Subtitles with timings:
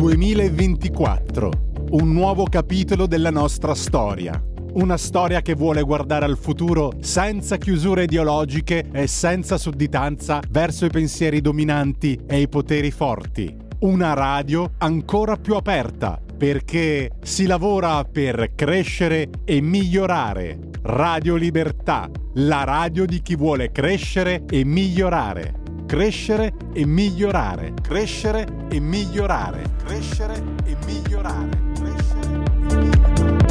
[0.00, 1.50] 2024,
[1.90, 4.42] un nuovo capitolo della nostra storia.
[4.72, 10.88] Una storia che vuole guardare al futuro senza chiusure ideologiche e senza sudditanza verso i
[10.88, 13.54] pensieri dominanti e i poteri forti.
[13.80, 20.60] Una radio ancora più aperta perché si lavora per crescere e migliorare.
[20.80, 25.59] Radio Libertà, la radio di chi vuole crescere e migliorare.
[25.90, 27.74] Crescere e migliorare.
[27.82, 29.64] Crescere e migliorare.
[29.84, 31.50] Crescere e migliorare.
[31.74, 33.48] Crescere e migliorare.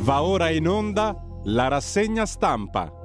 [0.00, 3.01] Va ora in onda la rassegna stampa.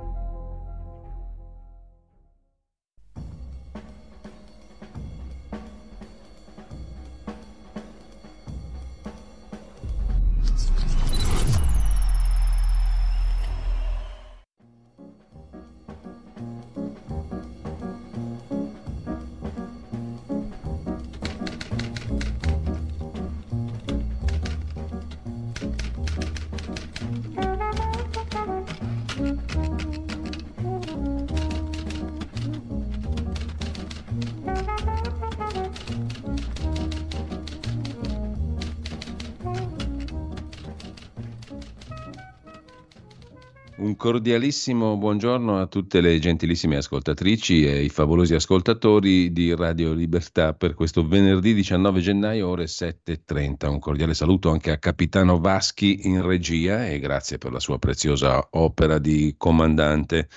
[44.08, 50.76] Cordialissimo buongiorno a tutte le gentilissime ascoltatrici e i favolosi ascoltatori di Radio Libertà per
[50.76, 53.68] questo venerdì 19 gennaio ore 7.30.
[53.68, 58.48] Un cordiale saluto anche a Capitano Vaschi in regia e grazie per la sua preziosa
[58.52, 60.30] opera di comandante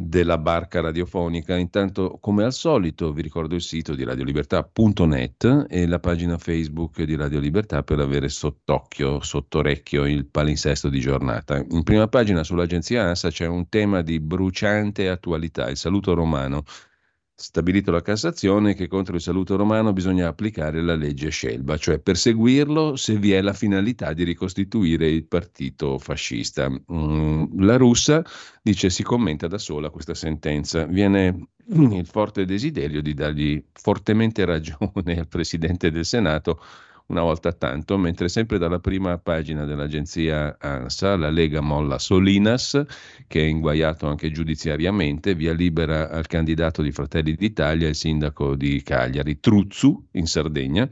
[0.00, 1.56] della barca radiofonica.
[1.56, 7.16] Intanto, come al solito, vi ricordo il sito di radiolibertà.net e la pagina Facebook di
[7.16, 11.62] Radio Libertà per avere sott'occhio, sottorecchio il palinsesto di giornata.
[11.70, 16.64] In prima pagina sull'agenzia ANSA c'è un tema di bruciante attualità, il saluto romano
[17.40, 22.96] stabilito la Cassazione che contro il saluto romano bisogna applicare la legge Scelba, cioè perseguirlo
[22.96, 26.68] se vi è la finalità di ricostituire il partito fascista.
[26.68, 28.22] Mm, la russa
[28.62, 35.18] dice si commenta da sola questa sentenza, viene il forte desiderio di dargli fortemente ragione
[35.18, 36.60] al Presidente del Senato
[37.10, 42.82] una volta tanto, mentre sempre dalla prima pagina dell'agenzia ANSA la Lega molla Solinas,
[43.26, 48.80] che è inguaiato anche giudiziariamente, via libera al candidato di Fratelli d'Italia, il sindaco di
[48.82, 50.88] Cagliari, Truzzu, in Sardegna,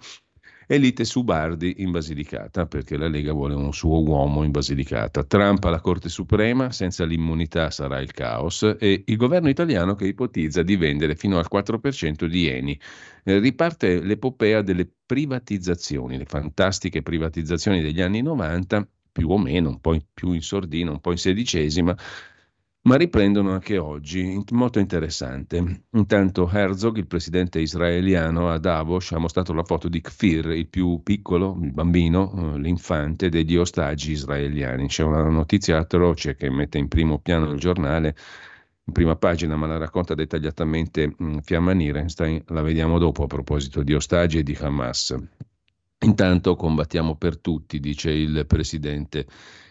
[0.71, 5.25] e lite su Bardi in Basilicata, perché la Lega vuole un suo uomo in Basilicata.
[5.25, 10.63] Trump alla Corte Suprema, senza l'immunità sarà il caos, e il governo italiano che ipotizza
[10.63, 12.79] di vendere fino al 4% di Eni.
[13.25, 19.81] Eh, riparte l'epopea delle privatizzazioni, le fantastiche privatizzazioni degli anni 90, più o meno, un
[19.81, 21.97] po' più in sordina, un po' in sedicesima,
[22.83, 25.85] ma riprendono anche oggi, molto interessante.
[25.93, 31.03] Intanto Herzog, il presidente israeliano, a Davos ha mostrato la foto di Kfir, il più
[31.03, 34.87] piccolo, il bambino, eh, l'infante degli ostaggi israeliani.
[34.87, 38.17] C'è una notizia atroce che mette in primo piano il giornale,
[38.85, 43.83] in prima pagina, ma la racconta dettagliatamente mm, Fiamma Nirenstein, la vediamo dopo a proposito
[43.83, 45.15] di ostaggi e di Hamas.
[46.01, 49.27] Intanto combattiamo per tutti, dice il presidente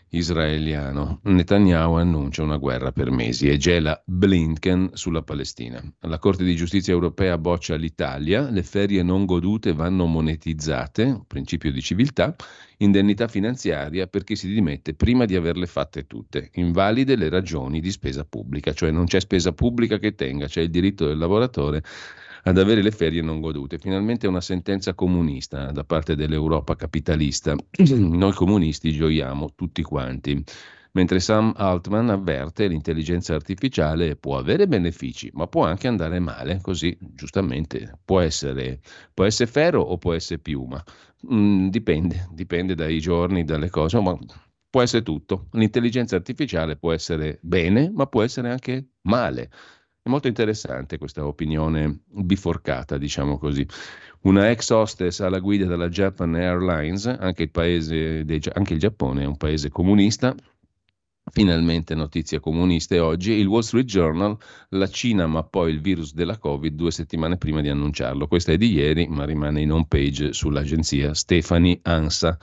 [0.09, 1.19] israeliano.
[1.23, 5.81] Netanyahu annuncia una guerra per mesi e gela Blinken sulla Palestina.
[6.01, 11.81] La Corte di giustizia europea boccia l'Italia, le ferie non godute vanno monetizzate, principio di
[11.81, 12.35] civiltà,
[12.77, 16.49] indennità finanziaria per chi si dimette prima di averle fatte tutte.
[16.53, 20.69] Invalide le ragioni di spesa pubblica, cioè non c'è spesa pubblica che tenga, c'è il
[20.69, 21.83] diritto del lavoratore
[22.47, 23.77] ad avere le ferie non godute.
[23.77, 27.55] Finalmente una sentenza comunista da parte dell'Europa capitalista.
[27.89, 30.41] Noi comunisti gioiamo tutti quanti.
[30.93, 36.59] Mentre Sam Altman avverte che l'intelligenza artificiale può avere benefici, ma può anche andare male,
[36.61, 38.79] così giustamente può essere,
[39.13, 40.81] può essere ferro o può essere piuma.
[41.31, 44.17] Mm, dipende, dipende dai giorni, dalle cose, ma
[44.69, 45.49] può essere tutto.
[45.51, 49.49] L'intelligenza artificiale può essere bene, ma può essere anche male.
[50.07, 53.67] È molto interessante questa opinione biforcata, diciamo così.
[54.21, 59.23] Una ex hostess alla guida della Japan Airlines, anche il, paese dei, anche il Giappone
[59.23, 60.33] è un paese comunista,
[61.29, 64.37] Finalmente notizie comuniste oggi, il Wall Street Journal,
[64.69, 68.27] la Cina ma poi il virus della Covid due settimane prima di annunciarlo.
[68.27, 72.37] Questa è di ieri, ma rimane in home page sull'agenzia Stefani Ansa.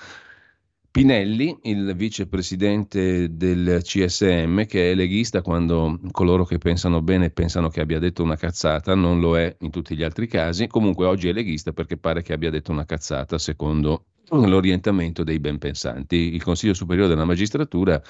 [0.95, 7.81] Pinelli, il vicepresidente del CSM, che è leghista quando coloro che pensano bene pensano che
[7.81, 10.69] abbia detto una cazzata, non lo è in tutti gli altri casi.
[10.69, 15.59] Comunque oggi è leghista perché pare che abbia detto una cazzata secondo l'orientamento dei ben
[15.59, 16.33] pensanti.
[16.33, 18.01] Il Consiglio Superiore della Magistratura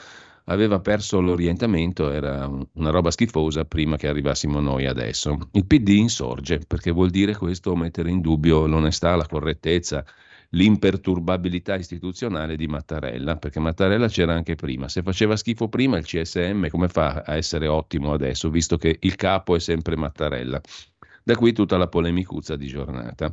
[0.44, 5.48] aveva perso l'orientamento, era una roba schifosa prima che arrivassimo noi adesso.
[5.52, 10.04] Il PD insorge perché vuol dire questo mettere in dubbio l'onestà, la correttezza,
[10.50, 14.88] l'imperturbabilità istituzionale di Mattarella, perché Mattarella c'era anche prima.
[14.88, 19.14] Se faceva schifo prima il CSM, come fa a essere ottimo adesso, visto che il
[19.16, 20.60] capo è sempre Mattarella?
[21.22, 23.32] Da qui tutta la polemicuzza di giornata.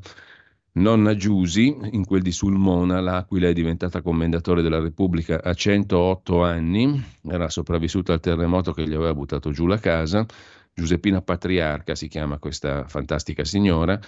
[0.73, 7.03] Nonna Giusi, in quel di Sulmona, l'Aquila è diventata commendatore della Repubblica a 108 anni,
[7.27, 10.25] era sopravvissuta al terremoto che gli aveva buttato giù la casa.
[10.73, 13.99] Giuseppina Patriarca si chiama questa fantastica signora,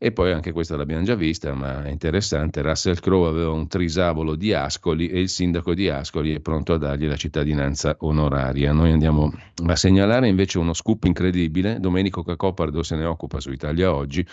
[0.00, 2.62] e poi anche questa l'abbiamo già vista, ma è interessante.
[2.62, 6.78] Russell Crowe aveva un trisavolo di Ascoli e il sindaco di Ascoli è pronto a
[6.78, 8.72] dargli la cittadinanza onoraria.
[8.72, 9.32] Noi andiamo
[9.66, 11.80] a segnalare invece uno scoop incredibile.
[11.80, 14.24] Domenico Cacopardo se ne occupa su Italia Oggi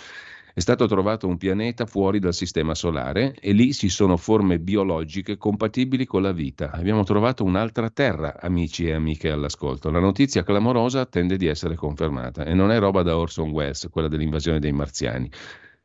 [0.56, 5.36] è stato trovato un pianeta fuori dal sistema solare e lì ci sono forme biologiche
[5.36, 6.72] compatibili con la vita.
[6.72, 9.92] Abbiamo trovato un'altra Terra, amici e amiche all'ascolto.
[9.92, 14.08] La notizia clamorosa tende di essere confermata e non è roba da Orson Welles, quella
[14.08, 15.30] dell'invasione dei marziani.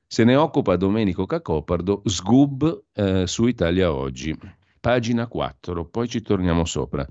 [0.06, 4.38] Se ne occupa Domenico Cacopardo, Sgub eh, su Italia Oggi,
[4.78, 7.04] pagina 4, poi ci torniamo sopra.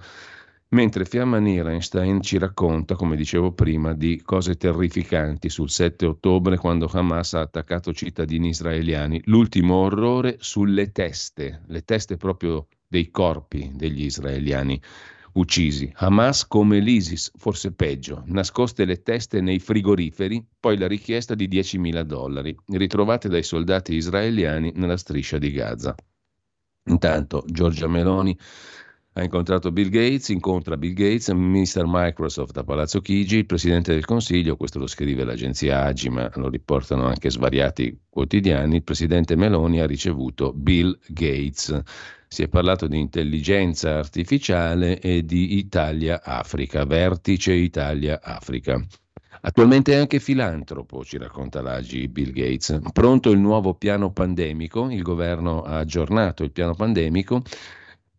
[0.71, 6.87] Mentre Fiamma Nierenstein ci racconta, come dicevo prima, di cose terrificanti sul 7 ottobre quando
[6.91, 9.19] Hamas ha attaccato cittadini israeliani.
[9.25, 14.79] L'ultimo orrore sulle teste, le teste proprio dei corpi degli israeliani
[15.33, 15.91] uccisi.
[15.95, 22.01] Hamas come l'ISIS, forse peggio, nascoste le teste nei frigoriferi, poi la richiesta di 10.000
[22.01, 25.95] dollari, ritrovate dai soldati israeliani nella striscia di Gaza.
[26.85, 28.37] Intanto Giorgia Meloni
[29.13, 31.83] ha incontrato Bill Gates, incontra Bill Gates, Mr.
[31.85, 36.47] Microsoft a Palazzo Chigi, il Presidente del Consiglio, questo lo scrive l'agenzia Agi, ma lo
[36.47, 41.81] riportano anche svariati quotidiani, il Presidente Meloni ha ricevuto Bill Gates.
[42.27, 48.79] Si è parlato di intelligenza artificiale e di Italia-Africa, vertice Italia-Africa.
[49.41, 52.79] Attualmente è anche filantropo, ci racconta l'Agi Bill Gates.
[52.93, 57.41] Pronto il nuovo piano pandemico, il governo ha aggiornato il piano pandemico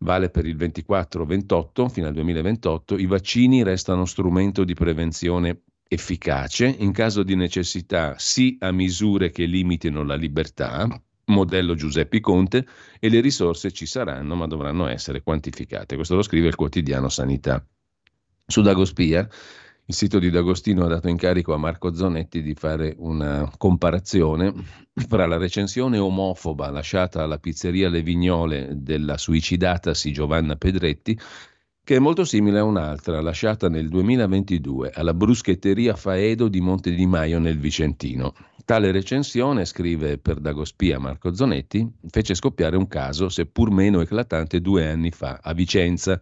[0.01, 6.91] vale per il 24-28 fino al 2028, i vaccini restano strumento di prevenzione efficace, in
[6.91, 10.87] caso di necessità sì a misure che limitino la libertà,
[11.25, 12.65] modello Giuseppe Conte,
[12.99, 15.95] e le risorse ci saranno ma dovranno essere quantificate.
[15.95, 17.65] Questo lo scrive il quotidiano Sanità.
[18.45, 19.27] Su Dagospia
[19.91, 24.53] il sito di D'Agostino ha dato incarico a Marco Zonetti di fare una comparazione
[24.93, 31.19] fra la recensione omofoba lasciata alla pizzeria Le Vignole della suicidatasi Giovanna Pedretti,
[31.83, 37.05] che è molto simile a un'altra lasciata nel 2022 alla bruschetteria Faedo di Monte di
[37.05, 38.33] Maio nel Vicentino.
[38.63, 44.87] Tale recensione, scrive per Dagospia Marco Zonetti, fece scoppiare un caso, seppur meno eclatante, due
[44.87, 46.17] anni fa a Vicenza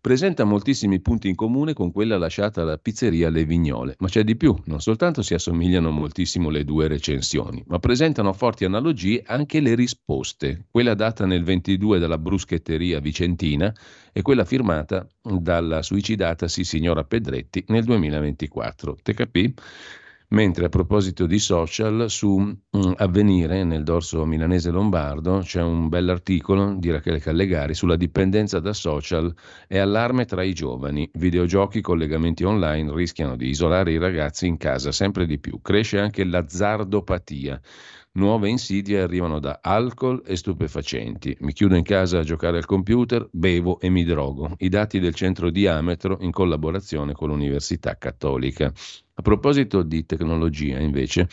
[0.00, 4.36] presenta moltissimi punti in comune con quella lasciata alla pizzeria Le Vignole, ma c'è di
[4.36, 9.74] più, non soltanto si assomigliano moltissimo le due recensioni, ma presentano forti analogie anche le
[9.74, 13.74] risposte, quella data nel 22 dalla bruschetteria vicentina
[14.12, 18.98] e quella firmata dalla suicidatasi signora Pedretti nel 2024.
[19.02, 19.54] Te capì?
[20.30, 26.74] Mentre a proposito di social, su um, Avvenire, nel dorso milanese lombardo, c'è un bell'articolo
[26.74, 29.34] di Rachele Callegari sulla dipendenza da social
[29.66, 31.08] e allarme tra i giovani.
[31.14, 35.62] Videogiochi, collegamenti online rischiano di isolare i ragazzi in casa sempre di più.
[35.62, 37.58] Cresce anche l'azzardopatia.
[38.18, 41.36] Nuove insidie arrivano da alcol e stupefacenti.
[41.42, 44.56] Mi chiudo in casa a giocare al computer, bevo e mi drogo.
[44.58, 48.72] I dati del centro Diametro in collaborazione con l'Università Cattolica.
[49.14, 51.28] A proposito di tecnologia, invece,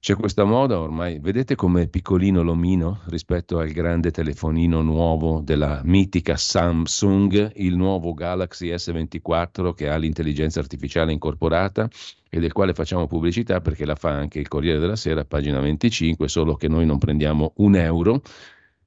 [0.00, 6.36] c'è questa moda ormai, vedete com'è piccolino l'omino rispetto al grande telefonino nuovo della mitica
[6.36, 11.88] Samsung, il nuovo Galaxy S24 che ha l'intelligenza artificiale incorporata
[12.30, 16.28] e del quale facciamo pubblicità perché la fa anche il Corriere della Sera, pagina 25,
[16.28, 18.22] solo che noi non prendiamo un euro.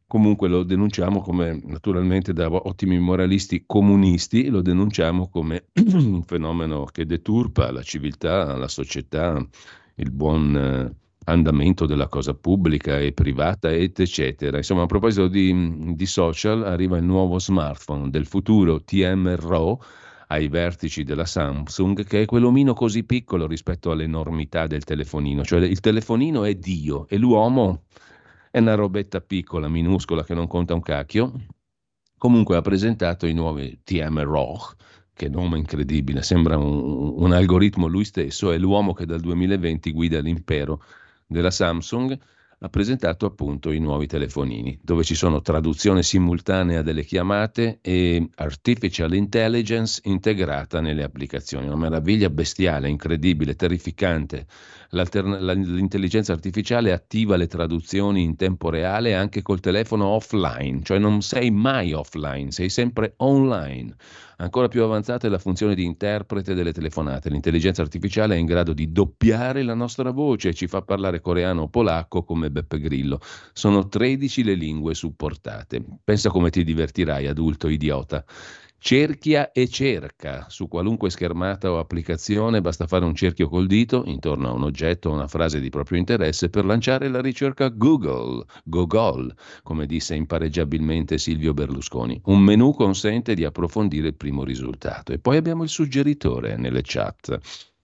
[0.07, 7.05] Comunque lo denunciamo come, naturalmente da ottimi moralisti comunisti, lo denunciamo come un fenomeno che
[7.05, 9.45] deturpa la civiltà, la società,
[9.95, 14.57] il buon eh, andamento della cosa pubblica e privata, eccetera.
[14.57, 19.81] Insomma, a proposito di, di social, arriva il nuovo smartphone del futuro TMRO
[20.27, 25.79] ai vertici della Samsung, che è quell'omino così piccolo rispetto all'enormità del telefonino, cioè il
[25.81, 27.83] telefonino è Dio e l'uomo
[28.49, 31.33] è una robetta piccola, minuscola, che non conta un cacchio.
[32.17, 34.57] Comunque ha presentato i nuovi TM RAW,
[35.13, 40.19] che nome incredibile, sembra un, un algoritmo lui stesso, è l'uomo che dal 2020 guida
[40.19, 40.81] l'impero
[41.31, 42.17] della Samsung
[42.63, 49.15] ha presentato appunto i nuovi telefonini, dove ci sono traduzione simultanea delle chiamate e artificial
[49.15, 51.65] intelligence integrata nelle applicazioni.
[51.65, 54.45] Una meraviglia bestiale, incredibile, terrificante.
[54.93, 61.49] L'intelligenza artificiale attiva le traduzioni in tempo reale anche col telefono offline, cioè non sei
[61.49, 63.95] mai offline, sei sempre online.
[64.41, 67.29] Ancora più avanzata è la funzione di interprete delle telefonate.
[67.29, 71.61] L'intelligenza artificiale è in grado di doppiare la nostra voce e ci fa parlare coreano
[71.61, 73.21] o polacco come Beppe Grillo.
[73.53, 75.81] Sono 13 le lingue supportate.
[76.03, 78.25] Pensa come ti divertirai, adulto idiota.
[78.83, 80.47] Cerchia e cerca.
[80.49, 85.09] Su qualunque schermata o applicazione basta fare un cerchio col dito intorno a un oggetto
[85.09, 91.19] o una frase di proprio interesse per lanciare la ricerca Google, Google, come disse impareggiabilmente
[91.19, 92.19] Silvio Berlusconi.
[92.25, 95.13] Un menu consente di approfondire il primo risultato.
[95.13, 97.37] E poi abbiamo il suggeritore nelle chat.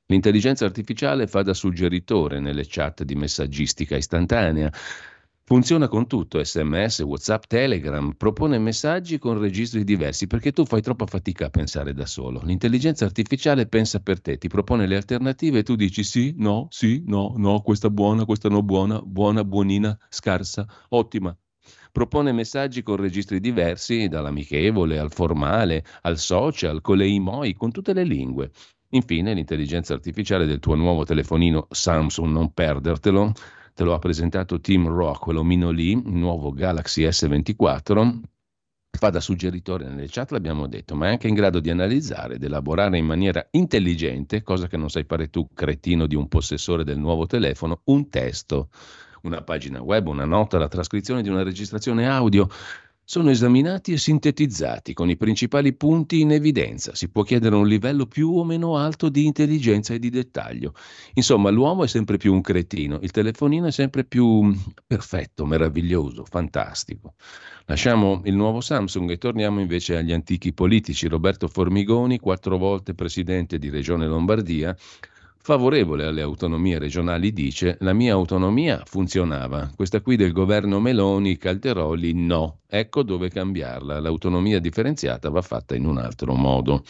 [0.08, 4.74] L'intelligenza artificiale fa da suggeritore nelle chat di messaggistica istantanea.
[5.50, 11.06] Funziona con tutto, sms, whatsapp, telegram, propone messaggi con registri diversi perché tu fai troppa
[11.06, 12.42] fatica a pensare da solo.
[12.44, 17.02] L'intelligenza artificiale pensa per te, ti propone le alternative e tu dici sì, no, sì,
[17.08, 21.34] no, no, questa buona, questa no buona, buona, buonina, scarsa, ottima.
[21.94, 27.94] Propone messaggi con registri diversi, dall'amichevole al formale, al social, con le emoi, con tutte
[27.94, 28.52] le lingue.
[28.90, 33.32] Infine, l'intelligenza artificiale del tuo nuovo telefonino Samsung, non perdertelo,
[33.78, 38.20] te lo ha presentato Tim Rock, l'omino lì, il nuovo Galaxy S24,
[38.90, 42.44] fa da suggeritore nelle chat, l'abbiamo detto, ma è anche in grado di analizzare ed
[42.44, 46.98] elaborare in maniera intelligente, cosa che non sai fare tu, cretino di un possessore del
[46.98, 48.70] nuovo telefono, un testo,
[49.22, 52.50] una pagina web, una nota, la trascrizione di una registrazione audio
[53.10, 56.94] sono esaminati e sintetizzati con i principali punti in evidenza.
[56.94, 60.74] Si può chiedere un livello più o meno alto di intelligenza e di dettaglio.
[61.14, 64.54] Insomma, l'uomo è sempre più un cretino, il telefonino è sempre più
[64.86, 67.14] perfetto, meraviglioso, fantastico.
[67.68, 71.08] Lasciamo il nuovo Samsung e torniamo invece agli antichi politici.
[71.08, 74.76] Roberto Formigoni, quattro volte presidente di Regione Lombardia,
[75.48, 82.12] favorevole alle autonomie regionali, dice la mia autonomia funzionava, questa qui del governo Meloni, Calderoli
[82.14, 86.84] no, ecco dove cambiarla, l'autonomia differenziata va fatta in un altro modo.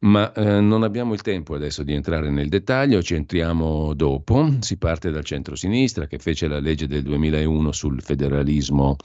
[0.00, 4.50] Ma eh, non abbiamo il tempo adesso di entrare nel dettaglio, ci entriamo dopo.
[4.60, 8.96] Si parte dal centro-sinistra che fece la legge del 2001 sul federalismo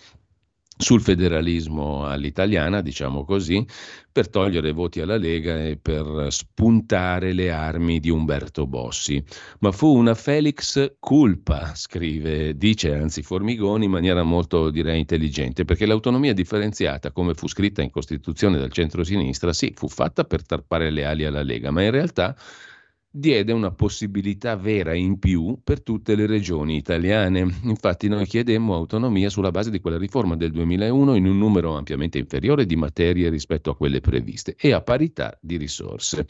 [0.78, 3.66] sul federalismo all'italiana, diciamo così,
[4.12, 9.24] per togliere voti alla Lega e per spuntare le armi di Umberto Bossi.
[9.60, 15.86] Ma fu una Felix culpa, scrive, dice anzi Formigoni in maniera molto direi intelligente, perché
[15.86, 21.06] l'autonomia differenziata, come fu scritta in Costituzione dal centro-sinistra, sì, fu fatta per tarpare le
[21.06, 22.36] ali alla Lega, ma in realtà
[23.18, 27.40] diede una possibilità vera in più per tutte le regioni italiane.
[27.64, 32.18] Infatti noi chiedemmo autonomia sulla base di quella riforma del 2001 in un numero ampiamente
[32.18, 36.26] inferiore di materie rispetto a quelle previste e a parità di risorse.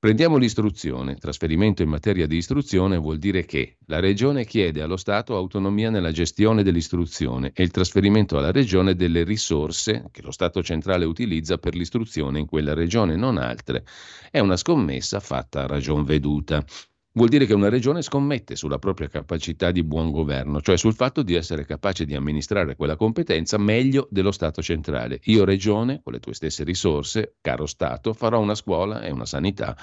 [0.00, 1.16] Prendiamo l'istruzione.
[1.16, 6.10] Trasferimento in materia di istruzione vuol dire che la Regione chiede allo Stato autonomia nella
[6.10, 11.74] gestione dell'istruzione e il trasferimento alla Regione delle risorse che lo Stato centrale utilizza per
[11.74, 13.84] l'istruzione in quella Regione, non altre.
[14.30, 16.64] È una scommessa fatta a ragion veduta
[17.12, 21.22] vuol dire che una regione scommette sulla propria capacità di buon governo, cioè sul fatto
[21.22, 25.20] di essere capace di amministrare quella competenza meglio dello Stato centrale.
[25.24, 29.76] Io regione, con le tue stesse risorse, caro Stato, farò una scuola e una sanità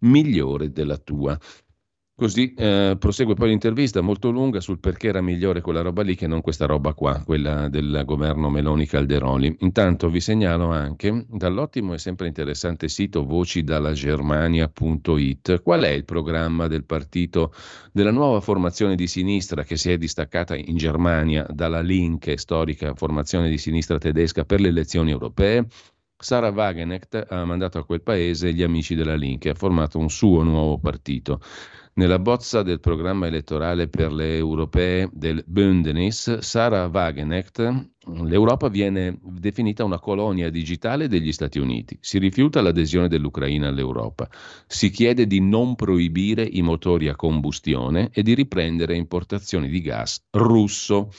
[0.00, 1.38] migliore della tua.
[2.16, 6.28] Così eh, prosegue poi l'intervista molto lunga sul perché era migliore quella roba lì che
[6.28, 9.56] non questa roba qua, quella del governo Meloni Calderoli.
[9.60, 16.84] Intanto vi segnalo anche dall'ottimo e sempre interessante sito vocidalagermania.it qual è il programma del
[16.84, 17.52] partito
[17.90, 23.48] della nuova formazione di sinistra che si è distaccata in Germania dalla Linke, storica formazione
[23.48, 25.66] di sinistra tedesca per le elezioni europee.
[26.24, 30.42] Sara Wagenecht ha mandato a quel paese gli amici della Linke, ha formato un suo
[30.42, 31.38] nuovo partito.
[31.96, 37.90] Nella bozza del programma elettorale per le europee del Bündnis, Sara Wagenecht,
[38.24, 41.98] l'Europa viene definita una colonia digitale degli Stati Uniti.
[42.00, 44.26] Si rifiuta l'adesione dell'Ucraina all'Europa.
[44.66, 50.24] Si chiede di non proibire i motori a combustione e di riprendere importazioni di gas
[50.30, 51.10] russo.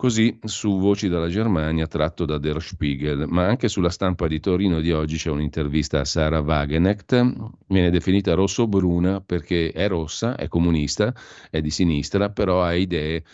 [0.00, 4.80] Così su Voci dalla Germania, tratto da Der Spiegel, ma anche sulla stampa di Torino
[4.80, 7.34] di oggi c'è un'intervista a Sara Wagenecht,
[7.66, 11.14] viene definita rosso-bruna perché è rossa, è comunista,
[11.50, 13.24] è di sinistra, però ha idee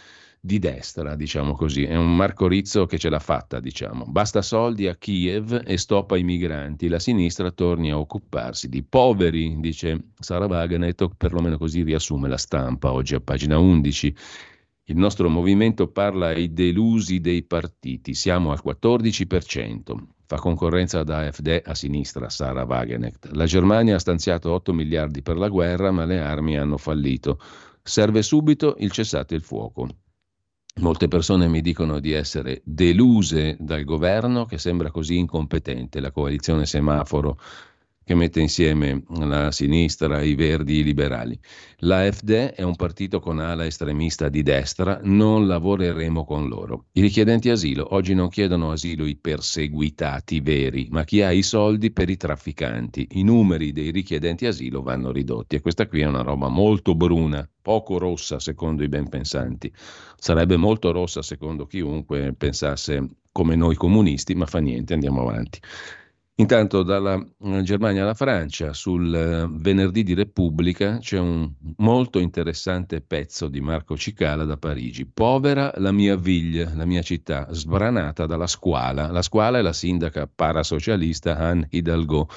[0.41, 1.85] di destra, diciamo così.
[1.85, 4.05] È un Marco Rizzo che ce l'ha fatta, diciamo.
[4.05, 6.89] Basta soldi a Kiev e stop ai migranti.
[6.89, 12.91] La sinistra torni a occuparsi di poveri, dice Sara Wagenecht, perlomeno così riassume la stampa
[12.91, 14.17] oggi a pagina 11.
[14.89, 19.97] Il nostro movimento parla ai delusi dei partiti, siamo al 14%.
[20.27, 23.31] Fa concorrenza ad AfD a sinistra, Sara Wagenecht.
[23.33, 27.41] La Germania ha stanziato 8 miliardi per la guerra, ma le armi hanno fallito.
[27.83, 29.89] Serve subito il cessate il fuoco.
[30.81, 36.65] Molte persone mi dicono di essere deluse dal governo che sembra così incompetente, la coalizione
[36.65, 37.41] semaforo
[38.07, 41.37] che mette insieme la sinistra, i verdi, i liberali.
[41.79, 46.85] L'AfD è un partito con ala estremista di destra, non lavoreremo con loro.
[46.93, 51.91] I richiedenti asilo oggi non chiedono asilo i perseguitati veri, ma chi ha i soldi
[51.91, 53.09] per i trafficanti.
[53.15, 57.45] I numeri dei richiedenti asilo vanno ridotti e questa qui è una roba molto bruna,
[57.61, 59.73] poco rossa secondo i ben pensanti.
[60.17, 65.59] Sarebbe molto rossa secondo chiunque pensasse come noi comunisti, ma fa niente, andiamo avanti.
[66.39, 73.01] Intanto dalla eh, Germania alla Francia, sul eh, venerdì di Repubblica, c'è un molto interessante
[73.01, 75.07] pezzo di Marco Cicala da Parigi.
[75.07, 79.11] Povera la mia ville, la mia città, sbranata dalla squala.
[79.11, 82.29] La squala è la sindaca parasocialista Anne Hidalgo,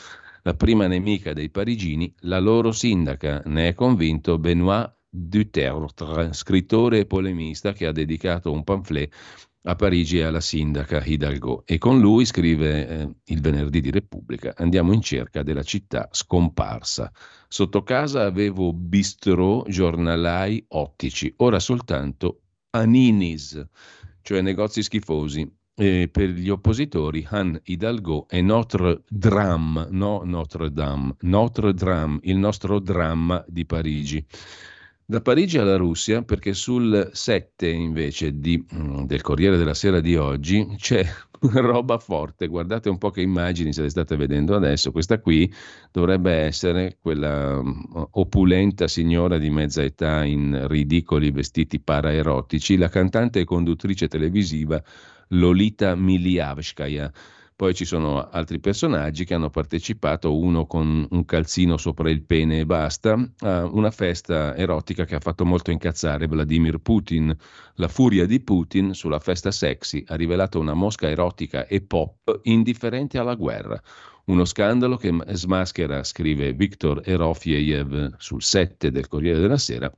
[0.43, 7.05] la prima nemica dei parigini, la loro sindaca, ne è convinto Benoît Dutertre, scrittore e
[7.05, 9.13] polemista che ha dedicato un pamphlet
[9.63, 14.93] a Parigi alla sindaca Hidalgo e con lui scrive eh, il venerdì di Repubblica andiamo
[14.93, 17.11] in cerca della città scomparsa.
[17.47, 23.61] Sotto casa avevo bistrò, giornalai, ottici, ora soltanto aninis,
[24.21, 25.57] cioè negozi schifosi.
[25.79, 32.35] E per gli oppositori Han Hidalgo è Notre Dame, no Notre Dame, Notre Dame, il
[32.35, 34.25] nostro dramma di Parigi.
[35.09, 40.15] Da Parigi alla Russia, perché sul 7 invece di, mm, del Corriere della Sera di
[40.15, 41.03] oggi c'è
[41.49, 42.45] roba forte.
[42.45, 44.91] Guardate un po' che immagini se le state vedendo adesso.
[44.91, 45.51] Questa qui
[45.91, 47.71] dovrebbe essere quella mm,
[48.11, 54.79] opulenta signora di mezza età in ridicoli vestiti paraerotici, la cantante e conduttrice televisiva
[55.29, 57.11] Lolita Miliavskaya
[57.59, 62.59] poi ci sono altri personaggi che hanno partecipato, uno con un calzino sopra il pene
[62.59, 67.35] e basta, a una festa erotica che ha fatto molto incazzare Vladimir Putin.
[67.73, 73.17] La furia di Putin sulla festa sexy ha rivelato una mosca erotica e pop indifferente
[73.17, 73.77] alla guerra.
[74.27, 79.91] Uno scandalo che smaschera, scrive Viktor Erofiev sul 7 del Corriere della Sera,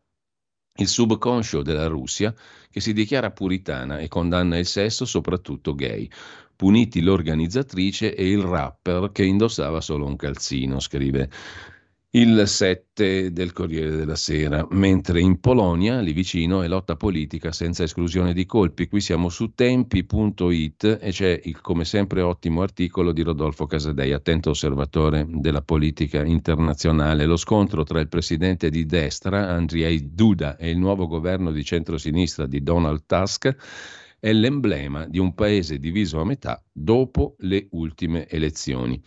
[0.77, 2.33] il subconscio della Russia
[2.71, 6.09] che si dichiara puritana e condanna il sesso, soprattutto gay
[6.61, 11.27] puniti l'organizzatrice e il rapper che indossava solo un calzino, scrive
[12.11, 17.81] il 7 del Corriere della Sera, mentre in Polonia, lì vicino, è lotta politica senza
[17.81, 18.87] esclusione di colpi.
[18.87, 24.51] Qui siamo su tempi.it e c'è il come sempre ottimo articolo di Rodolfo Casadei, attento
[24.51, 27.25] osservatore della politica internazionale.
[27.25, 32.45] Lo scontro tra il presidente di destra, Andrzej Duda, e il nuovo governo di centrosinistra
[32.45, 33.55] di Donald Tusk
[34.21, 39.01] è l'emblema di un paese diviso a metà dopo le ultime elezioni.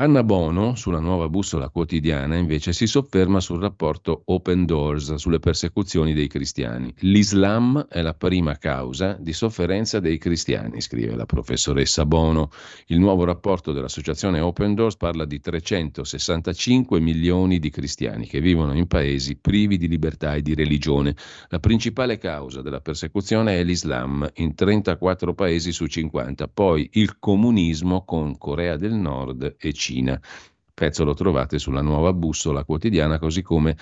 [0.00, 6.14] Anna Bono, sulla nuova bussola quotidiana, invece si sofferma sul rapporto Open Doors, sulle persecuzioni
[6.14, 6.90] dei cristiani.
[7.00, 12.48] L'Islam è la prima causa di sofferenza dei cristiani, scrive la professoressa Bono.
[12.86, 18.86] Il nuovo rapporto dell'associazione Open Doors parla di 365 milioni di cristiani che vivono in
[18.86, 21.14] paesi privi di libertà e di religione.
[21.48, 28.06] La principale causa della persecuzione è l'Islam, in 34 paesi su 50, poi il comunismo
[28.06, 29.88] con Corea del Nord e Cina.
[29.90, 30.12] Cina.
[30.12, 33.76] Il pezzo lo trovate sulla nuova bussola quotidiana, così come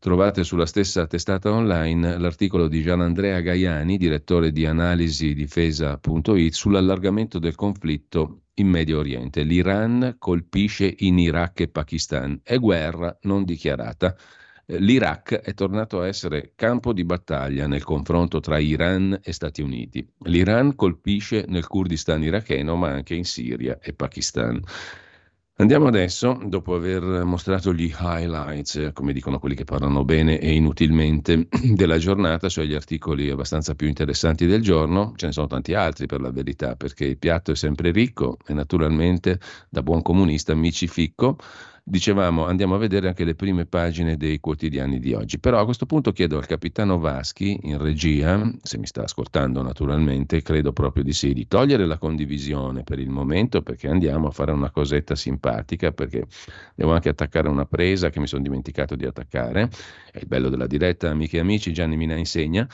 [0.00, 7.56] Trovate sulla stessa testata online l'articolo di Gianandrea Gaiani, direttore di analisi difesa.it, sull'allargamento del
[7.56, 9.42] conflitto in Medio Oriente.
[9.42, 12.38] L'Iran colpisce in Iraq e Pakistan.
[12.44, 14.14] È guerra non dichiarata.
[14.66, 20.08] L'Iraq è tornato a essere campo di battaglia nel confronto tra Iran e Stati Uniti.
[20.26, 24.62] L'Iran colpisce nel Kurdistan iracheno, ma anche in Siria e Pakistan.
[25.60, 31.48] Andiamo adesso, dopo aver mostrato gli highlights, come dicono quelli che parlano bene e inutilmente,
[31.74, 36.06] della giornata, cioè gli articoli abbastanza più interessanti del giorno, ce ne sono tanti altri
[36.06, 40.70] per la verità, perché il piatto è sempre ricco e naturalmente da buon comunista mi
[40.70, 41.36] ci ficco
[41.90, 45.38] Dicevamo, andiamo a vedere anche le prime pagine dei quotidiani di oggi.
[45.38, 50.42] Però a questo punto chiedo al capitano Vaschi, in regia, se mi sta ascoltando naturalmente,
[50.42, 54.52] credo proprio di sì, di togliere la condivisione per il momento perché andiamo a fare
[54.52, 56.26] una cosetta simpatica, perché
[56.74, 59.70] devo anche attaccare una presa che mi sono dimenticato di attaccare.
[60.12, 62.68] È il bello della diretta, amiche e amici, Gianni Mina insegna.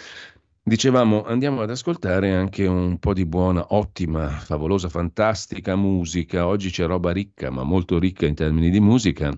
[0.67, 6.47] Dicevamo, andiamo ad ascoltare anche un po' di buona, ottima, favolosa, fantastica musica.
[6.47, 9.31] Oggi c'è roba ricca, ma molto ricca in termini di musica.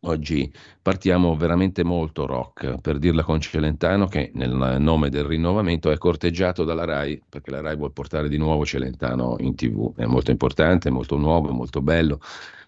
[0.00, 5.96] Oggi partiamo veramente molto rock, per dirla con Celentano, che nel nome del rinnovamento è
[5.96, 9.94] corteggiato dalla RAI, perché la RAI vuole portare di nuovo Celentano in tv.
[9.94, 12.18] È molto importante, molto nuovo, molto bello.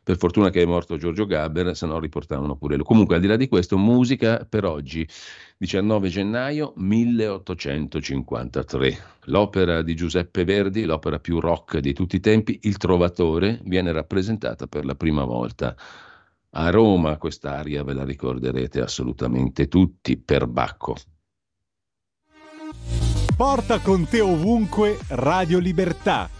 [0.02, 2.84] Per fortuna che è morto Giorgio Gaber, se no riportavano pure lui.
[2.84, 5.06] Comunque, al di là di questo, musica per oggi,
[5.58, 8.98] 19 gennaio 1853.
[9.24, 14.66] L'opera di Giuseppe Verdi, l'opera più rock di tutti i tempi, Il Trovatore, viene rappresentata
[14.66, 15.76] per la prima volta
[16.52, 20.96] a Roma quest'aria ve la ricorderete assolutamente tutti per Bacco.
[23.36, 26.39] Porta con te ovunque Radio Libertà.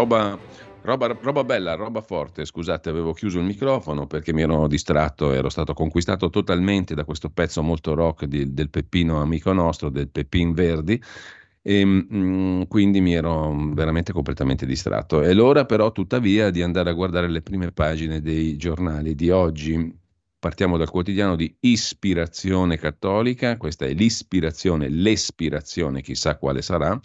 [0.00, 0.38] Roba,
[0.80, 2.46] roba, roba, bella, roba forte.
[2.46, 7.28] Scusate, avevo chiuso il microfono perché mi ero distratto, ero stato conquistato totalmente da questo
[7.28, 10.98] pezzo molto rock di, del Peppino amico nostro, del Peppin Verdi.
[11.60, 15.20] E mh, mm, quindi mi ero veramente completamente distratto.
[15.20, 19.98] È l'ora però, tuttavia, di andare a guardare le prime pagine dei giornali di oggi.
[20.38, 26.98] Partiamo dal quotidiano di Ispirazione Cattolica, questa è l'ispirazione, l'espirazione, chissà quale sarà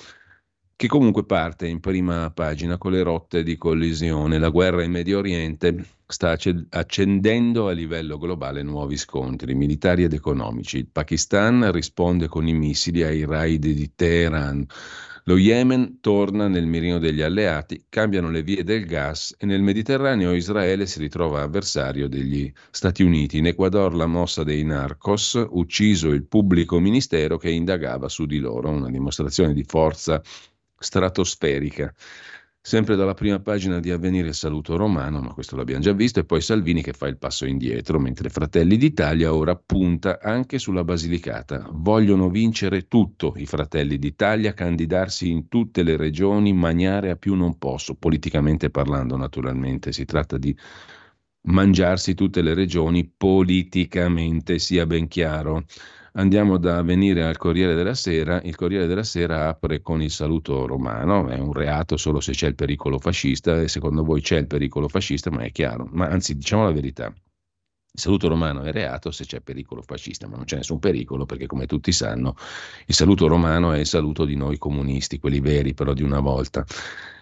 [0.78, 4.38] che comunque parte in prima pagina con le rotte di collisione.
[4.38, 6.38] La guerra in Medio Oriente sta
[6.70, 10.78] accendendo a livello globale nuovi scontri militari ed economici.
[10.80, 14.66] Il Pakistan risponde con i missili ai raid di Teheran.
[15.28, 20.34] Lo Yemen torna nel mirino degli alleati, cambiano le vie del gas e nel Mediterraneo
[20.34, 23.40] Israele si ritrova avversario degli Stati Uniti.
[23.40, 28.70] In Ecuador la mossa dei narcos, ucciso il pubblico ministero che indagava su di loro,
[28.70, 30.22] una dimostrazione di forza
[30.86, 31.94] stratosferica.
[32.66, 36.42] Sempre dalla prima pagina di Avvenire saluto romano, ma questo l'abbiamo già visto, e poi
[36.42, 41.68] Salvini che fa il passo indietro, mentre Fratelli d'Italia ora punta anche sulla Basilicata.
[41.72, 47.60] Vogliono vincere tutto i Fratelli d'Italia, candidarsi in tutte le regioni, maniare a più non
[47.60, 49.92] posso, politicamente parlando naturalmente.
[49.92, 50.58] Si tratta di
[51.42, 55.66] mangiarsi tutte le regioni politicamente, sia ben chiaro.
[56.18, 58.42] Andiamo da venire al Corriere della Sera.
[58.44, 62.48] Il Corriere della Sera apre con il saluto romano, è un reato solo se c'è
[62.48, 65.90] il pericolo fascista e secondo voi c'è il pericolo fascista, ma è chiaro.
[65.92, 67.14] Ma anzi, diciamo la verità,
[67.96, 71.46] il saluto romano è reato se c'è pericolo fascista, ma non c'è nessun pericolo perché,
[71.46, 72.36] come tutti sanno,
[72.86, 76.66] il saluto romano è il saluto di noi comunisti, quelli veri però di una volta.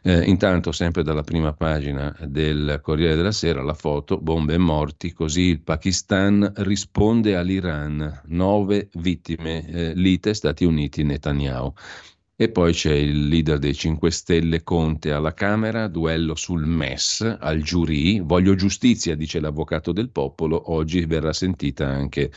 [0.02, 5.14] Eh, intanto, sempre dalla prima pagina del Corriere della Sera, la foto, bombe e morti,
[5.14, 11.72] così il Pakistan risponde all'Iran, nove vittime, eh, lite Stati Uniti Netanyahu.
[12.36, 17.62] E poi c'è il leader dei 5 Stelle Conte alla Camera, duello sul MES al
[17.62, 18.20] giurì.
[18.22, 20.72] Voglio giustizia, dice l'avvocato del popolo.
[20.72, 22.32] Oggi verrà sentita anche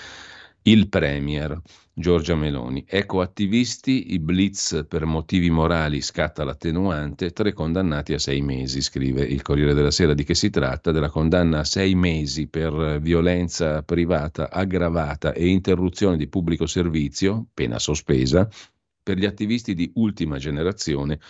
[0.64, 1.58] il Premier
[1.94, 2.84] Giorgia Meloni.
[2.86, 9.22] Ecco attivisti, i blitz per motivi morali scatta l'attenuante, tre condannati a sei mesi, scrive
[9.22, 10.12] il Corriere della Sera.
[10.12, 10.92] Di che si tratta?
[10.92, 17.78] Della condanna a sei mesi per violenza privata aggravata e interruzione di pubblico servizio, pena
[17.78, 18.46] sospesa,
[19.06, 21.20] per gli attivisti di ultima generazione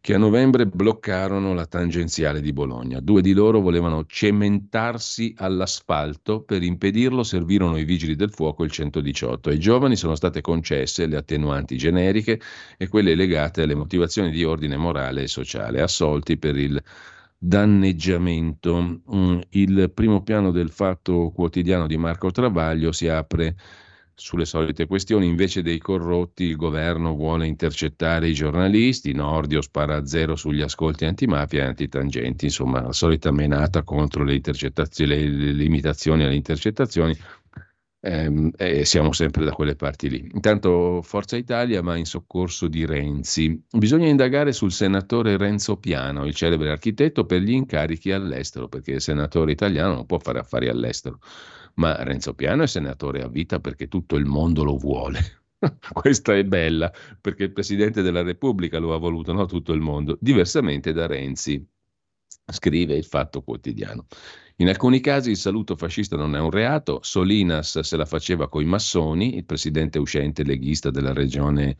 [0.00, 3.00] che a novembre bloccarono la tangenziale di Bologna.
[3.00, 9.50] Due di loro volevano cementarsi all'asfalto, per impedirlo servirono i vigili del fuoco il 118.
[9.50, 12.40] Ai giovani sono state concesse le attenuanti generiche
[12.78, 16.82] e quelle legate alle motivazioni di ordine morale e sociale, assolti per il
[17.36, 19.02] danneggiamento.
[19.14, 23.54] Mm, il primo piano del fatto quotidiano di Marco Travaglio si apre
[24.18, 30.06] sulle solite questioni, invece dei corrotti il governo vuole intercettare i giornalisti, Nordio spara a
[30.06, 35.52] zero sugli ascolti antimafia e antitangenti, insomma la solita menata contro le, intercettazioni, le, le
[35.52, 37.16] limitazioni alle intercettazioni
[38.00, 40.28] ehm, e siamo sempre da quelle parti lì.
[40.34, 43.62] Intanto Forza Italia va in soccorso di Renzi.
[43.70, 49.00] Bisogna indagare sul senatore Renzo Piano, il celebre architetto, per gli incarichi all'estero, perché il
[49.00, 51.20] senatore italiano non può fare affari all'estero
[51.78, 55.42] ma Renzo Piano è senatore a vita perché tutto il mondo lo vuole.
[55.92, 60.16] Questa è bella perché il Presidente della Repubblica lo ha voluto, no tutto il mondo,
[60.20, 61.64] diversamente da Renzi,
[62.52, 64.06] scrive il Fatto Quotidiano.
[64.56, 68.64] In alcuni casi il saluto fascista non è un reato, Solinas se la faceva coi
[68.64, 71.76] massoni, il presidente uscente leghista della regione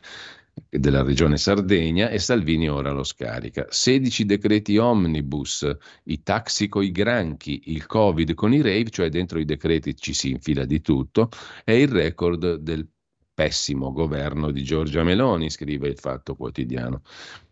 [0.67, 3.67] della regione Sardegna e Salvini ora lo scarica.
[3.69, 5.69] 16 decreti omnibus,
[6.05, 10.13] i taxi con i granchi, il covid con i rave, cioè dentro i decreti ci
[10.13, 11.29] si infila di tutto,
[11.63, 12.87] è il record del
[13.33, 17.03] pessimo governo di Giorgia Meloni, scrive il Fatto Quotidiano.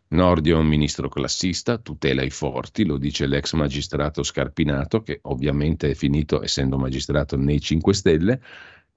[0.10, 5.90] Nordio è un ministro classista, tutela i forti, lo dice l'ex magistrato Scarpinato, che ovviamente
[5.90, 8.42] è finito essendo magistrato nei 5 Stelle,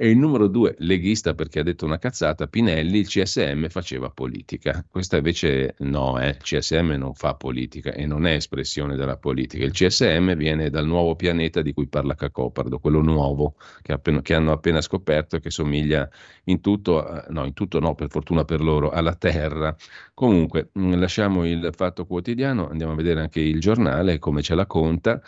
[0.03, 4.83] e il numero due, leghista perché ha detto una cazzata, Pinelli, il CSM faceva politica.
[4.89, 6.31] Questa invece no, eh.
[6.31, 9.63] il CSM non fa politica e non è espressione della politica.
[9.63, 14.33] Il CSM viene dal nuovo pianeta di cui parla Cacopardo, quello nuovo che, appena, che
[14.33, 16.09] hanno appena scoperto e che somiglia
[16.45, 19.77] in tutto, eh, no, in tutto no, per fortuna per loro, alla Terra.
[20.15, 24.65] Comunque, mm, lasciamo il fatto quotidiano, andiamo a vedere anche il giornale, come ce la
[24.65, 25.21] conta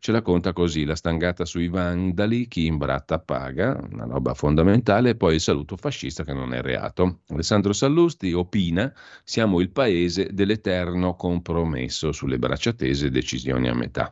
[0.00, 5.16] ce la conta così, la stangata sui vandali, chi imbratta paga, una roba fondamentale, e
[5.16, 7.20] poi il saluto fascista che non è reato.
[7.28, 8.92] Alessandro Sallusti opina,
[9.24, 14.08] siamo il paese dell'eterno compromesso sulle braccia tese decisioni a metà.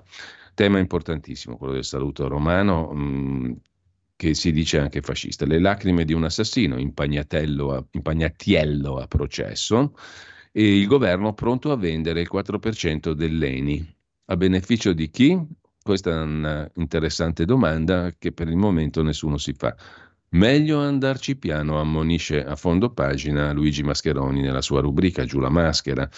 [0.55, 3.53] Tema importantissimo, quello del saluto romano, mh, mm,
[4.17, 5.45] che si dice anche fascista.
[5.47, 6.81] Le lacrime di un assassino, a,
[7.91, 9.95] impagnatiello a processo,
[10.51, 13.95] e il governo pronto a vendere il 4% dell'ENI.
[14.29, 15.39] A beneficio di chi?
[15.87, 19.73] Questa è un'interessante domanda che per il momento nessuno si fa.
[20.31, 26.11] Meglio andarci piano, ammonisce a fondo pagina Luigi Mascheroni nella sua rubrica Giù la maschera,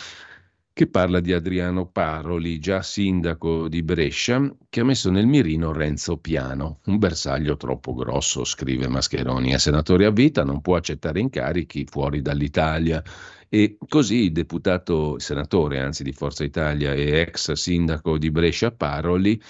[0.72, 6.16] che parla di Adriano Paroli, già sindaco di Brescia, che ha messo nel mirino Renzo
[6.16, 9.50] Piano, un bersaglio troppo grosso, scrive Mascheroni.
[9.50, 13.02] È senatore a vita, non può accettare incarichi fuori dall'Italia
[13.48, 19.40] e così il deputato, senatore anzi di Forza Italia e ex sindaco di Brescia Paroli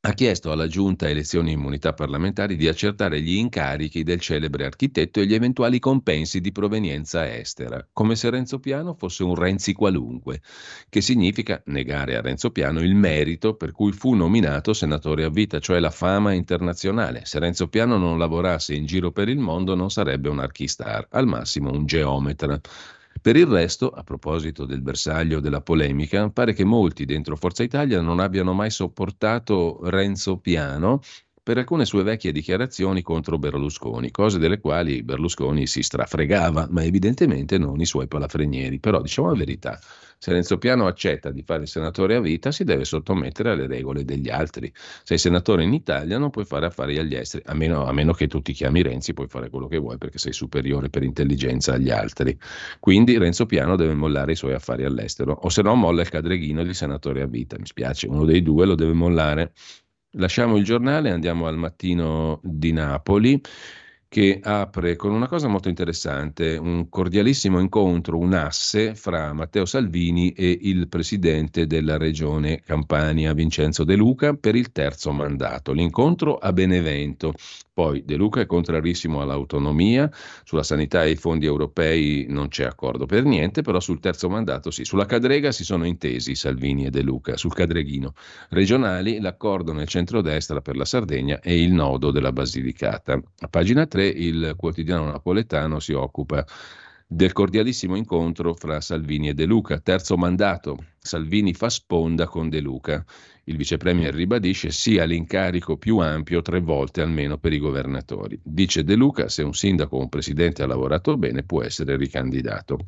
[0.00, 5.20] ha chiesto alla Giunta Elezioni e Immunità Parlamentari di accertare gli incarichi del celebre architetto
[5.20, 10.40] e gli eventuali compensi di provenienza estera, come se Renzo Piano fosse un Renzi qualunque,
[10.88, 15.58] che significa negare a Renzo Piano il merito per cui fu nominato senatore a vita,
[15.58, 17.22] cioè la fama internazionale.
[17.24, 21.26] Se Renzo Piano non lavorasse in giro per il mondo non sarebbe un archistar, al
[21.26, 22.58] massimo un geometra.
[23.20, 28.00] Per il resto, a proposito del bersaglio della polemica, pare che molti dentro Forza Italia
[28.00, 31.00] non abbiano mai sopportato Renzo Piano
[31.42, 37.56] per alcune sue vecchie dichiarazioni contro Berlusconi, cose delle quali Berlusconi si strafregava, ma evidentemente
[37.56, 38.78] non i suoi palafrenieri.
[38.78, 39.80] Però diciamo la verità,
[40.20, 44.04] se Renzo Piano accetta di fare il senatore a vita, si deve sottomettere alle regole
[44.04, 44.72] degli altri.
[45.04, 48.26] Sei senatore in Italia, non puoi fare affari agli esteri, a meno, a meno che
[48.26, 51.90] tu ti chiami Renzi, puoi fare quello che vuoi perché sei superiore per intelligenza agli
[51.90, 52.36] altri.
[52.80, 56.64] Quindi Renzo Piano deve mollare i suoi affari all'estero, o se no molla il cadreghino
[56.64, 57.56] di senatore a vita.
[57.56, 59.52] Mi spiace, uno dei due lo deve mollare.
[60.12, 63.40] Lasciamo il giornale, andiamo al mattino di Napoli
[64.08, 70.32] che apre con una cosa molto interessante, un cordialissimo incontro, un asse fra Matteo Salvini
[70.32, 75.72] e il presidente della regione Campania, Vincenzo De Luca, per il terzo mandato.
[75.72, 77.34] L'incontro a Benevento.
[77.78, 80.10] Poi De Luca è contrarissimo all'autonomia,
[80.42, 84.72] sulla sanità e i fondi europei non c'è accordo per niente, però sul terzo mandato
[84.72, 84.84] sì.
[84.84, 88.14] Sulla cadrega si sono intesi Salvini e De Luca, sul cadreghino.
[88.48, 93.12] Regionali l'accordo nel centrodestra per la Sardegna e il nodo della Basilicata.
[93.12, 96.44] A pagina 3 il quotidiano napoletano si occupa
[97.06, 99.78] del cordialissimo incontro fra Salvini e De Luca.
[99.78, 103.04] Terzo mandato, Salvini fa sponda con De Luca.
[103.48, 108.38] Il vice premier ribadisce sia l'incarico più ampio tre volte almeno per i governatori.
[108.44, 112.78] Dice De Luca, se un sindaco o un presidente ha lavorato bene può essere ricandidato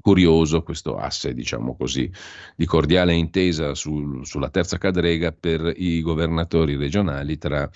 [0.00, 2.08] curioso questo asse, diciamo così,
[2.54, 7.68] di cordiale intesa sul, sulla terza cadrega per i governatori regionali tra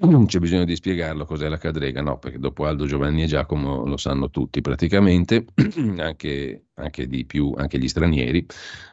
[0.00, 3.84] non c'è bisogno di spiegarlo cos'è la cadrega, no, perché dopo Aldo, Giovanni e Giacomo
[3.84, 5.46] lo sanno tutti praticamente,
[5.98, 8.46] anche, anche, di più, anche gli stranieri,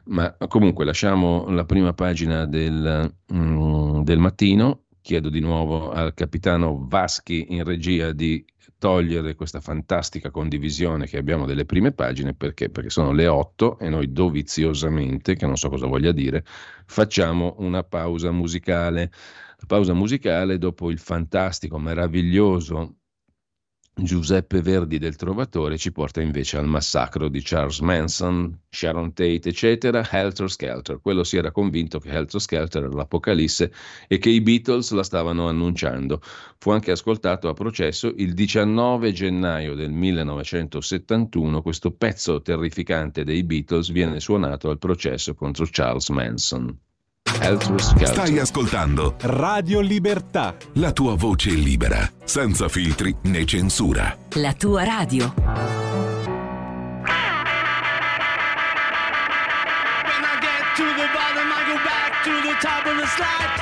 [0.06, 6.86] ma comunque lasciamo la prima pagina del, mm, del mattino, chiedo di nuovo al capitano
[6.88, 8.44] Vaschi in regia di
[8.78, 12.70] togliere questa fantastica condivisione che abbiamo delle prime pagine perché?
[12.70, 16.44] Perché sono le 8 e noi doviziosamente, che non so cosa voglia dire,
[16.86, 19.12] facciamo una pausa musicale.
[19.60, 22.98] La pausa musicale dopo il fantastico, meraviglioso
[24.00, 30.08] Giuseppe Verdi del Trovatore ci porta invece al massacro di Charles Manson, Sharon Tate, eccetera,
[30.08, 31.02] Helter Skelter.
[31.02, 33.74] Quello si era convinto che Helter Skelter era l'Apocalisse
[34.08, 36.22] e che i Beatles la stavano annunciando.
[36.60, 41.64] Fu anche ascoltato a processo il 19 gennaio del 1971.
[41.64, 46.80] Questo pezzo terrificante dei Beatles viene suonato al processo contro Charles Manson.
[48.04, 50.56] Stai ascoltando Radio Libertà.
[50.74, 54.18] La tua voce libera, senza filtri né censura.
[54.34, 55.34] La tua radio.
[55.36, 55.46] When
[60.24, 63.58] I get to the bottom, I go back to the top of the slide.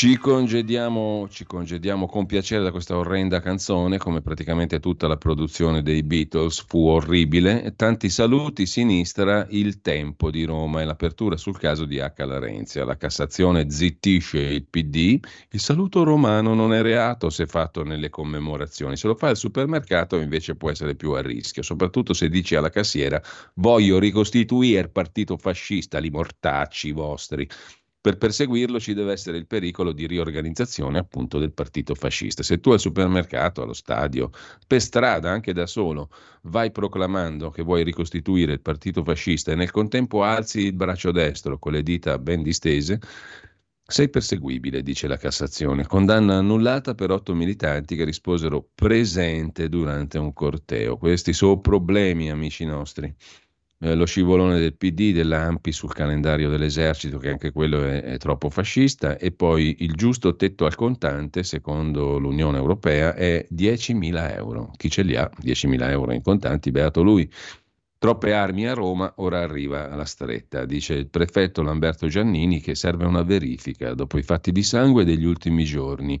[0.00, 5.82] Ci congediamo, ci congediamo, con piacere da questa orrenda canzone, come praticamente tutta la produzione
[5.82, 7.74] dei Beatles fu orribile.
[7.76, 12.14] Tanti saluti, sinistra, il tempo di Roma e l'apertura sul caso di H.
[12.24, 12.86] Larenzia.
[12.86, 15.20] La Cassazione zittisce il PD.
[15.50, 18.96] Il saluto romano non è reato se fatto nelle commemorazioni.
[18.96, 22.70] Se lo fa al supermercato invece può essere più a rischio, soprattutto se dici alla
[22.70, 23.20] cassiera
[23.56, 27.46] voglio ricostituire il partito fascista, li mortacci vostri.
[28.02, 32.42] Per perseguirlo ci deve essere il pericolo di riorganizzazione appunto del partito fascista.
[32.42, 34.30] Se tu al supermercato, allo stadio,
[34.66, 36.08] per strada, anche da solo,
[36.44, 41.58] vai proclamando che vuoi ricostituire il partito fascista e nel contempo alzi il braccio destro
[41.58, 43.00] con le dita ben distese,
[43.84, 45.84] sei perseguibile, dice la Cassazione.
[45.86, 50.96] Condanna annullata per otto militanti che risposero presente durante un corteo.
[50.96, 53.14] Questi sono problemi, amici nostri
[53.80, 58.50] eh, lo scivolone del PD, dell'AMPI sul calendario dell'esercito, che anche quello è, è, troppo
[58.50, 64.70] fascista, e poi il giusto tetto al contante, secondo l'Unione Europea, è 10.000 euro.
[64.76, 65.30] Chi ce li ha?
[65.42, 67.30] 10.000 euro in contanti, beato lui.
[68.02, 73.04] Troppe armi a Roma, ora arriva alla stretta, dice il prefetto Lamberto Giannini che serve
[73.04, 76.18] una verifica dopo i fatti di sangue degli ultimi giorni.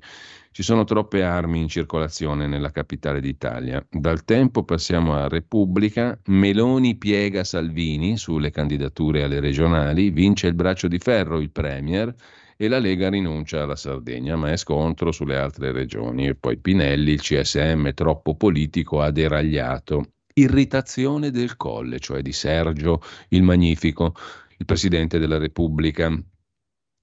[0.50, 3.82] Ci sono troppe armi in circolazione nella capitale d'Italia.
[3.88, 10.86] Dal tempo passiamo a Repubblica, Meloni piega Salvini sulle candidature alle regionali, vince il braccio
[10.86, 12.14] di ferro il Premier
[12.58, 16.26] e la Lega rinuncia alla Sardegna, ma è scontro sulle altre regioni.
[16.26, 20.10] E poi Pinelli, il CSM troppo politico, ha deragliato.
[20.40, 24.14] Irritazione del colle, cioè di Sergio il Magnifico,
[24.56, 26.10] il Presidente della Repubblica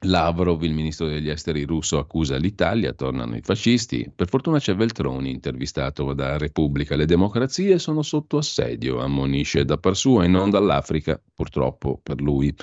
[0.02, 4.12] Lavrov, il ministro degli esteri russo, accusa l'Italia, tornano i fascisti.
[4.14, 6.96] Per fortuna c'è Veltroni, intervistato da Repubblica.
[6.96, 12.54] Le democrazie sono sotto assedio, ammonisce da par sua e non dall'Africa, purtroppo per lui.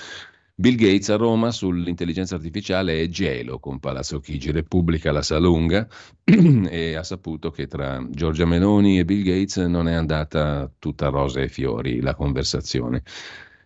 [0.57, 5.89] Bill Gates a Roma sull'intelligenza artificiale è gelo con Palazzo Chigi, Repubblica la sa lunga
[6.23, 11.43] e ha saputo che tra Giorgia Meloni e Bill Gates non è andata tutta rose
[11.43, 13.03] e fiori la conversazione.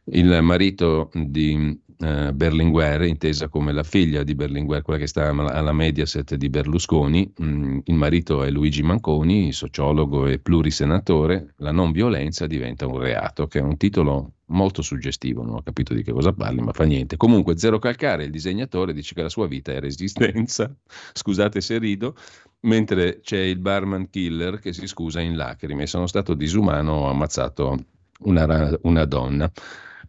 [0.04, 5.72] Il marito di eh, Berlinguer, intesa come la figlia di Berlinguer, quella che sta alla
[5.72, 7.32] Mediaset di Berlusconi.
[7.42, 11.54] Mm, il marito è Luigi Manconi, sociologo e plurisenatore.
[11.56, 15.92] La non violenza diventa un reato, che è un titolo molto suggestivo, non ho capito
[15.92, 17.16] di che cosa parli, ma fa niente.
[17.16, 20.72] Comunque, Zero Calcare, il disegnatore, dice che la sua vita è resistenza,
[21.12, 22.14] scusate se rido,
[22.60, 27.76] mentre c'è il barman killer che si scusa in lacrime, sono stato disumano, ho ammazzato
[28.20, 29.50] una, una donna.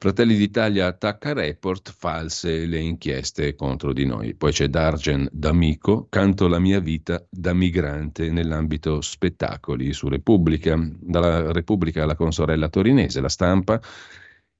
[0.01, 4.33] Fratelli d'Italia attacca report, false le inchieste contro di noi.
[4.33, 10.79] Poi c'è Dargen D'Amico, canto la mia vita da migrante nell'ambito spettacoli su Repubblica.
[10.79, 13.81] Dalla Repubblica alla consorella torinese, la stampa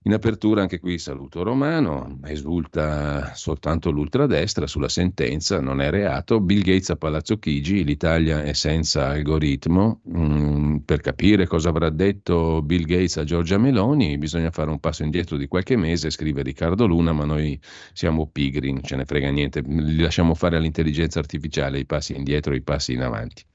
[0.04, 6.40] in apertura anche qui saluto Romano, esulta soltanto l'ultradestra sulla sentenza, non è reato.
[6.40, 10.02] Bill Gates a Palazzo Chigi, l'Italia è senza algoritmo.
[10.10, 15.04] Mm, per capire cosa avrà detto Bill Gates a Giorgia Meloni bisogna fare un passo
[15.04, 17.60] indietro di qualche mese, scrive Riccardo Luna, ma noi
[17.92, 22.54] siamo pigri, non ce ne frega niente, li lasciamo fare all'intelligenza artificiale i passi indietro
[22.54, 23.49] e i passi in avanti.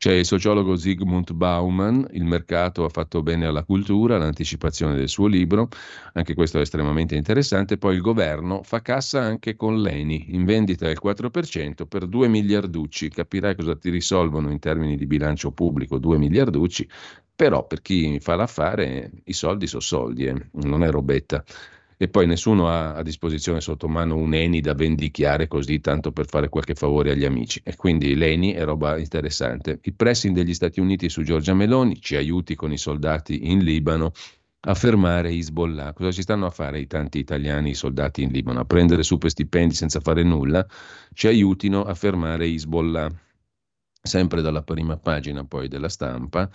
[0.00, 5.26] C'è il sociologo Zygmunt Bauman, il mercato ha fatto bene alla cultura, l'anticipazione del suo
[5.26, 5.68] libro,
[6.14, 7.76] anche questo è estremamente interessante.
[7.76, 13.10] Poi il governo fa cassa anche con l'ENI, in vendita il 4% per 2 miliarducci.
[13.10, 16.88] Capirai cosa ti risolvono in termini di bilancio pubblico 2 miliarducci,
[17.36, 21.44] però per chi fa l'affare i soldi sono soldi, eh, non è robetta
[22.02, 26.26] e poi nessuno ha a disposizione sotto mano un Eni da vendicchiare così tanto per
[26.26, 27.60] fare qualche favore agli amici.
[27.62, 29.80] E quindi l'Eni è roba interessante.
[29.82, 34.12] Il pressing degli Stati Uniti su Giorgia Meloni ci aiuti con i soldati in Libano
[34.60, 35.92] a fermare Hezbollah.
[35.92, 38.60] Cosa ci stanno a fare i tanti italiani, i soldati in Libano?
[38.60, 40.66] A prendere super stipendi senza fare nulla?
[41.12, 43.10] Ci aiutino a fermare Hezbollah.
[44.02, 46.48] Sempre dalla prima pagina poi della stampa,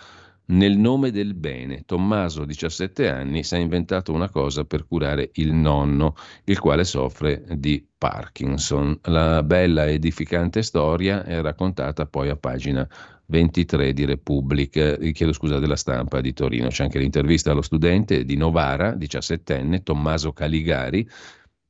[0.46, 5.52] nel nome del bene, Tommaso, 17 anni, si è inventato una cosa per curare il
[5.52, 8.98] nonno, il quale soffre di Parkinson.
[9.04, 12.88] La bella edificante storia è raccontata poi a pagina
[13.26, 16.68] 23 di Repubblica, eh, chiedo scusa, della stampa di Torino.
[16.68, 21.08] C'è anche l'intervista allo studente di Novara, 17enne, Tommaso Caligari,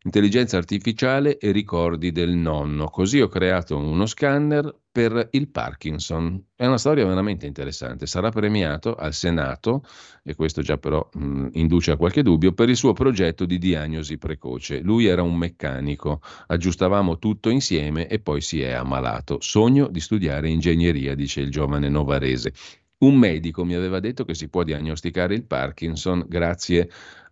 [0.07, 2.87] intelligenza artificiale e ricordi del nonno.
[2.87, 6.43] Così ho creato uno scanner per il Parkinson.
[6.55, 8.07] È una storia veramente interessante.
[8.07, 9.83] Sarà premiato al Senato,
[10.23, 14.17] e questo già però mh, induce a qualche dubbio, per il suo progetto di diagnosi
[14.17, 14.81] precoce.
[14.81, 19.39] Lui era un meccanico, aggiustavamo tutto insieme e poi si è ammalato.
[19.41, 22.53] Sogno di studiare ingegneria, dice il giovane novarese.
[22.99, 26.89] Un medico mi aveva detto che si può diagnosticare il Parkinson grazie a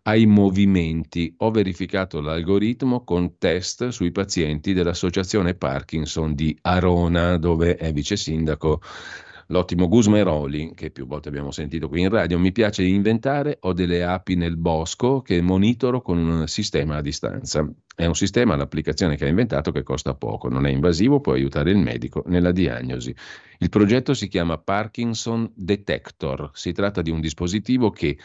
[0.06, 1.34] ai movimenti.
[1.38, 8.80] Ho verificato l'algoritmo con test sui pazienti dell'Associazione Parkinson di Arona, dove è vice sindaco
[9.48, 12.38] l'ottimo Gusmeroli, che più volte abbiamo sentito qui in radio.
[12.38, 17.66] Mi piace inventare, ho delle api nel bosco che monitoro con un sistema a distanza.
[17.94, 21.70] È un sistema, l'applicazione che ha inventato, che costa poco, non è invasivo, può aiutare
[21.70, 23.14] il medico nella diagnosi.
[23.58, 26.50] Il progetto si chiama Parkinson Detector.
[26.52, 28.18] Si tratta di un dispositivo che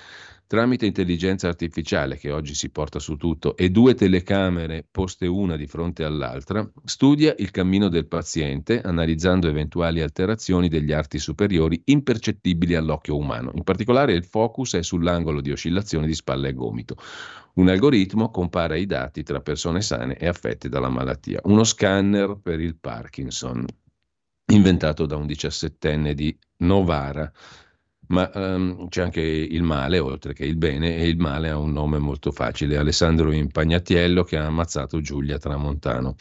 [0.50, 5.68] tramite intelligenza artificiale che oggi si porta su tutto e due telecamere poste una di
[5.68, 13.16] fronte all'altra, studia il cammino del paziente analizzando eventuali alterazioni degli arti superiori impercettibili all'occhio
[13.16, 13.52] umano.
[13.54, 16.96] In particolare il focus è sull'angolo di oscillazione di spalla e gomito.
[17.54, 21.42] Un algoritmo compara i dati tra persone sane e affette dalla malattia.
[21.44, 23.64] Uno scanner per il Parkinson,
[24.48, 27.32] inventato da un diciassettenne di Novara
[28.10, 31.72] ma um, c'è anche il male, oltre che il bene, e il male ha un
[31.72, 36.16] nome molto facile, Alessandro Impagnatiello che ha ammazzato Giulia Tramontano.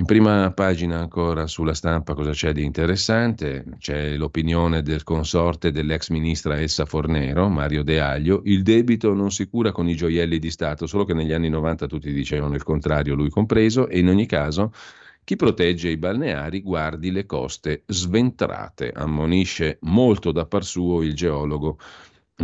[0.00, 3.64] In prima pagina ancora sulla stampa cosa c'è di interessante?
[3.78, 9.48] C'è l'opinione del consorte dell'ex ministra Elsa Fornero, Mario De Aglio, il debito non si
[9.48, 13.16] cura con i gioielli di Stato, solo che negli anni 90 tutti dicevano il contrario,
[13.16, 14.72] lui compreso, e in ogni caso
[15.28, 21.78] chi protegge i balneari guardi le coste sventrate, ammonisce molto da par suo il geologo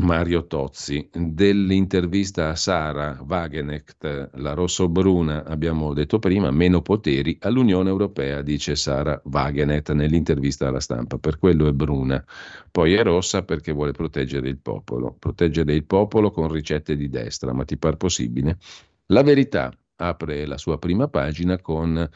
[0.01, 1.09] Mario Tozzi.
[1.11, 9.19] Dell'intervista a Sara Wagenecht, la rossobruna, abbiamo detto prima, meno poteri all'Unione Europea, dice Sara
[9.25, 11.17] Wagenecht nell'intervista alla stampa.
[11.17, 12.23] Per quello è bruna.
[12.71, 15.17] Poi è rossa perché vuole proteggere il popolo.
[15.19, 18.59] Proteggere il popolo con ricette di destra, ma ti par possibile?
[19.07, 22.11] La verità, apre la sua prima pagina con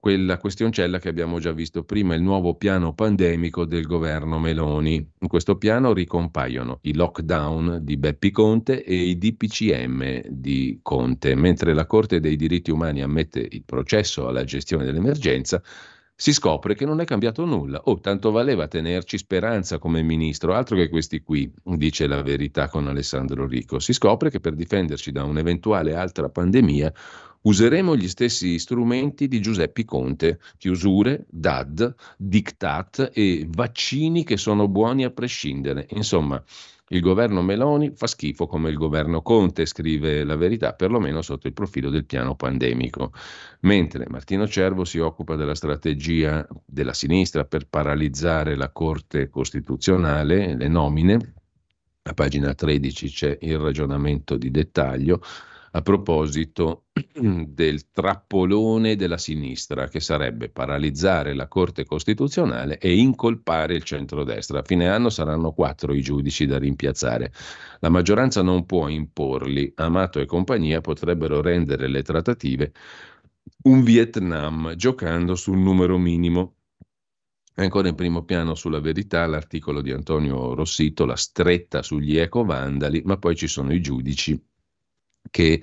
[0.00, 4.94] quella questioncella che abbiamo già visto prima, il nuovo piano pandemico del governo Meloni.
[4.94, 11.74] In questo piano ricompaiono i lockdown di Beppi Conte e i DPCM di Conte, mentre
[11.74, 15.62] la Corte dei diritti umani ammette il processo alla gestione dell'emergenza,
[16.20, 17.80] si scopre che non è cambiato nulla.
[17.84, 22.86] Oh, tanto valeva tenerci speranza come ministro, altro che questi qui, dice la verità con
[22.88, 23.78] Alessandro Rico.
[23.78, 26.92] Si scopre che per difenderci da un'eventuale altra pandemia
[27.42, 35.04] Useremo gli stessi strumenti di Giuseppe Conte, chiusure, DAD, diktat e vaccini che sono buoni
[35.04, 35.86] a prescindere.
[35.90, 36.42] Insomma,
[36.92, 41.54] il governo Meloni fa schifo come il governo Conte, scrive la verità, perlomeno sotto il
[41.54, 43.12] profilo del piano pandemico.
[43.60, 50.68] Mentre Martino Cervo si occupa della strategia della sinistra per paralizzare la Corte Costituzionale, le
[50.68, 51.34] nomine,
[52.02, 55.22] a pagina 13 c'è il ragionamento di dettaglio,
[55.72, 63.82] a proposito del trappolone della sinistra, che sarebbe paralizzare la Corte Costituzionale e incolpare il
[63.82, 64.60] centrodestra.
[64.60, 67.32] A fine anno saranno quattro i giudici da rimpiazzare.
[67.80, 69.72] La maggioranza non può imporli.
[69.76, 72.72] Amato e compagnia potrebbero rendere le trattative
[73.62, 76.56] un Vietnam giocando sul numero minimo.
[77.56, 83.18] Ancora in primo piano sulla verità l'articolo di Antonio Rossito, la stretta sugli ecovandali, ma
[83.18, 84.40] poi ci sono i giudici
[85.30, 85.62] che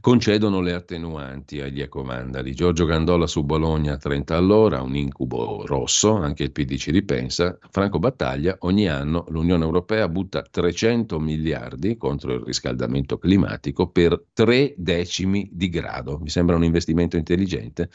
[0.00, 2.54] concedono le attenuanti agli ecomandali.
[2.54, 7.58] Giorgio Gandola su Bologna 30 all'ora, un incubo rosso, anche il PD ci ripensa.
[7.70, 14.74] Franco Battaglia, ogni anno l'Unione Europea butta 300 miliardi contro il riscaldamento climatico per tre
[14.76, 16.18] decimi di grado.
[16.18, 17.88] Mi sembra un investimento intelligente.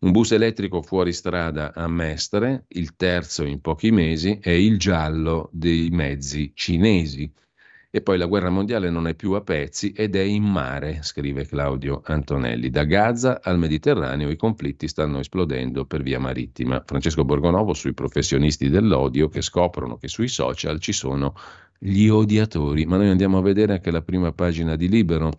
[0.00, 5.48] Un bus elettrico fuori strada a Mestre, il terzo in pochi mesi, è il giallo
[5.52, 7.32] dei mezzi cinesi.
[7.94, 11.46] E poi la guerra mondiale non è più a pezzi ed è in mare, scrive
[11.46, 12.70] Claudio Antonelli.
[12.70, 16.82] Da Gaza al Mediterraneo i conflitti stanno esplodendo per via marittima.
[16.86, 21.34] Francesco Borgonovo sui professionisti dell'odio che scoprono che sui social ci sono
[21.78, 22.86] gli odiatori.
[22.86, 25.30] Ma noi andiamo a vedere anche la prima pagina di Libero.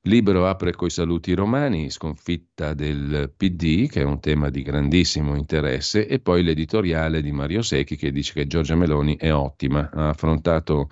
[0.00, 6.08] Libero apre coi saluti romani, sconfitta del PD, che è un tema di grandissimo interesse,
[6.08, 10.88] e poi l'editoriale di Mario Secchi che dice che Giorgia Meloni è ottima, ha affrontato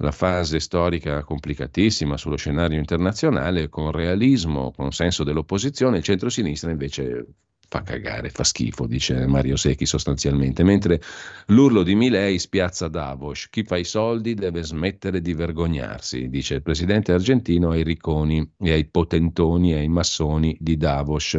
[0.00, 7.26] la fase storica complicatissima sullo scenario internazionale con realismo, con senso dell'opposizione, il centro-sinistra invece
[7.68, 11.00] fa cagare, fa schifo, dice Mario Secchi sostanzialmente, mentre
[11.46, 16.62] l'urlo di Milei spiazza Davos, chi fa i soldi deve smettere di vergognarsi, dice il
[16.62, 21.38] presidente argentino ai ricconi e ai potentoni e ai massoni di Davos.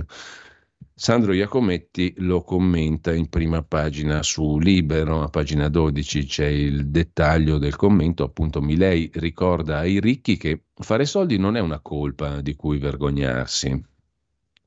[1.02, 7.58] Sandro Iacometti lo commenta in prima pagina su Libero, a pagina 12 c'è il dettaglio
[7.58, 12.54] del commento, appunto Milei ricorda ai ricchi che fare soldi non è una colpa di
[12.54, 13.84] cui vergognarsi.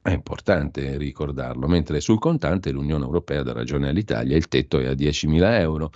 [0.03, 4.93] È importante ricordarlo, mentre sul contante l'Unione Europea dà ragione all'Italia, il tetto è a
[4.93, 5.93] 10.000 euro.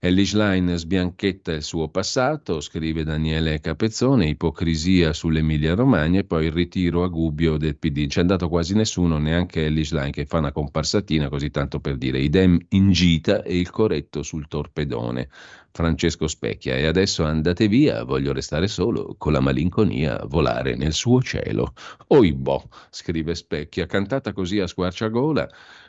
[0.00, 6.52] Ellis Line sbianchetta il suo passato, scrive Daniele Capezzone, ipocrisia sull'Emilia Romagna e poi il
[6.52, 8.06] ritiro a Gubbio del PD.
[8.06, 12.20] C'è andato quasi nessuno, neanche Ellis Line, che fa una comparsatina così tanto per dire
[12.20, 15.30] idem in gita e il corretto sul torpedone.
[15.72, 16.76] Francesco Specchia.
[16.76, 21.74] E adesso andate via, voglio restare solo, con la malinconia volare nel suo cielo.
[22.06, 25.48] Oibò, scrive Specchia, cantata così a squarciagola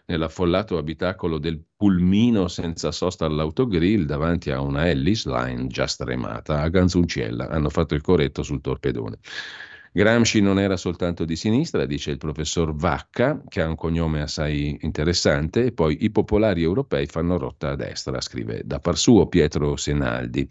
[0.10, 6.68] nell'affollato abitacolo del pulmino senza sosta all'autogrill davanti a una Ellis Line già stremata, a
[6.68, 7.48] Ganzunziella.
[7.48, 9.20] Hanno fatto il corretto sul torpedone.
[9.92, 14.78] Gramsci non era soltanto di sinistra, dice il professor Vacca, che ha un cognome assai
[14.82, 19.76] interessante, e poi i popolari europei fanno rotta a destra, scrive da par suo Pietro
[19.76, 20.48] Senaldi.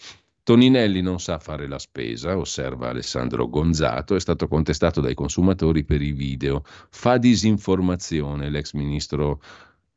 [0.48, 6.00] Toninelli non sa fare la spesa, osserva Alessandro Gonzato, è stato contestato dai consumatori per
[6.00, 6.62] i video.
[6.64, 9.42] Fa disinformazione l'ex ministro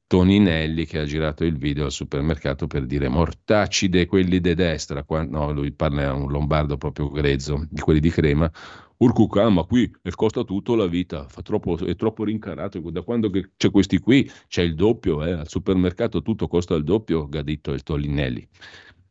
[0.07, 5.53] Toninelli che ha girato il video al supermercato per dire mortacide quelli di destra, no,
[5.53, 8.51] lui parla a un lombardo proprio grezzo, di quelli di crema,
[8.97, 13.99] Urcuca, ma qui costa tutto la vita, troppo, è troppo rincarato, da quando c'è questi
[13.99, 18.47] qui c'è il doppio, eh, al supermercato tutto costa il doppio, ha il Toninelli.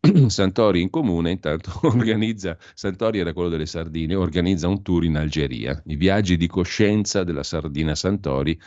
[0.28, 5.80] Santori in comune intanto organizza, Santori era quello delle sardine, organizza un tour in Algeria,
[5.86, 8.58] i viaggi di coscienza della sardina Santori,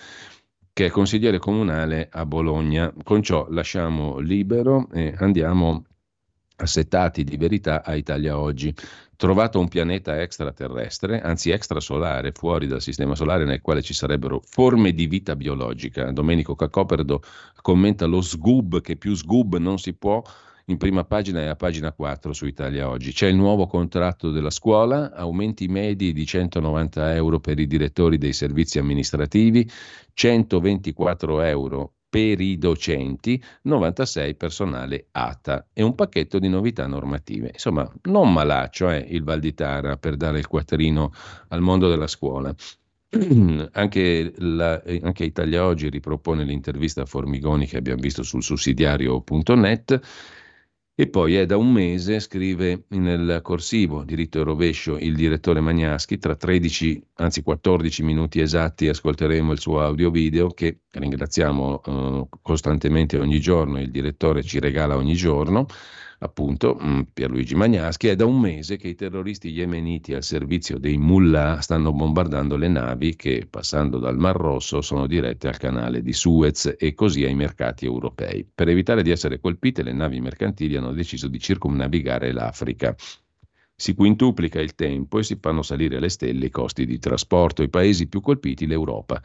[0.71, 2.93] che è consigliere comunale a Bologna.
[3.03, 5.85] Con ciò lasciamo libero e andiamo
[6.57, 8.73] assettati di verità a Italia Oggi.
[9.15, 14.93] Trovato un pianeta extraterrestre, anzi extrasolare, fuori dal sistema solare nel quale ci sarebbero forme
[14.93, 16.11] di vita biologica.
[16.11, 17.23] Domenico Cacoperdo
[17.61, 20.21] commenta lo sgub che più sgub non si può
[20.65, 23.11] in prima pagina e a pagina 4 su Italia Oggi.
[23.11, 28.33] C'è il nuovo contratto della scuola, aumenti medi di 190 euro per i direttori dei
[28.33, 29.69] servizi amministrativi,
[30.13, 37.49] 124 euro per i docenti, 96 personale ATA e un pacchetto di novità normative.
[37.53, 41.11] Insomma, non malaccio è eh, il Valditara per dare il quattrino
[41.47, 42.53] al mondo della scuola.
[43.71, 50.01] anche, la, anche, Italia Oggi ripropone l'intervista a Formigoni che abbiamo visto sul sussidiario.net
[50.95, 56.19] e poi è da un mese, scrive nel corsivo diritto e rovescio il direttore Magnaschi,
[56.19, 63.17] tra 13, anzi 14 minuti esatti ascolteremo il suo audio video che ringraziamo eh, costantemente
[63.17, 65.65] ogni giorno, il direttore ci regala ogni giorno
[66.23, 70.97] appunto mm, Pierluigi Magnaschi, è da un mese che i terroristi yemeniti al servizio dei
[70.97, 76.13] mullah stanno bombardando le navi che, passando dal Mar Rosso, sono dirette al canale di
[76.13, 78.47] Suez e così ai mercati europei.
[78.53, 82.95] Per evitare di essere colpite, le navi mercantili hanno deciso di circumnavigare l'Africa.
[83.75, 87.63] Si quintuplica il tempo e si fanno salire alle stelle i costi di trasporto.
[87.63, 89.21] I paesi più colpiti, l'Europa.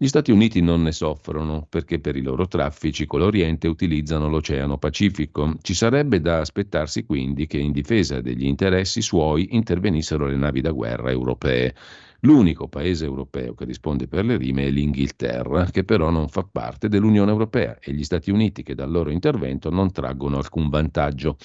[0.00, 4.78] Gli Stati Uniti non ne soffrono perché per i loro traffici con l'Oriente utilizzano l'Oceano
[4.78, 5.56] Pacifico.
[5.60, 10.70] Ci sarebbe da aspettarsi quindi che in difesa degli interessi suoi intervenissero le navi da
[10.70, 11.74] guerra europee.
[12.20, 16.88] L'unico paese europeo che risponde per le rime è l'Inghilterra, che però non fa parte
[16.88, 21.36] dell'Unione Europea, e gli Stati Uniti che dal loro intervento non traggono alcun vantaggio.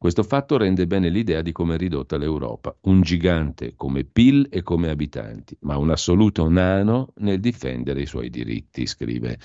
[0.00, 4.62] Questo fatto rende bene l'idea di come è ridotta l'Europa, un gigante come PIL e
[4.62, 9.38] come abitanti, ma un assoluto nano nel difendere i suoi diritti, scrive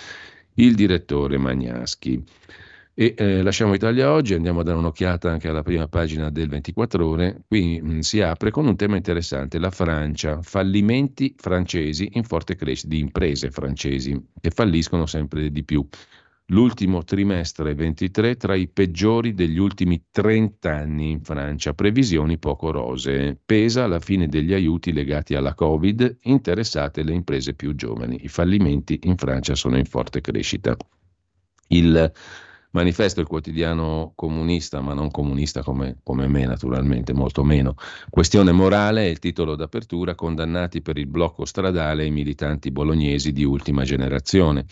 [0.54, 2.24] il direttore Magnaschi.
[2.94, 7.06] E eh, lasciamo Italia oggi, andiamo a dare un'occhiata anche alla prima pagina del 24
[7.06, 7.44] ore.
[7.46, 12.56] Qui mh, mm, si apre con un tema interessante, la Francia, fallimenti francesi in forte
[12.56, 15.86] crescita, di imprese francesi che falliscono sempre di più.
[16.50, 23.36] L'ultimo trimestre 23 tra i peggiori degli ultimi 30 anni in Francia, previsioni poco rosee.
[23.44, 28.20] Pesa la fine degli aiuti legati alla Covid, interessate le imprese più giovani.
[28.22, 30.78] I fallimenti in Francia sono in forte crescita.
[31.70, 32.14] Il
[32.70, 37.74] manifesto, il quotidiano comunista, ma non comunista come, come me naturalmente, molto meno.
[38.08, 43.44] Questione morale è il titolo d'apertura, condannati per il blocco stradale i militanti bolognesi di
[43.44, 44.68] ultima generazione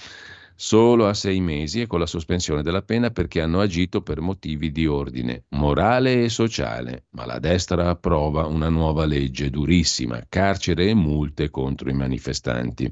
[0.55, 4.71] solo a sei mesi e con la sospensione della pena perché hanno agito per motivi
[4.71, 10.93] di ordine morale e sociale, ma la destra approva una nuova legge durissima, carcere e
[10.93, 12.91] multe contro i manifestanti.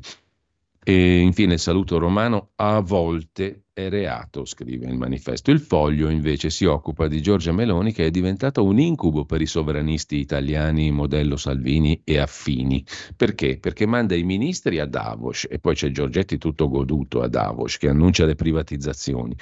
[0.83, 5.49] E infine il saluto romano a volte è reato, scrive il manifesto.
[5.49, 9.45] Il foglio invece si occupa di Giorgia Meloni che è diventato un incubo per i
[9.45, 12.83] sovranisti italiani modello Salvini e affini.
[13.15, 13.59] Perché?
[13.59, 17.87] Perché manda i ministri a Davos e poi c'è Giorgetti tutto goduto a Davos che
[17.87, 19.35] annuncia le privatizzazioni.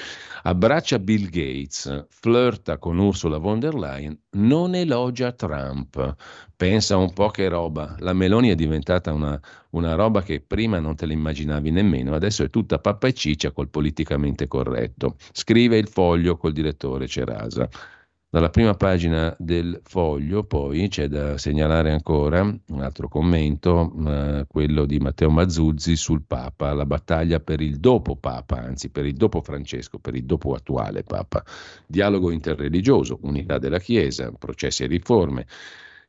[0.44, 6.16] Abbraccia Bill Gates, flirta con Ursula von der Leyen, non elogia Trump.
[6.56, 7.96] Pensa un po' che roba.
[8.00, 9.40] La Meloni è diventata una,
[9.72, 13.52] una roba che prima non te la immaginavi nemmeno, adesso è tutta pappa e ciccia
[13.52, 15.16] col politicamente corretto.
[15.32, 17.70] Scrive il foglio col direttore Cerasa.
[18.32, 24.86] Dalla prima pagina del foglio poi c'è da segnalare ancora un altro commento, eh, quello
[24.86, 29.42] di Matteo Mazzuzzi sul Papa, la battaglia per il dopo Papa, anzi per il dopo
[29.42, 31.44] Francesco, per il dopo attuale Papa.
[31.88, 35.48] Dialogo interreligioso, unità della Chiesa, processi e riforme.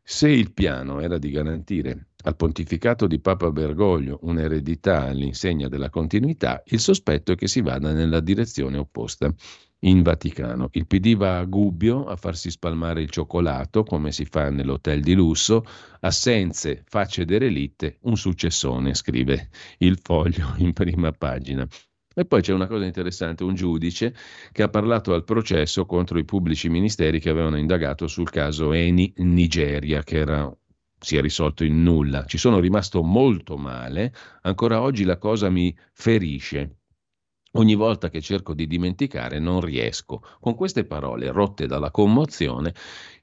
[0.03, 6.63] Se il piano era di garantire al pontificato di Papa Bergoglio un'eredità all'insegna della continuità,
[6.67, 9.33] il sospetto è che si vada nella direzione opposta.
[9.85, 14.51] In Vaticano il PD va a Gubbio a farsi spalmare il cioccolato come si fa
[14.51, 15.65] nell'hotel di lusso,
[16.01, 19.49] assenze, facce derelitte, un successone, scrive
[19.79, 21.67] il foglio in prima pagina.
[22.13, 24.15] E poi c'è una cosa interessante, un giudice
[24.53, 29.13] che ha parlato al processo contro i pubblici ministeri che avevano indagato sul caso Eni
[29.19, 30.55] Nigeria, che era,
[31.01, 32.25] si è risolto in nulla.
[32.27, 36.77] Ci sono rimasto molto male, ancora oggi la cosa mi ferisce.
[37.55, 40.23] Ogni volta che cerco di dimenticare non riesco.
[40.39, 42.75] Con queste parole, rotte dalla commozione,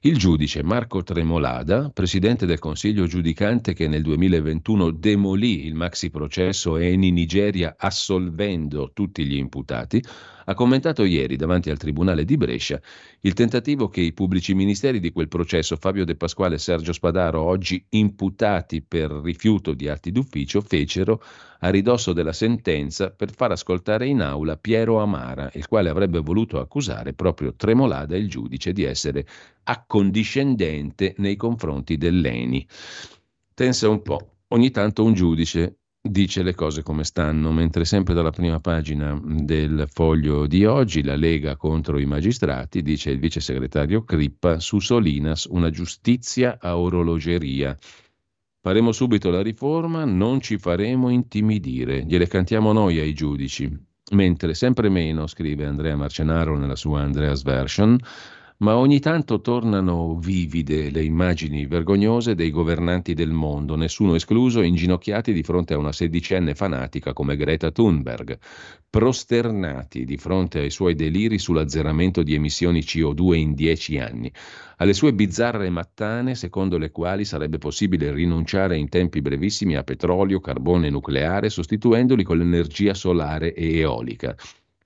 [0.02, 6.76] il giudice Marco Tremolada, presidente del Consiglio giudicante che nel 2021 demolì il maxi processo
[6.76, 10.00] Eni Nigeria assolvendo tutti gli imputati,
[10.44, 12.80] ha commentato ieri davanti al Tribunale di Brescia
[13.22, 17.42] il tentativo che i pubblici ministeri di quel processo, Fabio De Pasquale e Sergio Spadaro,
[17.42, 21.20] oggi imputati per rifiuto di atti d'ufficio, fecero
[21.60, 26.60] a ridosso della sentenza per far ascoltare in aula Piero Amara, il quale avrebbe voluto
[26.60, 29.26] accusare proprio Tremolada, il giudice, di essere
[29.68, 32.66] accondiscendente nei confronti dell'ENI.
[33.52, 38.30] Pensa un po', ogni tanto un giudice dice le cose come stanno, mentre sempre dalla
[38.30, 44.04] prima pagina del foglio di oggi la Lega contro i magistrati, dice il vice segretario
[44.04, 47.76] Crippa, su Solinas una giustizia a orologeria.
[48.60, 53.86] Faremo subito la riforma, non ci faremo intimidire, gliele cantiamo noi ai giudici.
[54.12, 57.98] Mentre sempre meno, scrive Andrea Marcenaro nella sua Andreas Version,
[58.60, 65.32] ma ogni tanto tornano vivide le immagini vergognose dei governanti del mondo, nessuno escluso, inginocchiati
[65.32, 68.36] di fronte a una sedicenne fanatica come Greta Thunberg,
[68.90, 74.32] prosternati di fronte ai suoi deliri sull'azzeramento di emissioni CO2 in dieci anni,
[74.78, 80.40] alle sue bizzarre mattane secondo le quali sarebbe possibile rinunciare in tempi brevissimi a petrolio,
[80.40, 84.34] carbone nucleare, sostituendoli con l'energia solare e eolica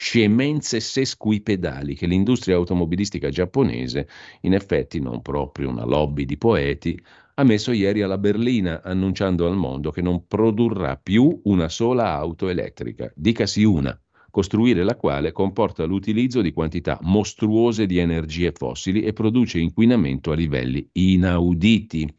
[0.03, 4.09] scemenze sesquipedali che l'industria automobilistica giapponese,
[4.40, 7.00] in effetti non proprio una lobby di poeti,
[7.34, 12.48] ha messo ieri alla berlina annunciando al mondo che non produrrà più una sola auto
[12.48, 13.96] elettrica, dicasi una,
[14.28, 20.34] costruire la quale comporta l'utilizzo di quantità mostruose di energie fossili e produce inquinamento a
[20.34, 22.12] livelli inauditi.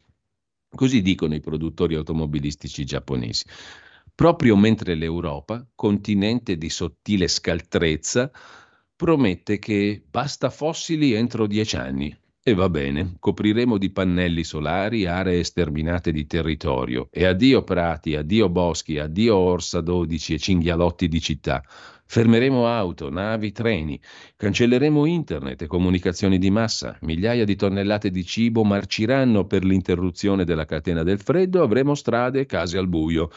[0.74, 3.44] Così dicono i produttori automobilistici giapponesi
[4.14, 8.30] proprio mentre l'Europa, continente di sottile scaltrezza,
[8.94, 12.16] promette che basta fossili entro dieci anni.
[12.46, 17.08] E va bene, copriremo di pannelli solari aree sterminate di territorio.
[17.10, 21.64] E addio prati, addio boschi, addio Orsa 12 e cinghialotti di città.
[22.06, 23.98] Fermeremo auto, navi, treni,
[24.36, 30.66] cancelleremo internet e comunicazioni di massa, migliaia di tonnellate di cibo marciranno per l'interruzione della
[30.66, 33.30] catena del freddo, avremo strade e case al buio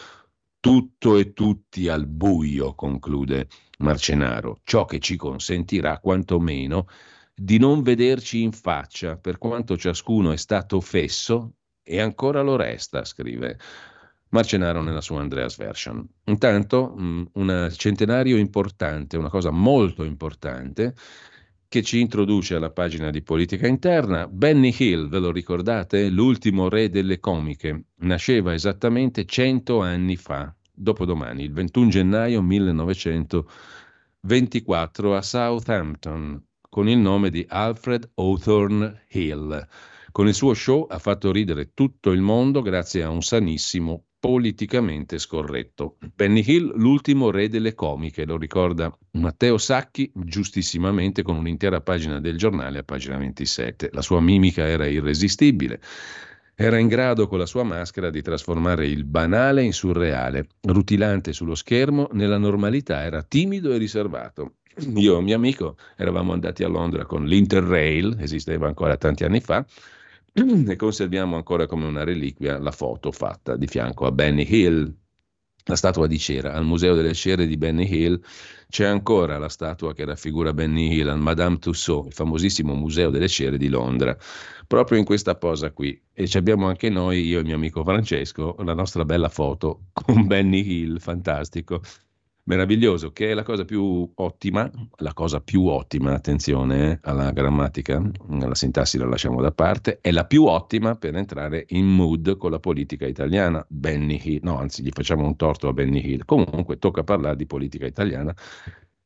[0.60, 3.47] tutto e tutti al buio, conclude
[3.80, 6.88] Marcenaro, ciò che ci consentirà quantomeno
[7.34, 11.53] di non vederci in faccia, per quanto ciascuno è stato fesso
[11.84, 13.60] e ancora lo resta, scrive
[14.30, 16.05] Marcenaro nella sua Andreas Version.
[16.26, 20.95] Intanto mm, un centenario importante, una cosa molto importante,
[21.70, 24.26] che ci introduce alla pagina di politica interna.
[24.28, 26.09] Benny Hill, ve lo ricordate?
[26.09, 27.88] L'ultimo re delle comiche.
[27.97, 37.30] Nasceva esattamente 100 anni fa, dopodomani, il 21 gennaio 1924 a Southampton, con il nome
[37.30, 39.68] di Alfred Hawthorne Hill.
[40.11, 45.20] Con il suo show ha fatto ridere tutto il mondo grazie a un sanissimo politicamente
[45.20, 45.97] scorretto.
[46.15, 52.38] Benny Hill, l'ultimo re delle comiche, lo ricorda Matteo Sacchi, giustissimamente con un'intera pagina del
[52.38, 53.89] giornale a pagina 27.
[53.93, 55.80] La sua mimica era irresistibile.
[56.55, 61.53] Era in grado con la sua maschera di trasformare il banale in surreale, rutilante sullo
[61.53, 64.53] schermo, nella normalità era timido e riservato.
[64.95, 69.39] Io e un mio amico eravamo andati a Londra con l'Interrail, esisteva ancora tanti anni
[69.39, 69.65] fa,
[70.40, 74.94] e conserviamo ancora come una reliquia la foto fatta di fianco a Benny Hill,
[75.66, 76.54] la statua di cera.
[76.54, 78.22] Al Museo delle Cere di Benny Hill
[78.70, 83.28] c'è ancora la statua che raffigura Benny Hill al Madame Tussauds, il famosissimo Museo delle
[83.28, 84.16] Cere di Londra,
[84.68, 86.00] proprio in questa posa qui.
[86.14, 90.28] E ci abbiamo anche noi, io e mio amico Francesco, la nostra bella foto con
[90.28, 91.82] Benny Hill, fantastico
[92.48, 98.02] meraviglioso, che è la cosa più ottima, la cosa più ottima, attenzione eh, alla grammatica,
[98.30, 102.52] la sintassi la lasciamo da parte, è la più ottima per entrare in mood con
[102.52, 103.64] la politica italiana.
[103.70, 106.26] Benny Hill, no, anzi, gli facciamo un torto a Benny Hill.
[106.26, 108.34] Comunque tocca parlare di politica italiana.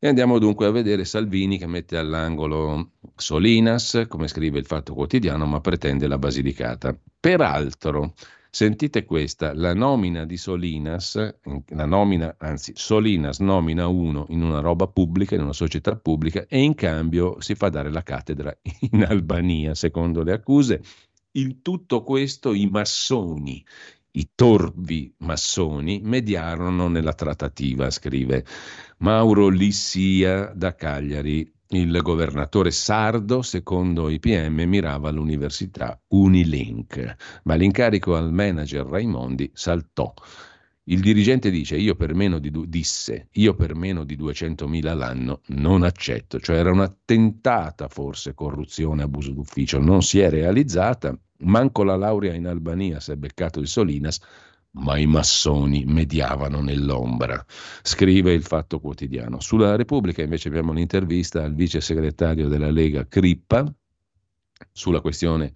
[0.04, 5.46] E andiamo dunque a vedere Salvini che mette all'angolo Solinas, come scrive il Fatto Quotidiano,
[5.46, 6.98] ma pretende la Basilicata.
[7.20, 8.14] Peraltro,
[8.54, 11.16] Sentite questa, la nomina di Solinas,
[11.68, 16.62] la nomina, anzi Solinas nomina uno in una roba pubblica, in una società pubblica e
[16.62, 18.54] in cambio si fa dare la cattedra
[18.91, 20.82] in Albania, secondo le accuse.
[21.36, 23.66] In tutto questo i massoni,
[24.12, 28.45] i torvi massoni mediarono nella trattativa, scrive
[28.97, 31.49] Mauro Lissia da Cagliari.
[31.74, 40.14] Il governatore sardo, secondo i PM, mirava all'università Unilink, ma l'incarico al manager Raimondi saltò.
[40.86, 45.42] Il dirigente dice, io per meno di du- disse, io per meno di 200.000 l'anno
[45.48, 51.84] non accetto, cioè era una tentata forse corruzione, abuso d'ufficio, non si è realizzata, manco
[51.84, 54.20] la laurea in Albania si è beccato il Solinas,
[54.74, 57.44] ma i massoni mediavano nell'ombra,
[57.82, 59.40] scrive il Fatto Quotidiano.
[59.40, 63.72] Sulla Repubblica invece abbiamo un'intervista al vice segretario della Lega Crippa
[64.72, 65.54] sulla questione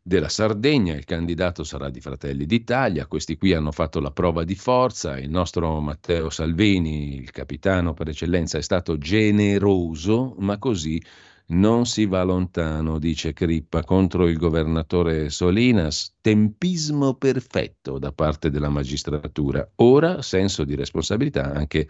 [0.00, 4.54] della Sardegna, il candidato sarà di Fratelli d'Italia, questi qui hanno fatto la prova di
[4.54, 11.02] forza, il nostro Matteo Salvini, il capitano per eccellenza, è stato generoso, ma così
[11.48, 16.16] Non si va lontano, dice Crippa, contro il governatore Solinas.
[16.20, 19.68] Tempismo perfetto da parte della magistratura.
[19.76, 21.88] Ora senso di responsabilità anche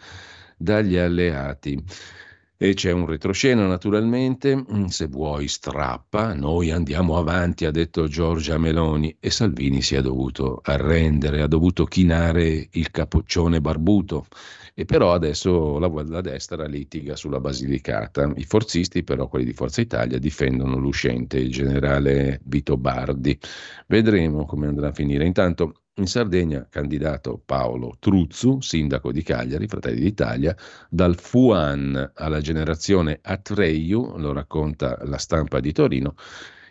[0.59, 1.83] dagli alleati.
[2.59, 8.57] E c'è un retroscena naturalmente, mm, se vuoi strappa, noi andiamo avanti, ha detto Giorgia
[8.59, 14.27] Meloni e Salvini si è dovuto arrendere, ha dovuto chinare il capoccione barbuto
[14.79, 18.31] e però adesso la, la destra litiga sulla Basilicata.
[18.37, 23.39] I forzisti però, quelli di Forza Italia, difendono l'uscente, il generale Vito Bardi.
[23.87, 25.25] Vedremo come andrà a finire.
[25.25, 30.55] Intanto in Sardegna, candidato Paolo Truzzu, sindaco di Cagliari, Fratelli d'Italia,
[30.91, 36.17] dal Fuan alla generazione Atreyu, lo racconta la stampa di Torino,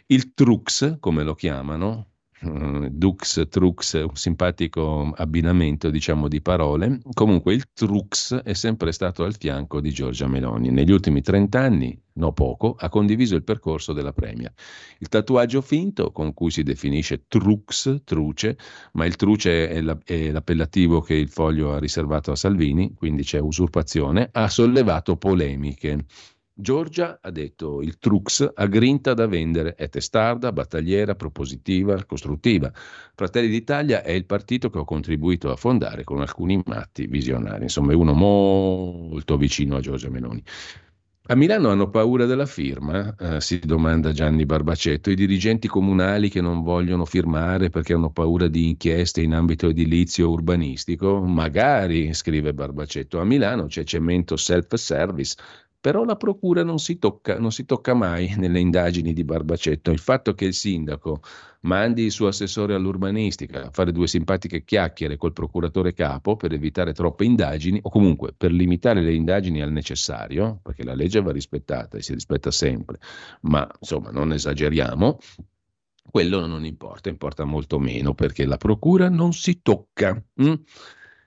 [0.06, 2.10] il Trux, come lo chiamano,
[2.42, 7.00] eh, Dux, Trux, un simpatico abbinamento diciamo di parole.
[7.14, 10.70] Comunque il Trux è sempre stato al fianco di Giorgia Meloni.
[10.70, 14.54] Negli ultimi 30 anni, no poco, ha condiviso il percorso della Premier.
[15.00, 18.58] Il tatuaggio finto con cui si definisce Trux, Truce,
[18.94, 23.24] ma il Truce è, la, è l'appellativo che il foglio ha riservato a Salvini, quindi
[23.24, 26.06] c'è usurpazione, ha sollevato polemiche.
[26.58, 32.72] Giorgia ha detto il Trux ha grinta da vendere, è testarda, battagliera, propositiva, costruttiva.
[33.14, 37.92] Fratelli d'Italia è il partito che ho contribuito a fondare con alcuni matti visionari, insomma
[37.92, 40.42] è uno molto vicino a Giorgia Meloni.
[41.28, 43.16] A Milano hanno paura della firma?
[43.18, 45.10] Eh, si domanda Gianni Barbacetto.
[45.10, 50.30] I dirigenti comunali che non vogliono firmare perché hanno paura di inchieste in ambito edilizio
[50.30, 51.20] urbanistico?
[51.22, 53.20] Magari, scrive Barbacetto.
[53.20, 55.36] A Milano c'è cemento self-service,
[55.86, 59.92] però la procura non si, tocca, non si tocca mai nelle indagini di Barbacetto.
[59.92, 61.22] Il fatto che il sindaco
[61.62, 66.92] mandi il suo assessore all'urbanistica a fare due simpatiche chiacchiere col procuratore capo per evitare
[66.92, 72.00] troppe indagini o comunque per limitare le indagini al necessario, perché la legge va rispettata
[72.00, 72.98] e si rispetta sempre,
[73.42, 75.20] ma insomma non esageriamo,
[76.10, 80.20] quello non importa, importa molto meno perché la procura non si tocca.
[80.42, 80.54] Mm?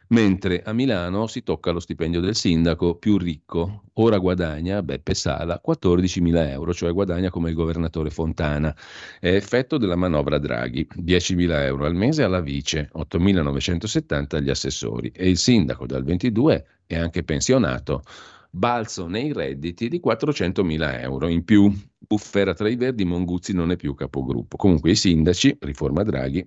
[0.08, 3.82] Mentre a Milano si tocca lo stipendio del sindaco più ricco.
[3.94, 8.74] Ora guadagna Beppe Sala 14.000 euro, cioè guadagna come il governatore Fontana.
[9.18, 15.28] È effetto della manovra Draghi, 10.000 euro al mese alla vice, 8.970 agli assessori e
[15.28, 18.02] il sindaco dal 22 è anche pensionato.
[18.50, 21.70] Balzo nei redditi di 400.000 euro in più.
[21.98, 24.56] Buffera tra i verdi, Monguzzi non è più capogruppo.
[24.56, 26.42] Comunque i sindaci, riforma Draghi,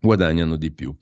[0.00, 0.92] guadagnano di più.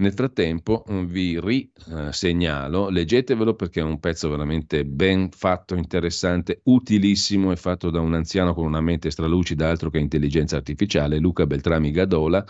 [0.00, 7.50] Nel frattempo mm, vi risegnalo, leggetevelo perché è un pezzo veramente ben fatto, interessante, utilissimo,
[7.50, 11.90] è fatto da un anziano con una mente stralucida, altro che intelligenza artificiale, Luca Beltrami
[11.90, 12.44] Gadola,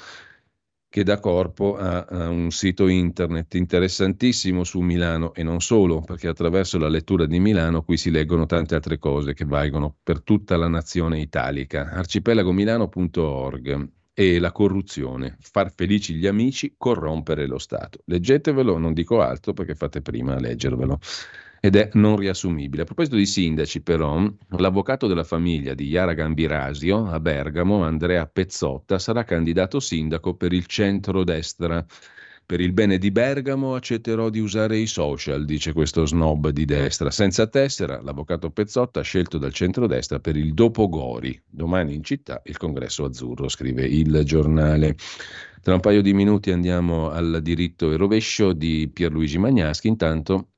[0.91, 6.29] che dà corpo a, a, un sito internet interessantissimo su Milano e non solo, perché
[6.29, 10.59] attraverso la lettura di Milano qui si leggono tante altre cose che valgono per tutta
[10.59, 11.89] la nazione italica.
[11.93, 18.01] arcipelagomilano.org e la corruzione, far felici gli amici, corrompere lo Stato.
[18.07, 20.99] Leggetevelo, non dico altro perché fate prima a leggervelo.
[21.61, 22.83] Ed è non riassumibile.
[22.83, 28.99] A proposito di sindaci, però, l'avvocato della famiglia di Iara Gambirasio a Bergamo, Andrea Pezzotta,
[28.99, 31.87] sarà candidato sindaco per il centro-destra.
[32.49, 37.11] Per il bene di Bergamo accetterò di usare i social, dice questo snob di destra.
[37.11, 41.39] Senza tessera, l'avvocato Pezzotta scelto dal centrodestra per il dopo Gori.
[41.47, 44.97] Domani in città il congresso azzurro, scrive il giornale.
[45.61, 49.89] Tra un paio di minuti andiamo al diritto e rovescio di Pierluigi Magnaschi.
[49.89, 50.53] Intanto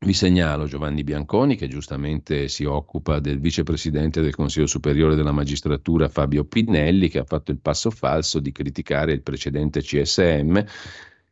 [0.00, 6.08] vi segnalo Giovanni Bianconi che giustamente si occupa del vicepresidente del Consiglio Superiore della Magistratura
[6.08, 10.64] Fabio Pinnelli che ha fatto il passo falso di criticare il precedente CSM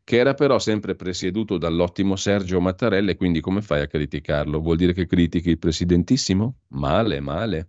[0.05, 4.61] che era però sempre presieduto dall'ottimo Sergio Mattarella e quindi come fai a criticarlo?
[4.61, 6.57] Vuol dire che critichi il presidentissimo?
[6.69, 7.69] Male, male.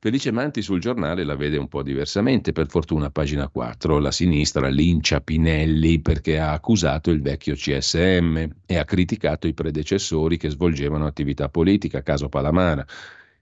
[0.00, 4.68] Felice Manti sul giornale la vede un po' diversamente, per fortuna pagina 4, la sinistra
[4.68, 11.04] lincia Pinelli perché ha accusato il vecchio CSM e ha criticato i predecessori che svolgevano
[11.04, 12.86] attività politica, caso Palamara.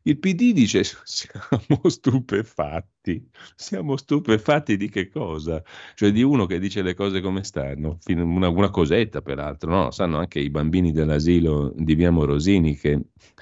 [0.06, 5.60] Il PD dice siamo stupefatti, siamo stupefatti di che cosa?
[5.96, 9.90] Cioè di uno che dice le cose come stanno, una, una cosetta peraltro, no?
[9.90, 13.00] Sanno anche i bambini dell'asilo di Via Morosini che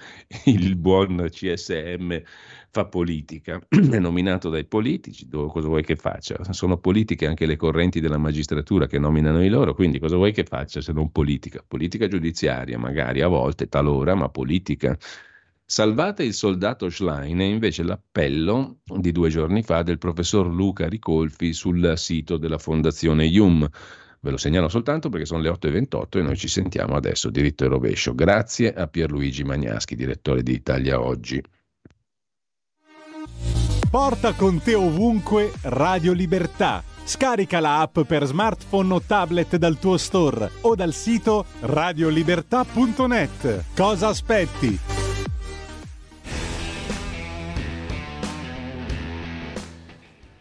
[0.46, 2.22] il buon CSM
[2.70, 6.50] fa politica, è nominato dai politici, cosa vuoi che faccia?
[6.54, 10.44] Sono politiche anche le correnti della magistratura che nominano i loro, quindi cosa vuoi che
[10.44, 11.62] faccia se non politica?
[11.66, 14.96] Politica giudiziaria magari a volte, talora, ma politica.
[15.66, 21.54] Salvate il soldato Schlein è invece l'appello di due giorni fa del professor Luca Ricolfi
[21.54, 23.66] sul sito della Fondazione IUM.
[24.20, 27.68] Ve lo segnalo soltanto perché sono le 8.28 e noi ci sentiamo adesso diritto e
[27.68, 28.14] rovescio.
[28.14, 31.42] Grazie a Pierluigi Magnaschi, direttore di Italia Oggi.
[33.90, 36.82] Porta con te ovunque Radio Libertà.
[37.04, 43.64] Scarica la app per smartphone o tablet dal tuo store o dal sito radiolibertà.net.
[43.74, 45.03] Cosa aspetti?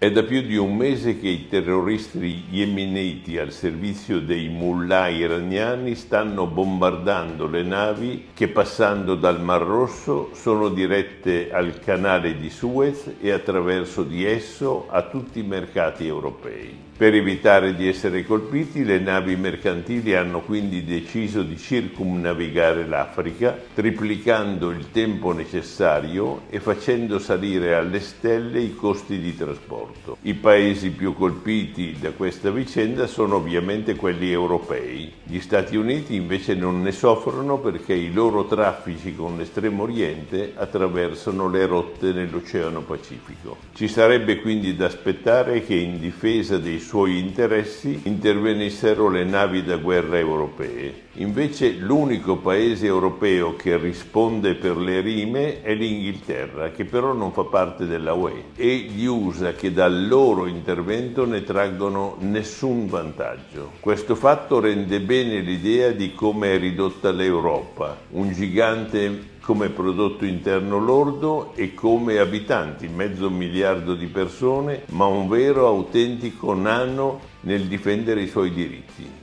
[0.04, 5.95] È da più di un mese che i terroristi yemeniti al servizio dei mullah iraniani
[5.95, 13.14] stanno bombardando le navi che passando dal Mar Rosso sono dirette al canale di Suez
[13.22, 16.78] e attraverso di esso a tutti i mercati europei.
[16.96, 24.70] Per evitare di essere colpiti, le navi mercantili hanno quindi deciso di circumnavigare l'Africa, triplicando
[24.70, 30.18] il tempo necessario e facendo salire alle stelle i costi di trasporto.
[30.22, 35.12] I paesi più colpiti da questa vicenda sono ovviamente quelli europei.
[35.24, 41.50] Gli Stati Uniti invece non ne soffrono perché i loro traffici con l'estremo oriente attraversano
[41.50, 43.58] le rotte nell'Oceano Pacifico.
[43.74, 49.77] Ci sarebbe quindi da aspettare che in difesa dei suoi interessi intervenissero le navi da
[49.77, 51.11] guerra europee.
[51.13, 57.43] Invece l'unico paese europeo che risponde per le rime è l'Inghilterra, che però non fa
[57.45, 63.71] parte della UE, e gli USA che dal loro intervento ne traggono nessun vantaggio.
[63.79, 70.78] Questo fatto rende bene l'idea di come è ridotta l'Europa, un gigante come prodotto interno
[70.78, 78.22] lordo e come abitanti, mezzo miliardo di persone, ma un vero autentico nano nel difendere
[78.22, 79.22] i suoi diritti.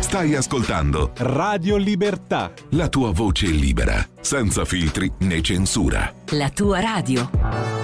[0.00, 2.52] Stai ascoltando Radio Libertà.
[2.70, 6.12] la tua voce libera, senza filtri né censura.
[6.30, 7.83] La tua radio.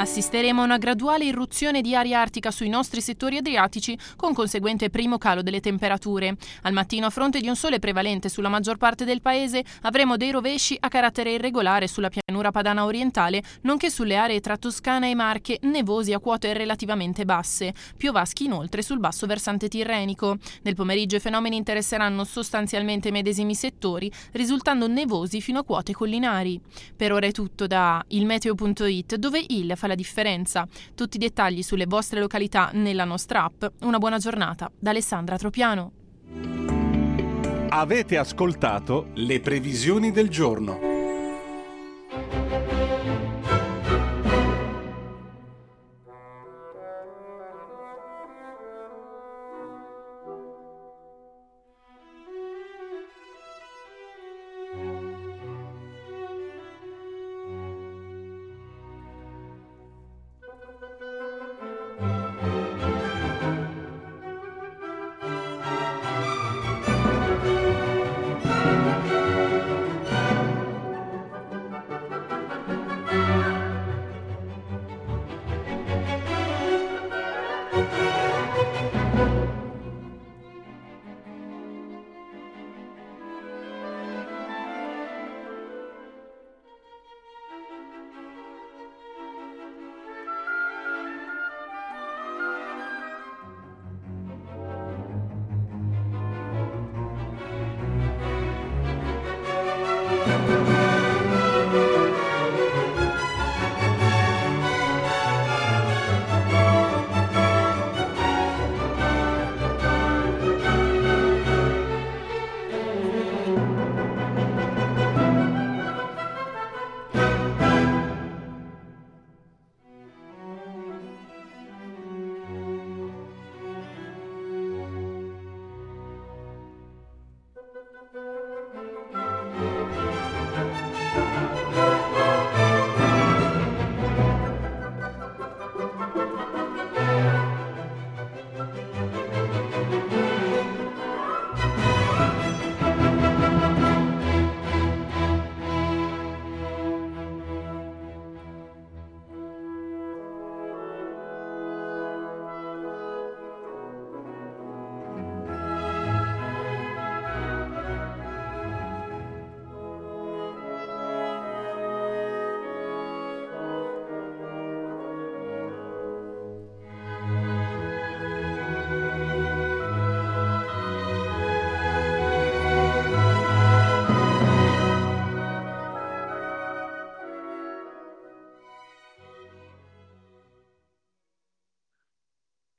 [0.00, 5.18] Assisteremo a una graduale irruzione di aria artica sui nostri settori adriatici, con conseguente primo
[5.18, 6.38] calo delle temperature.
[6.62, 10.30] Al mattino, a fronte di un sole prevalente sulla maggior parte del paese, avremo dei
[10.30, 15.58] rovesci a carattere irregolare sulla pianura padana orientale, nonché sulle aree tra Toscana e Marche,
[15.64, 17.74] nevosi a quote relativamente basse.
[17.98, 20.38] Piovaschi inoltre sul basso versante tirrenico.
[20.62, 26.58] Nel pomeriggio i fenomeni interesseranno sostanzialmente i medesimi settori, risultando nevosi fino a quote collinari.
[26.96, 30.66] Per ora è tutto da ilmeteo.it, dove il fa la differenza.
[30.94, 33.64] Tutti i dettagli sulle vostre località nella nostra app.
[33.82, 35.92] Una buona giornata da Alessandra Tropiano.
[37.68, 40.89] Avete ascoltato le previsioni del giorno.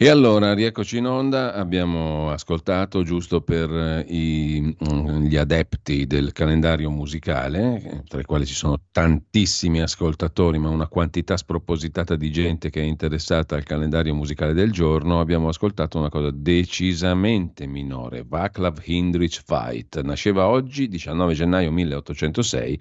[0.01, 6.31] E allora, rieccoci in onda, abbiamo ascoltato giusto per eh, i, mm, gli adepti del
[6.31, 12.71] calendario musicale, tra i quali ci sono tantissimi ascoltatori, ma una quantità spropositata di gente
[12.71, 18.81] che è interessata al calendario musicale del giorno, abbiamo ascoltato una cosa decisamente minore, Václav
[18.83, 20.01] Hindrich Fight.
[20.01, 22.79] Nasceva oggi, 19 gennaio 1806,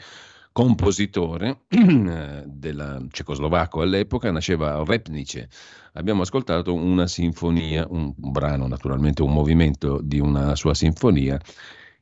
[0.60, 5.48] compositore eh, della cecoslovacco all'epoca, nasceva a Repnice.
[5.94, 11.40] Abbiamo ascoltato una sinfonia, un brano naturalmente, un movimento di una sua sinfonia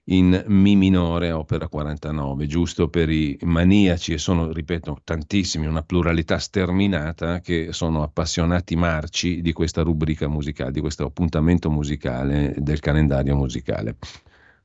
[0.07, 6.39] in Mi minore, opera 49, giusto per i maniaci, e sono, ripeto, tantissimi, una pluralità
[6.39, 13.37] sterminata che sono appassionati marci di questa rubrica musicale, di questo appuntamento musicale del calendario
[13.37, 13.99] musicale.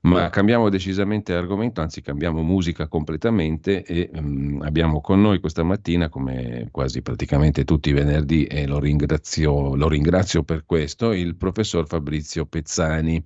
[0.03, 6.09] Ma cambiamo decisamente argomento, anzi cambiamo musica completamente e um, abbiamo con noi questa mattina,
[6.09, 11.87] come quasi praticamente tutti i venerdì, e lo ringrazio, lo ringrazio per questo, il professor
[11.87, 13.23] Fabrizio Pezzani.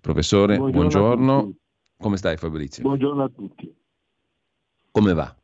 [0.00, 0.78] Professore, buongiorno.
[0.78, 1.54] buongiorno.
[1.96, 2.84] Come stai Fabrizio?
[2.84, 3.74] Buongiorno a tutti.
[4.92, 5.36] Come va?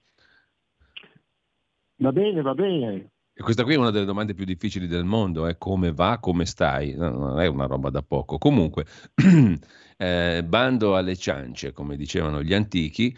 [1.96, 3.10] Va bene, va bene.
[3.38, 6.46] E questa qui è una delle domande più difficili del mondo, è come va, come
[6.46, 6.94] stai?
[6.94, 8.38] No, non è una roba da poco.
[8.38, 8.86] Comunque,
[9.98, 13.14] eh, bando alle ciance, come dicevano gli antichi,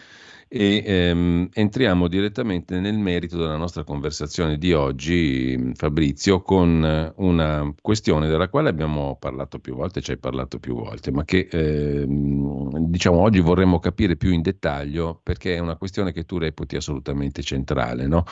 [0.48, 8.26] e ehm, entriamo direttamente nel merito della nostra conversazione di oggi, Fabrizio, con una questione
[8.26, 13.18] della quale abbiamo parlato più volte, ci hai parlato più volte, ma che ehm, diciamo
[13.18, 18.08] oggi vorremmo capire più in dettaglio perché è una questione che tu reputi assolutamente centrale,
[18.08, 18.24] no?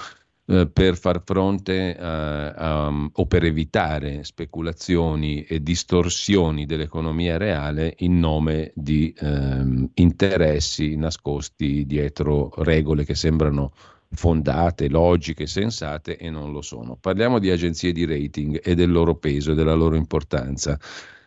[0.48, 8.20] Eh, per far fronte a, a, o per evitare speculazioni e distorsioni dell'economia reale in
[8.20, 13.72] nome di ehm, interessi nascosti dietro regole che sembrano
[14.08, 16.96] fondate, logiche, sensate e non lo sono.
[16.96, 20.78] Parliamo di agenzie di rating e del loro peso e della loro importanza.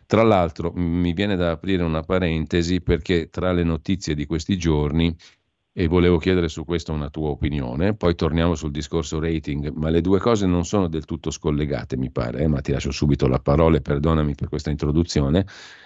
[0.05, 5.13] Tra l'altro mi viene da aprire una parentesi perché tra le notizie di questi giorni
[5.80, 10.02] e volevo chiedere su questo una tua opinione, poi torniamo sul discorso rating, ma le
[10.02, 13.40] due cose non sono del tutto scollegate, mi pare, eh, ma ti lascio subito la
[13.40, 15.46] parola e perdonami per questa introduzione.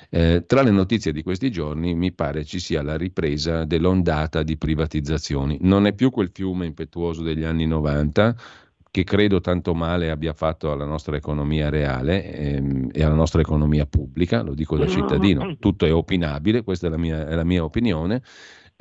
[0.10, 4.58] Eh, tra le notizie di questi giorni mi pare ci sia la ripresa dell'ondata di
[4.58, 5.60] privatizzazioni.
[5.62, 8.36] Non è più quel fiume impetuoso degli anni 90
[8.90, 13.86] che credo tanto male abbia fatto alla nostra economia reale ehm, e alla nostra economia
[13.86, 17.64] pubblica, lo dico da cittadino, tutto è opinabile, questa è la mia, è la mia
[17.64, 18.22] opinione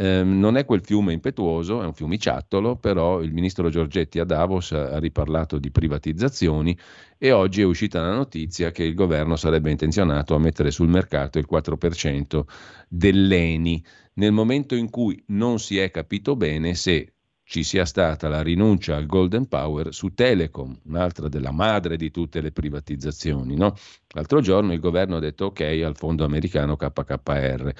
[0.02, 4.72] eh, non è quel fiume impetuoso, è un fiumiciattolo, però il ministro Giorgetti a Davos
[4.72, 6.76] ha riparlato di privatizzazioni
[7.16, 11.38] e oggi è uscita la notizia che il governo sarebbe intenzionato a mettere sul mercato
[11.38, 12.42] il 4%
[12.88, 13.84] dell'ENI,
[14.14, 17.12] nel momento in cui non si è capito bene se
[17.44, 22.40] ci sia stata la rinuncia al Golden Power su Telecom, un'altra della madre di tutte
[22.40, 23.54] le privatizzazioni.
[23.54, 23.76] No?
[24.14, 27.72] L'altro giorno il governo ha detto ok al fondo americano KKR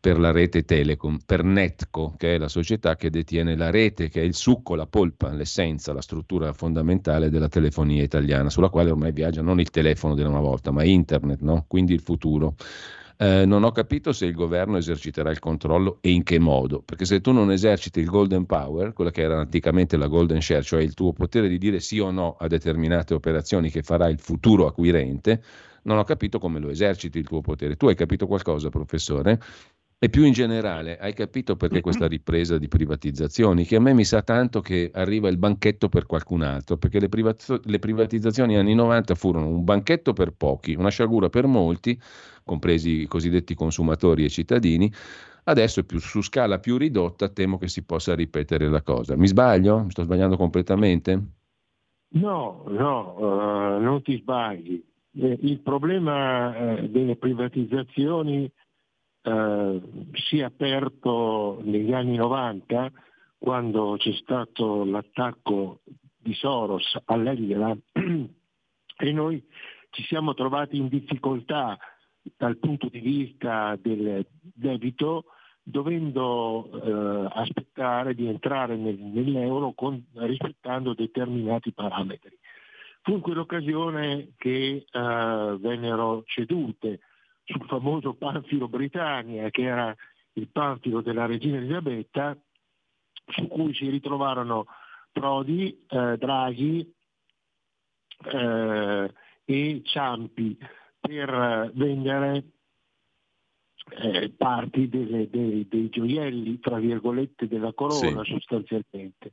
[0.00, 4.20] per la rete Telecom, per Netco, che è la società che detiene la rete, che
[4.20, 9.12] è il succo, la polpa, l'essenza, la struttura fondamentale della telefonia italiana, sulla quale ormai
[9.12, 11.64] viaggia non il telefono di una volta, ma internet, no?
[11.66, 12.54] quindi il futuro.
[13.20, 17.04] Eh, non ho capito se il governo eserciterà il controllo e in che modo, perché
[17.04, 20.82] se tu non eserciti il golden power, quella che era anticamente la golden share, cioè
[20.82, 24.68] il tuo potere di dire sì o no a determinate operazioni che farà il futuro
[24.68, 25.42] acquirente,
[25.82, 27.76] non ho capito come lo eserciti il tuo potere.
[27.76, 29.40] Tu hai capito qualcosa, professore?
[30.00, 33.64] E più in generale, hai capito perché questa ripresa di privatizzazioni?
[33.64, 37.08] Che a me mi sa tanto che arriva il banchetto per qualcun altro, perché le,
[37.08, 42.00] privat- le privatizzazioni anni 90 furono un banchetto per pochi, una sciagura per molti,
[42.44, 44.88] compresi i cosiddetti consumatori e cittadini.
[45.42, 49.16] Adesso più, su scala più ridotta temo che si possa ripetere la cosa.
[49.16, 49.82] Mi sbaglio?
[49.82, 51.22] Mi sto sbagliando completamente?
[52.10, 54.80] No, no, uh, non ti sbagli.
[55.20, 58.48] Eh, il problema eh, delle privatizzazioni
[59.22, 59.80] eh,
[60.28, 62.90] si è aperto negli anni 90
[63.38, 65.80] quando c'è stato l'attacco
[66.16, 69.42] di Soros alla lira e noi
[69.90, 71.78] ci siamo trovati in difficoltà
[72.36, 75.24] dal punto di vista del debito
[75.62, 82.36] dovendo eh, aspettare di entrare nel, nell'euro con, rispettando determinati parametri.
[83.02, 87.00] Fu in quell'occasione che eh, vennero cedute
[87.48, 89.94] sul famoso panfilo Britannia, che era
[90.34, 92.36] il panfilo della regina Elisabetta,
[93.26, 94.66] su cui si ritrovarono
[95.10, 96.94] Prodi, eh, Draghi
[98.24, 99.12] eh,
[99.44, 100.56] e Ciampi
[101.00, 102.44] per vendere
[103.90, 108.32] eh, parti delle, dei, dei, gioielli, tra virgolette, della corona sì.
[108.32, 109.32] sostanzialmente.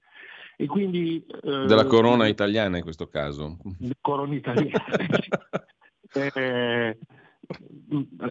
[0.56, 3.58] E quindi, eh, della corona italiana in questo caso.
[4.00, 4.84] Corona italiana.
[6.18, 6.98] Eh,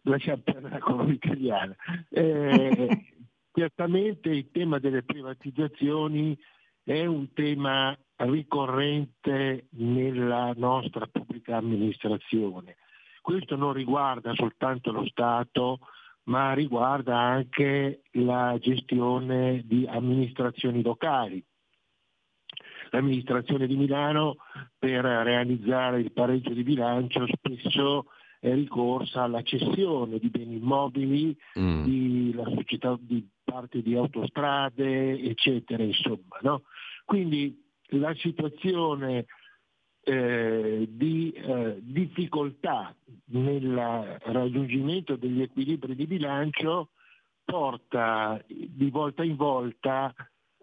[0.03, 1.75] lasciamo perdere con l'italiana.
[2.11, 3.13] Eh,
[3.53, 6.37] certamente il tema delle privatizzazioni
[6.83, 12.77] è un tema ricorrente nella nostra pubblica amministrazione.
[13.21, 15.79] Questo non riguarda soltanto lo Stato,
[16.25, 21.43] ma riguarda anche la gestione di amministrazioni locali.
[22.91, 24.37] L'amministrazione di Milano
[24.79, 28.07] per realizzare il pareggio di bilancio spesso
[28.53, 31.85] ricorsa alla cessione di beni immobili, mm.
[31.85, 36.39] di, la società, di parte di autostrade, eccetera, insomma.
[36.43, 36.63] No?
[37.05, 39.27] Quindi la situazione
[40.03, 42.95] eh, di eh, difficoltà
[43.27, 46.91] nel raggiungimento degli equilibri di bilancio
[47.45, 50.15] porta di volta in volta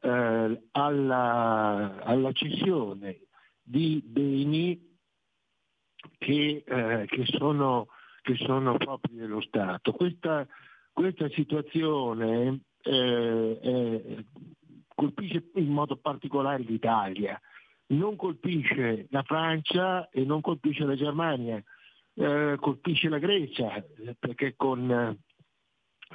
[0.01, 3.21] eh, alla, alla, cessione
[3.61, 4.90] di beni
[6.21, 7.87] che, eh, che, sono,
[8.21, 9.91] che, sono, propri dello Stato.
[9.91, 10.47] Questa,
[10.93, 14.25] questa situazione eh,
[14.93, 17.41] colpisce in modo particolare l'Italia,
[17.87, 21.61] non colpisce la Francia e non colpisce la Germania,
[22.13, 23.83] eh, colpisce la Grecia,
[24.19, 25.17] perché con, eh,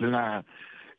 [0.06, 0.42] la,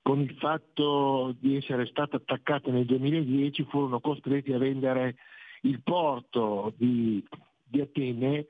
[0.01, 5.15] con, il fatto di essere stata attaccata nel 2010 furono costretti a vendere
[5.61, 7.25] il porto di,
[7.63, 8.47] di Atene,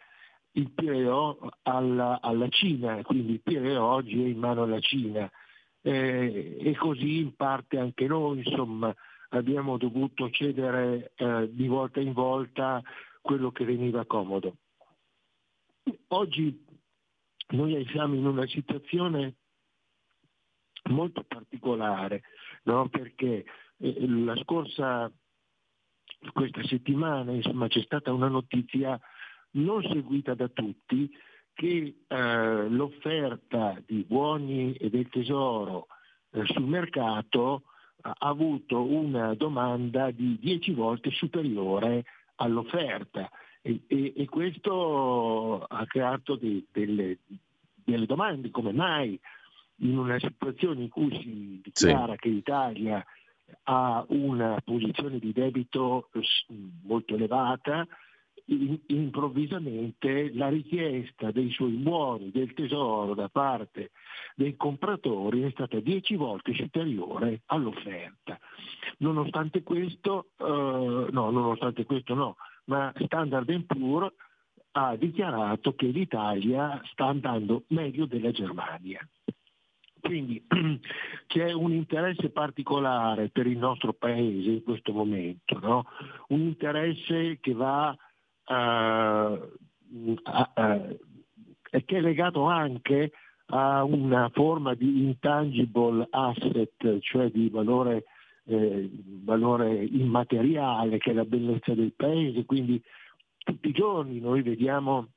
[0.57, 5.29] il Pireo alla, alla, Cina, quindi il Pireo oggi è in mano alla Cina.
[5.81, 8.93] Eh, e così in parte anche noi, insomma,
[9.29, 12.81] abbiamo dovuto cedere eh, di volta in volta
[13.21, 14.57] quello che veniva comodo.
[16.09, 16.65] Oggi
[17.49, 19.35] noi siamo in una situazione
[20.89, 22.23] molto particolare,
[22.63, 22.89] no?
[22.89, 23.45] perché
[23.77, 25.11] eh, la scorsa,
[26.33, 28.99] questa settimana insomma, c'è stata una notizia
[29.57, 31.09] non seguita da tutti
[31.53, 35.87] che eh, l'offerta di buoni e del tesoro
[36.31, 37.63] eh, sul mercato
[38.01, 42.05] ha avuto una domanda di 10 volte superiore
[42.35, 43.29] all'offerta
[43.61, 47.17] e, e, e questo ha creato de, delle,
[47.83, 49.19] delle, domande come mai
[49.77, 52.19] in una situazione in cui si dichiara sì.
[52.19, 53.03] che l'Italia
[53.63, 56.09] ha una posizione di debito
[56.83, 57.87] molto elevata,
[58.47, 63.91] improvvisamente la richiesta dei suoi buoni del tesoro da parte
[64.35, 68.39] dei compratori è stata dieci volte superiore all'offerta.
[68.99, 70.43] Nonostante questo, eh,
[71.11, 74.13] no, nonostante questo no, ma Standard Poor's
[74.71, 79.05] ha dichiarato che l'Italia sta andando meglio della Germania.
[79.99, 80.41] Quindi
[81.25, 85.85] c'è un interesse particolare per il nostro paese in questo momento, no?
[86.29, 87.97] un interesse che va
[88.47, 89.49] uh,
[89.93, 90.97] uh,
[91.85, 93.11] che è legato anche
[93.47, 98.05] a una forma di intangible asset, cioè di valore,
[98.45, 98.89] eh,
[99.23, 102.81] valore immateriale che è la bellezza del paese, quindi
[103.37, 105.07] tutti i giorni noi vediamo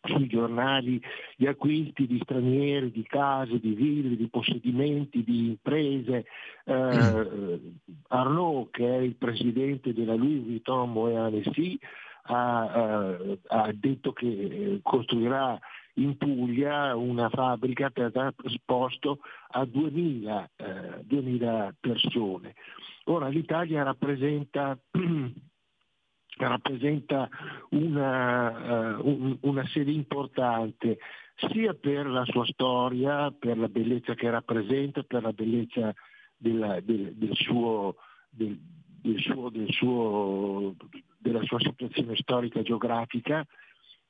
[0.00, 1.00] sui giornali
[1.36, 6.24] gli acquisti di stranieri, di case, di ville, di possedimenti, di imprese.
[6.64, 7.60] Eh,
[8.08, 11.78] Arnaud, che è il presidente della Louis Vuitton Moet Hennessy,
[12.28, 15.58] ha, uh, ha detto che eh, costruirà
[15.94, 19.18] in Puglia una fabbrica per dar sposto
[19.50, 22.54] a 2000, eh, 2000 persone.
[23.04, 24.78] Ora l'Italia rappresenta,
[26.38, 27.28] rappresenta
[27.70, 30.98] una, uh, un, una sede importante
[31.50, 35.94] sia per la sua storia, per la bellezza che rappresenta, per la bellezza
[36.36, 37.96] della, del, del, suo,
[38.28, 38.58] del,
[39.00, 40.74] del suo, suo,
[41.18, 43.44] della sua situazione storica geografica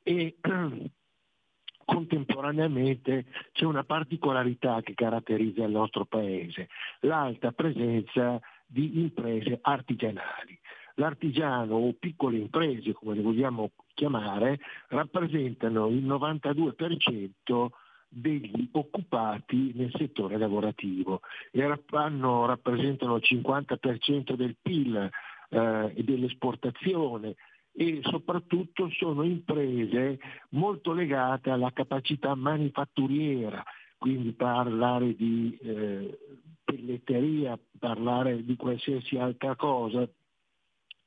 [0.02, 0.36] e
[1.84, 6.68] contemporaneamente c'è una particolarità che caratterizza il nostro paese,
[7.00, 10.58] l'alta presenza di imprese artigianali.
[10.96, 14.58] L'artigiano o piccole imprese, come le vogliamo chiamare,
[14.88, 17.68] rappresentano il 92%
[18.08, 21.20] degli occupati nel settore lavorativo
[21.50, 25.10] e hanno, rappresentano il 50% del PIL
[25.48, 27.34] eh, e dell'esportazione
[27.72, 30.18] e soprattutto sono imprese
[30.50, 33.62] molto legate alla capacità manifatturiera,
[33.96, 36.18] quindi parlare di eh,
[36.64, 40.08] pelletteria, parlare di qualsiasi altra cosa,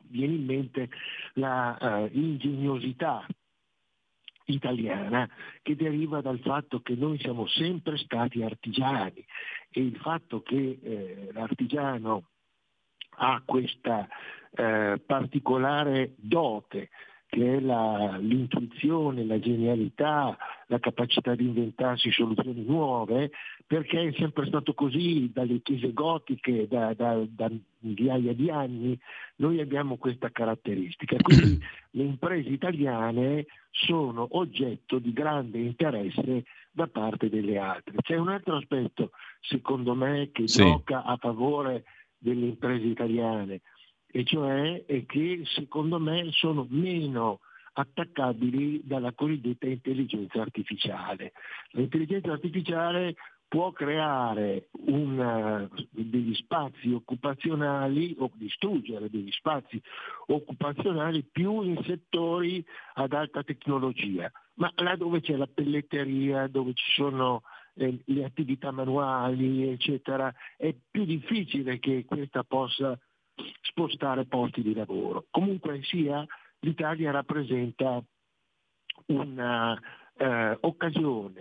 [0.08, 0.90] viene in mente
[1.34, 3.26] la uh, ingegnosità
[4.46, 5.30] italiana
[5.62, 9.26] che deriva dal fatto che noi siamo sempre stati artigiani
[9.70, 12.31] e il fatto che eh, l'artigiano
[13.24, 14.08] ha questa
[14.54, 16.90] eh, particolare dote
[17.32, 20.36] che è la, l'intuizione, la genialità,
[20.68, 23.32] la capacità di inventarsi soluzioni nuove,
[23.66, 27.50] perché è sempre stato così dalle chiese gotiche, da, da, da
[27.80, 29.00] migliaia di anni,
[29.38, 31.16] noi abbiamo questa caratteristica.
[31.24, 31.58] Quindi
[31.92, 37.96] le imprese italiane sono oggetto di grande interesse da parte delle altre.
[38.02, 40.64] C'è un altro aspetto, secondo me, che sì.
[40.64, 41.86] gioca a favore
[42.22, 43.62] delle imprese italiane
[44.06, 47.40] e cioè che secondo me sono meno
[47.74, 51.32] attaccabili dalla cosiddetta intelligenza artificiale.
[51.72, 53.16] L'intelligenza artificiale
[53.48, 59.82] può creare una, degli spazi occupazionali o distruggere degli spazi
[60.28, 66.92] occupazionali più in settori ad alta tecnologia, ma là dove c'è la pelletteria, dove ci
[66.94, 67.42] sono
[67.82, 72.98] eh, le attività manuali, eccetera, è più difficile che questa possa
[73.62, 75.26] spostare posti di lavoro.
[75.32, 76.26] Comunque sia,
[76.60, 78.04] l'Italia rappresenta
[79.08, 80.20] un'occasione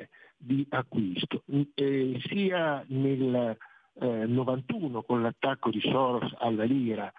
[0.00, 1.42] eh, di acquisto,
[1.74, 3.56] eh, sia nel
[3.94, 7.12] eh, 91 con l'attacco di Soros alla lira,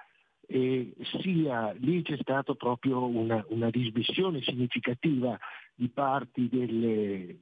[0.47, 5.39] e sia lì c'è stata proprio una, una dismissione significativa
[5.73, 7.37] di parti delle,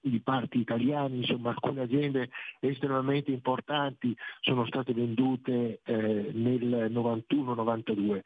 [0.00, 8.20] di parti italiani, insomma alcune aziende estremamente importanti sono state vendute eh, nel 91-92.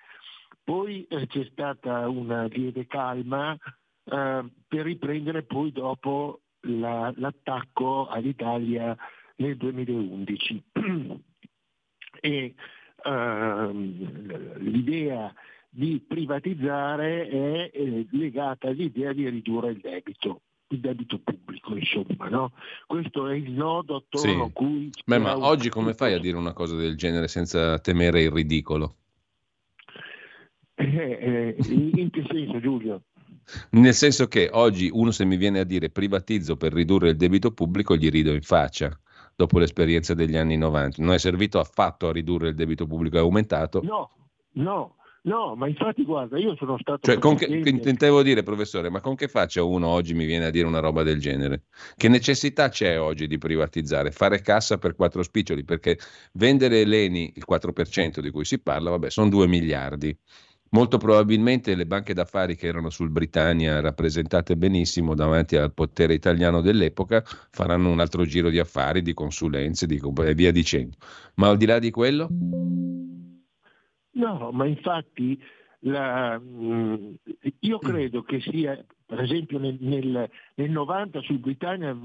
[0.62, 8.96] Poi eh, c'è stata una lieve calma eh, per riprendere poi dopo la, l'attacco all'Italia
[9.36, 10.64] nel 2011.
[12.20, 12.55] e
[13.02, 15.34] ehm, l'idea
[15.68, 22.53] di privatizzare è eh, legata all'idea di ridurre il debito il debito pubblico, insomma, no?
[22.86, 24.41] Questo è il nodo attorno sì.
[24.41, 24.91] a cui...
[25.05, 28.97] Beh, ma oggi come fai a dire una cosa del genere senza temere il ridicolo?
[30.74, 33.03] Eh, eh, in che senso, Giulio?
[33.70, 37.53] Nel senso che oggi uno se mi viene a dire privatizzo per ridurre il debito
[37.53, 38.99] pubblico, gli rido in faccia
[39.36, 41.03] dopo l'esperienza degli anni 90.
[41.03, 43.82] Non è servito affatto a ridurre il debito pubblico, è aumentato?
[43.82, 44.11] No,
[44.53, 47.06] no, No, ma infatti guarda, io sono stato...
[47.06, 50.51] Cioè, con che, intendevo dire, professore, ma con che faccia uno oggi mi viene a
[50.51, 51.62] dire una roba del genere?
[51.96, 54.10] Che necessità c'è oggi di privatizzare?
[54.10, 55.64] Fare cassa per quattro spiccioli?
[55.64, 55.98] Perché
[56.32, 60.14] vendere l'ENI, il 4% di cui si parla, vabbè, sono 2 miliardi.
[60.72, 66.60] Molto probabilmente le banche d'affari che erano sul Britannia, rappresentate benissimo davanti al potere italiano
[66.60, 70.98] dell'epoca, faranno un altro giro di affari, di consulenze di, e via dicendo.
[71.36, 72.28] Ma al di là di quello...
[74.15, 75.41] No, ma infatti
[75.81, 77.15] la, mm,
[77.61, 81.97] io credo che sia, per esempio nel, nel, nel 90 sul Britannia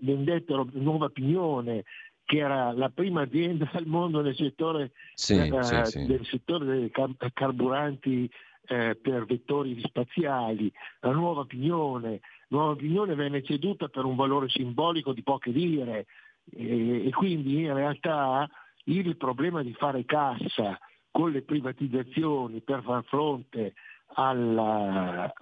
[0.00, 1.84] vendettero Nuova Pignone,
[2.24, 6.06] che era la prima azienda al mondo nel settore, sì, eh, sì, sì.
[6.06, 6.90] Del settore dei
[7.32, 8.30] carburanti
[8.66, 12.20] eh, per vettori spaziali, la nuova Pignone.
[12.48, 16.06] Nuova Pignone venne ceduta per un valore simbolico di poche lire
[16.50, 18.48] e, e quindi in realtà
[18.84, 20.78] il problema di fare cassa
[21.14, 23.74] con le privatizzazioni per far fronte
[24.16, 25.32] alla,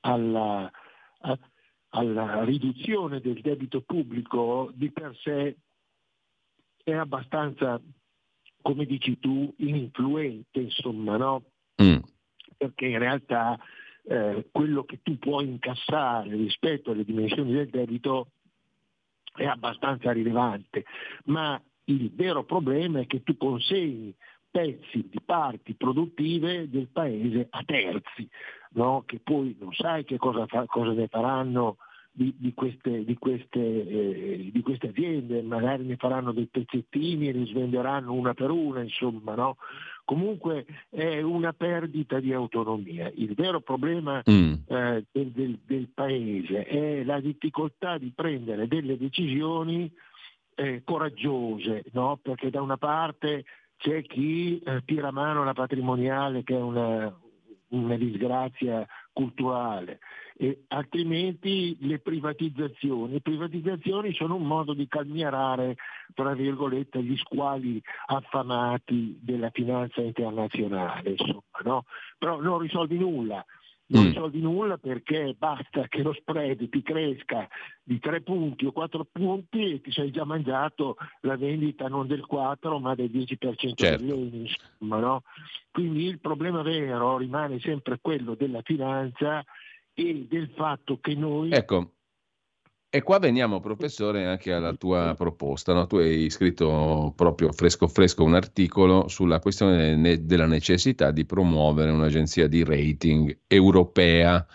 [0.00, 0.70] alla,
[1.90, 5.54] alla riduzione del debito pubblico di per sé
[6.82, 7.78] è abbastanza,
[8.62, 11.42] come dici tu, influente, insomma, no?
[11.82, 11.98] Mm.
[12.56, 13.60] Perché in realtà
[14.04, 18.28] eh, quello che tu puoi incassare rispetto alle dimensioni del debito
[19.34, 20.86] è abbastanza rilevante,
[21.24, 24.14] ma il vero problema è che tu consegni
[24.50, 28.28] pezzi di parti produttive del paese a terzi,
[28.72, 29.02] no?
[29.06, 31.76] che poi non sai che cosa, fa, cosa ne faranno
[32.18, 37.32] di, di, queste, di, queste, eh, di, queste, aziende, magari ne faranno dei pezzettini e
[37.32, 39.56] li svenderanno una per una, insomma, no?
[40.04, 43.12] Comunque è una perdita di autonomia.
[43.14, 44.52] Il vero problema mm.
[44.66, 49.88] eh, del, del, del, paese è la difficoltà di prendere delle decisioni
[50.56, 52.18] eh, coraggiose, no?
[52.20, 53.44] perché da una parte
[53.78, 57.16] c'è chi eh, tira mano alla patrimoniale che è una,
[57.68, 60.00] una disgrazia culturale,
[60.36, 63.14] e altrimenti le privatizzazioni.
[63.14, 65.76] Le privatizzazioni sono un modo di calmierare,
[66.14, 71.84] tra virgolette, gli squali affamati della finanza internazionale, insomma, no?
[72.16, 73.44] però non risolvi nulla
[73.88, 74.06] non mm.
[74.06, 77.48] risolvi nulla perché basta che lo spread ti cresca
[77.82, 82.26] di 3 punti o 4 punti e ti sei già mangiato la vendita non del
[82.26, 84.04] 4 ma del 10% certo.
[84.04, 84.50] dell'ENI.
[84.78, 85.22] No?
[85.70, 89.44] Quindi il problema vero rimane sempre quello della finanza
[89.94, 91.92] e del fatto che noi ecco.
[92.90, 95.74] E qua veniamo, professore, anche alla tua proposta.
[95.74, 95.86] No?
[95.86, 101.90] Tu hai scritto proprio fresco fresco un articolo sulla questione ne- della necessità di promuovere
[101.90, 104.46] un'agenzia di rating europea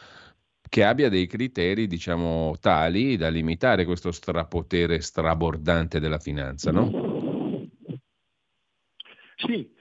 [0.67, 6.89] che abbia dei criteri, diciamo, tali da limitare questo strapotere strabordante della finanza, no?
[9.35, 9.71] Sì,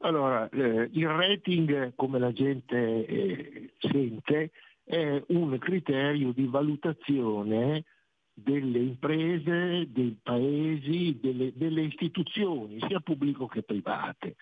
[0.00, 4.50] allora eh, il rating, come la gente eh, sente,
[4.84, 7.84] è un criterio di valutazione
[8.42, 14.36] delle imprese, dei paesi, delle, delle istituzioni, sia pubblico che private.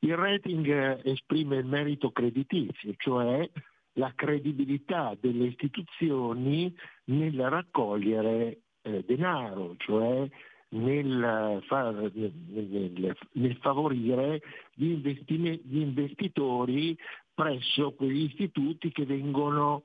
[0.00, 3.48] Il rating esprime il merito creditizio, cioè
[3.94, 6.74] la credibilità delle istituzioni
[7.04, 10.28] nel raccogliere eh, denaro, cioè
[10.70, 14.40] nel, far, nel, nel favorire
[14.74, 16.96] gli, gli, investitori
[17.34, 19.82] presso quegli istituti che vengono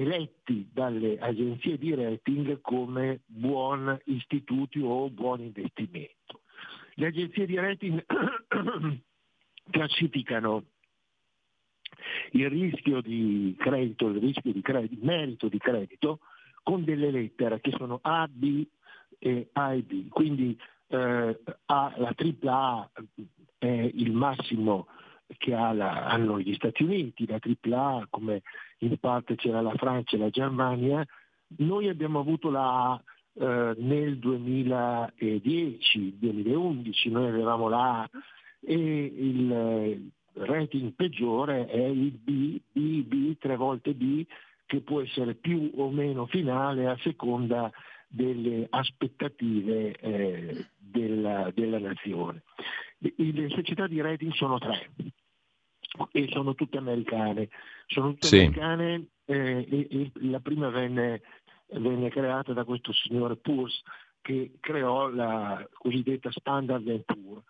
[0.00, 6.42] eletti dalle agenzie di rating come buoni istituti o buon investimento.
[6.94, 8.04] Le agenzie di rating
[9.70, 10.64] classificano
[12.32, 16.20] il rischio di credito, il rischio di credito, merito di credito
[16.62, 18.66] con delle lettere che sono A, B
[19.18, 20.08] e A e B.
[20.08, 20.58] Quindi
[20.88, 22.90] eh, A, la AAA
[23.58, 24.86] è il massimo
[25.38, 28.42] che la, hanno gli Stati Uniti, la AAA come
[28.78, 31.06] in parte c'era la Francia e la Germania,
[31.56, 33.00] noi abbiamo avuto la
[33.36, 38.10] eh, nel 2010, 2011, noi avevamo la A
[38.60, 44.24] e il rating peggiore è il B, B, B, tre volte B,
[44.66, 47.70] che può essere più o meno finale a seconda
[48.06, 52.42] delle aspettative eh, della, della, nazione.
[53.16, 54.90] Le società di rating sono tre
[56.12, 57.48] e sono tutte americane.
[57.86, 58.36] Sono tutte sì.
[58.38, 61.22] americane eh, e, e, la prima venne,
[61.72, 63.82] venne, creata da questo signore Poor's
[64.20, 67.44] che creò la cosiddetta Standard Poor's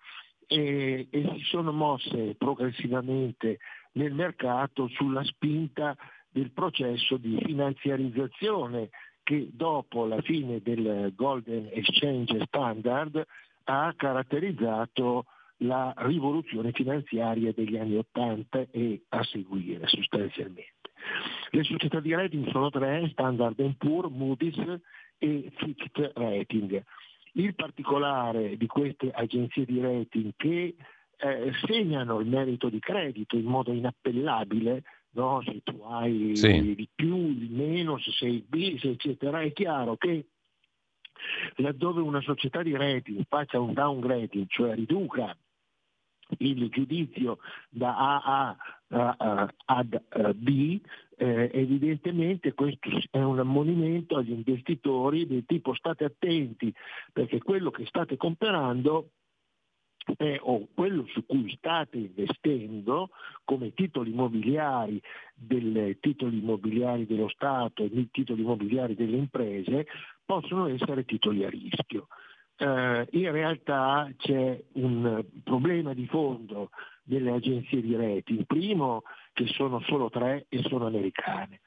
[0.46, 3.58] e, e si sono mosse progressivamente
[3.92, 5.96] nel mercato sulla spinta
[6.28, 8.90] del processo di finanziarizzazione
[9.22, 13.24] che dopo la fine del Golden Exchange Standard
[13.64, 15.24] ha caratterizzato
[15.58, 20.72] la rivoluzione finanziaria degli anni Ottanta e a seguire sostanzialmente.
[21.50, 24.56] Le società di rating sono tre, Standard Poor's, Moody's
[25.18, 26.82] e Fixed Rating.
[27.32, 30.76] Il particolare di queste agenzie di rating che
[31.16, 35.42] eh, segnano il merito di credito in modo inappellabile, no?
[35.44, 36.74] se tu hai sì.
[36.74, 40.26] di più, di meno, se sei bis, eccetera, è chiaro che
[41.56, 45.36] laddove una società di rating faccia un downgrading, cioè riduca
[46.38, 47.38] il giudizio
[47.68, 48.56] da AA
[49.66, 50.02] ad
[50.34, 50.80] B,
[51.16, 56.72] eh, evidentemente questo è un ammonimento agli investitori del tipo state attenti
[57.12, 59.10] perché quello che state comprando
[60.16, 63.10] è, o quello su cui state investendo
[63.44, 65.00] come titoli immobiliari,
[65.34, 69.86] dei titoli immobiliari dello Stato e titoli immobiliari delle imprese
[70.24, 72.08] possono essere titoli a rischio
[72.56, 76.70] eh, in realtà c'è un problema di fondo
[77.02, 78.44] delle agenzie di rating.
[78.46, 79.02] Primo,
[79.32, 81.60] che sono solo tre e sono americane.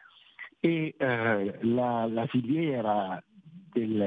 [0.59, 3.21] E eh, la, la, filiera
[3.71, 3.97] del,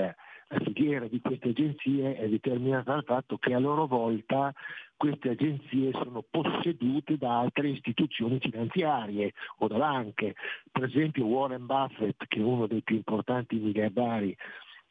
[0.48, 4.52] la filiera di queste agenzie è determinata dal fatto che a loro volta
[4.96, 10.34] queste agenzie sono possedute da altre istituzioni finanziarie o da banche.
[10.70, 14.36] Per esempio Warren Buffett, che è uno dei più importanti miliardari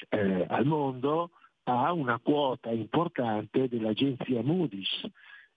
[0.10, 1.32] eh, al mondo,
[1.70, 5.08] ha una quota importante dell'agenzia Moody's.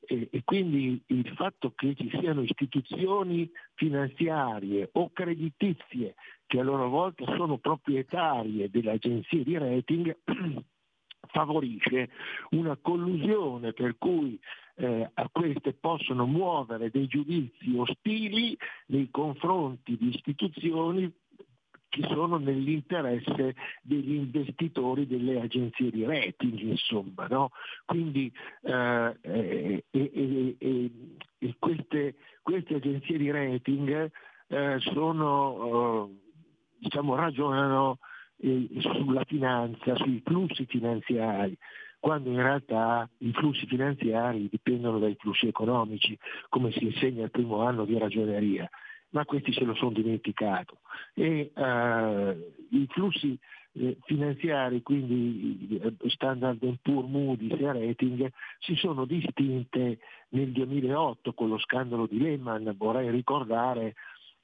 [0.05, 6.89] E, e, quindi il fatto che ci siano istituzioni finanziarie o creditizie che a loro
[6.89, 10.19] volta sono proprietarie delle agenzie di rating
[11.31, 12.11] favorisce
[12.51, 14.39] una collusione per cui
[14.75, 18.57] eh, a queste possono muovere dei giudizi ostili
[18.87, 21.11] nei confronti di istituzioni
[21.93, 27.27] che sono nell'interesse degli investitori delle agenzie di rating, insomma.
[27.29, 27.51] No?
[27.85, 28.33] Quindi
[28.63, 34.11] eh, eh, eh, queste, queste, agenzie di rating
[34.47, 36.31] eh, sono, eh,
[36.79, 37.99] diciamo, ragionano
[38.39, 41.55] eh, sulla finanza, sui flussi finanziari
[42.01, 47.61] quando in realtà i flussi finanziari dipendono dai flussi economici, come si insegna il primo
[47.63, 48.69] anno di ragioneria
[49.13, 50.81] ma questi se lo sono dimenticato.
[51.15, 53.39] E uh, i flussi
[53.75, 59.99] eh, finanziari, quindi eh, Standard Poor's, Moody's e Rating, si sono distinte
[60.31, 62.75] nel 2008 con lo scandalo di Lehman.
[62.77, 63.95] Vorrei ricordare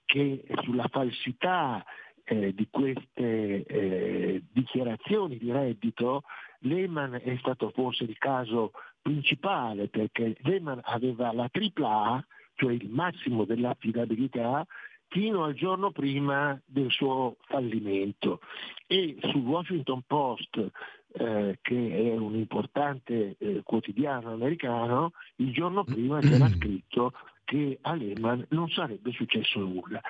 [0.05, 1.85] che sulla falsità
[2.24, 6.23] eh, di queste eh, dichiarazioni di reddito,
[6.61, 12.27] Lehman è stato forse il caso principale perché Lehman aveva la tripla A,
[12.59, 14.66] cioè il massimo dell'affidabilità,
[15.06, 18.40] fino al giorno prima del suo fallimento.
[18.86, 20.70] E sul Washington Post,
[21.12, 27.12] eh, che è un importante eh, quotidiano americano, il giorno prima c'era scritto
[27.44, 30.01] che a Lehman non sarebbe successo nulla.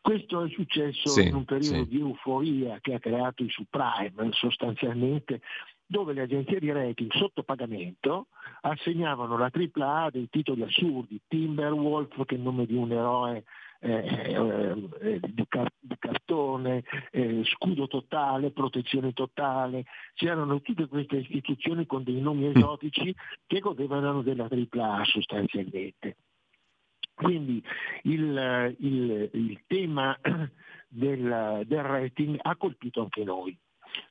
[0.00, 1.88] Questo è successo sì, in un periodo sì.
[1.88, 5.42] di euforia che ha creato i subprime sostanzialmente
[5.90, 8.26] dove le agenzie di rating sotto pagamento
[8.60, 13.44] assegnavano la AAA dei titoli assurdi, Timberwolf che è il nome di un eroe
[13.80, 19.84] eh, eh, eh, di, car- di, cartone, eh, scudo totale, protezione totale,
[20.14, 22.56] c'erano tutte queste istituzioni con dei nomi mm.
[22.56, 23.14] esotici
[23.46, 26.16] che godevano della AAA sostanzialmente.
[27.14, 27.62] Quindi
[28.02, 30.18] il, il, il tema
[30.86, 33.56] del, del rating ha colpito anche noi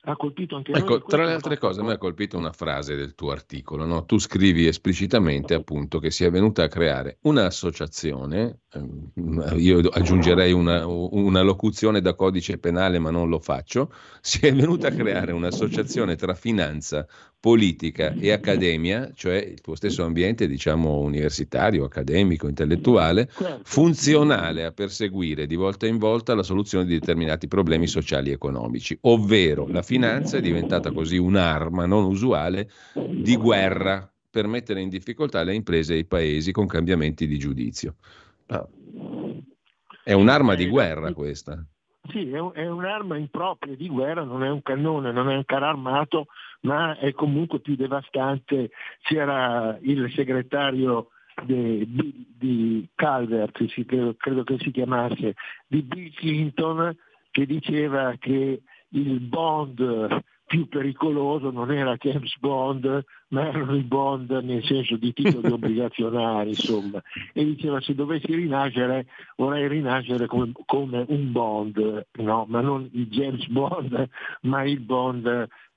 [0.02, 1.02] ha colpito anche ecco, noi.
[1.06, 3.84] Tra le altre cose, a me ha colpito una frase del tuo articolo.
[3.84, 4.04] No?
[4.04, 9.10] Tu scrivi esplicitamente appunto che si è venuta a creare un'associazione, ehm,
[9.56, 13.92] io aggiungerei una, una, locuzione da codice penale, ma non lo faccio.
[14.28, 17.06] Si è venuta a creare un'associazione tra finanza,
[17.40, 23.60] politica e accademia, cioè il tuo stesso ambiente, diciamo, universitario, accademico, intellettuale, certo.
[23.62, 28.98] funzionale a perseguire di volta in volta la soluzione di determinati problemi sociali e economici,
[29.02, 35.42] ovvero la finanza è diventata così un'arma non usuale di guerra per mettere in difficoltà
[35.44, 37.94] le imprese e i paesi con cambiamenti di giudizio.
[40.02, 41.64] È un'arma di guerra questa.
[42.08, 46.26] Sì, è, un'arma impropria di guerra, non è un cannone, non è un carro armato,
[46.62, 48.70] ma è comunque più devastante.
[49.02, 51.10] C'era il segretario
[51.44, 55.34] di, di, di Calvert, credo, credo che si chiamasse,
[55.66, 56.96] di Bill Clinton,
[57.30, 64.30] che diceva che il bond più pericoloso non era James Bond, ma erano i bond
[64.30, 67.02] nel senso di titoli obbligazionari, insomma.
[67.34, 69.06] E diceva se dovessi rinascere
[69.36, 72.46] vorrei rinascere come, come un bond, no?
[72.48, 74.08] ma non il James Bond,
[74.42, 75.26] ma il bond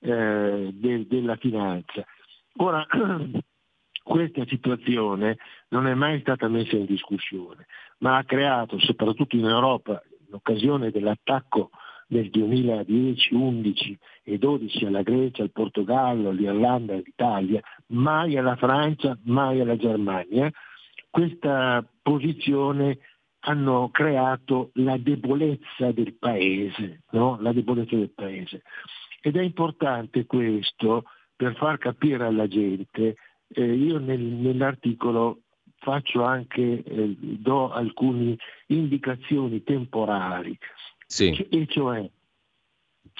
[0.00, 2.02] eh, de, della finanza.
[2.56, 2.86] Ora,
[4.02, 5.36] questa situazione
[5.68, 7.66] non è mai stata messa in discussione,
[7.98, 11.68] ma ha creato, soprattutto in Europa, in occasione dell'attacco
[12.12, 19.60] nel 2010, 11 e 12 alla Grecia, al Portogallo, all'Irlanda, all'Italia, mai alla Francia, mai
[19.60, 20.50] alla Germania,
[21.10, 22.98] questa posizione
[23.44, 27.38] hanno creato la debolezza del paese, no?
[27.40, 28.62] la debolezza del paese.
[29.20, 33.16] Ed è importante questo per far capire alla gente,
[33.48, 35.40] eh, io nel, nell'articolo
[35.78, 38.36] faccio anche, eh, do alcune
[38.66, 40.56] indicazioni temporali.
[41.12, 41.28] Sì.
[41.50, 42.10] E cioè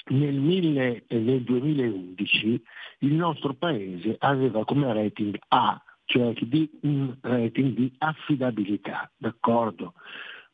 [0.09, 2.63] nel, mille, nel 2011
[3.01, 9.93] il nostro paese aveva come rating A, cioè di, un rating di affidabilità, d'accordo?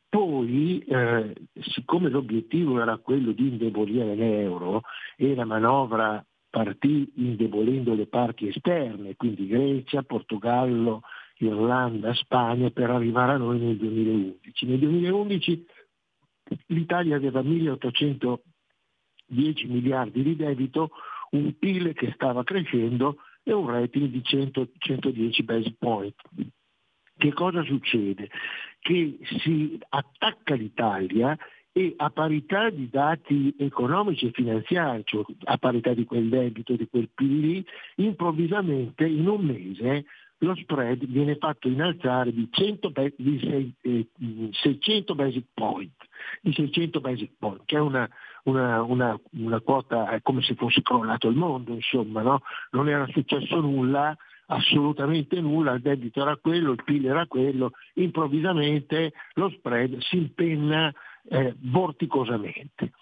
[0.06, 4.82] Poi, eh, siccome l'obiettivo era quello di indebolire l'euro
[5.16, 11.04] e la manovra partì indebolendo le parti esterne, quindi Grecia, Portogallo,
[11.38, 14.66] Irlanda, Spagna, per arrivare a noi nel 2011.
[14.66, 15.66] Nel 2011
[16.66, 20.90] l'Italia aveva 1810 miliardi di debito,
[21.30, 26.14] un PIL che stava crescendo e un rating di 100, 110 base point.
[27.16, 28.30] Che cosa succede?
[28.78, 31.36] Che si attacca l'Italia
[31.72, 36.88] e a parità di dati economici e finanziari, cioè a parità di quel debito, di
[36.88, 37.64] quel PIL,
[37.96, 40.06] improvvisamente in un mese
[40.40, 44.08] lo spread viene fatto innalzare di, 100, di 6, eh,
[44.52, 45.92] 600 basic point,
[46.40, 48.08] di 600 basic point, che è una,
[48.44, 52.40] una, una, una quota, è come se fosse crollato il mondo, insomma, no?
[52.70, 59.12] non era successo nulla, assolutamente nulla, il debito era quello, il PIL era quello, improvvisamente
[59.34, 60.92] lo spread si impenna
[61.28, 62.92] eh, vorticosamente.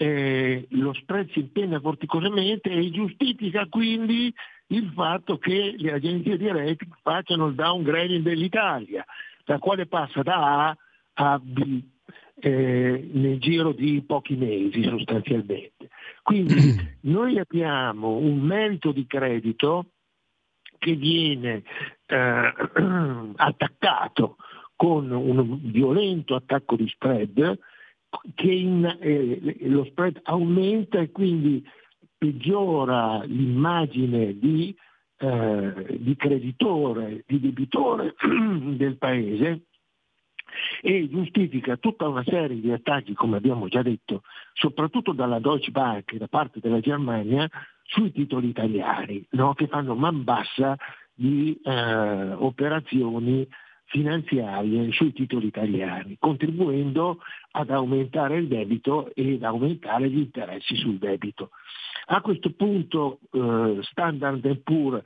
[0.00, 4.32] Eh, lo spread si impenna vorticosamente e giustifica quindi
[4.68, 9.04] il fatto che le agenzie di rating facciano il downgrading dell'Italia,
[9.44, 10.76] la quale passa da A
[11.14, 11.82] a B
[12.40, 15.88] eh, nel giro di pochi mesi sostanzialmente.
[16.22, 16.54] Quindi
[17.02, 19.86] noi abbiamo un merito di credito
[20.78, 21.62] che viene
[22.06, 22.52] eh,
[23.36, 24.36] attaccato
[24.76, 27.58] con un violento attacco di spread,
[28.34, 31.64] che in, eh, lo spread aumenta e quindi
[32.16, 34.74] peggiora l'immagine di,
[35.18, 38.14] eh, di creditore, di debitore
[38.76, 39.62] del paese
[40.80, 44.22] e giustifica tutta una serie di attacchi, come abbiamo già detto,
[44.52, 47.48] soprattutto dalla Deutsche Bank e da parte della Germania,
[47.82, 49.54] sui titoli italiani, no?
[49.54, 50.76] che fanno man bassa
[51.14, 53.46] di eh, operazioni
[53.88, 57.18] finanziarie sui titoli italiani, contribuendo
[57.52, 61.50] ad aumentare il debito ed aumentare gli interessi sul debito.
[62.06, 65.02] A questo punto eh, Standard Poor's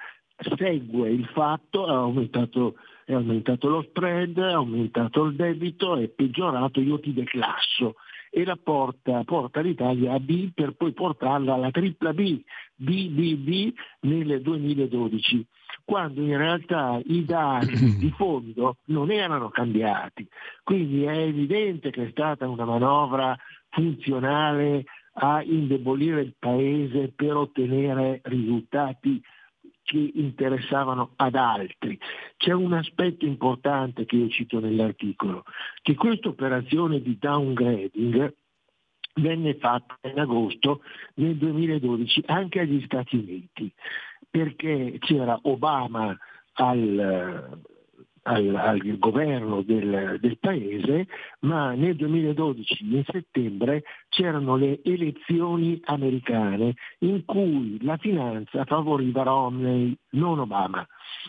[0.56, 6.80] segue il fatto, ha aumentato, è aumentato lo spread, ha aumentato il debito, è peggiorato,
[6.80, 7.96] io ti declasso
[8.34, 12.40] e la porta, porta l'Italia a B per poi portarla alla tripla B,
[12.82, 15.46] BBB nel 2012
[15.84, 20.26] quando in realtà i dati di fondo non erano cambiati.
[20.62, 23.36] Quindi è evidente che è stata una manovra
[23.68, 24.84] funzionale
[25.14, 29.20] a indebolire il Paese per ottenere risultati
[29.82, 31.98] che interessavano ad altri.
[32.36, 35.42] C'è un aspetto importante che io cito nell'articolo,
[35.82, 38.34] che questa operazione di downgrading
[39.14, 40.80] venne fatta in agosto
[41.14, 43.72] nel 2012 anche agli Stati Uniti
[44.32, 46.16] perché c'era Obama
[46.54, 47.60] al,
[48.22, 51.06] al, al governo del, del, paese,
[51.40, 59.94] ma nel 2012, in settembre, c'erano le elezioni americane in cui la finanza favoriva Romney,
[60.12, 60.86] non Obama.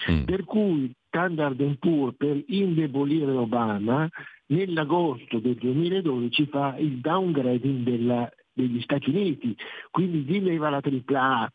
[0.10, 0.24] Mm.
[0.24, 4.10] Per cui Standard Poor's per indebolire Obama
[4.54, 9.56] nell'agosto del 2012 fa il downgrading della, degli Stati Uniti,
[9.90, 11.52] quindi dileva la AAA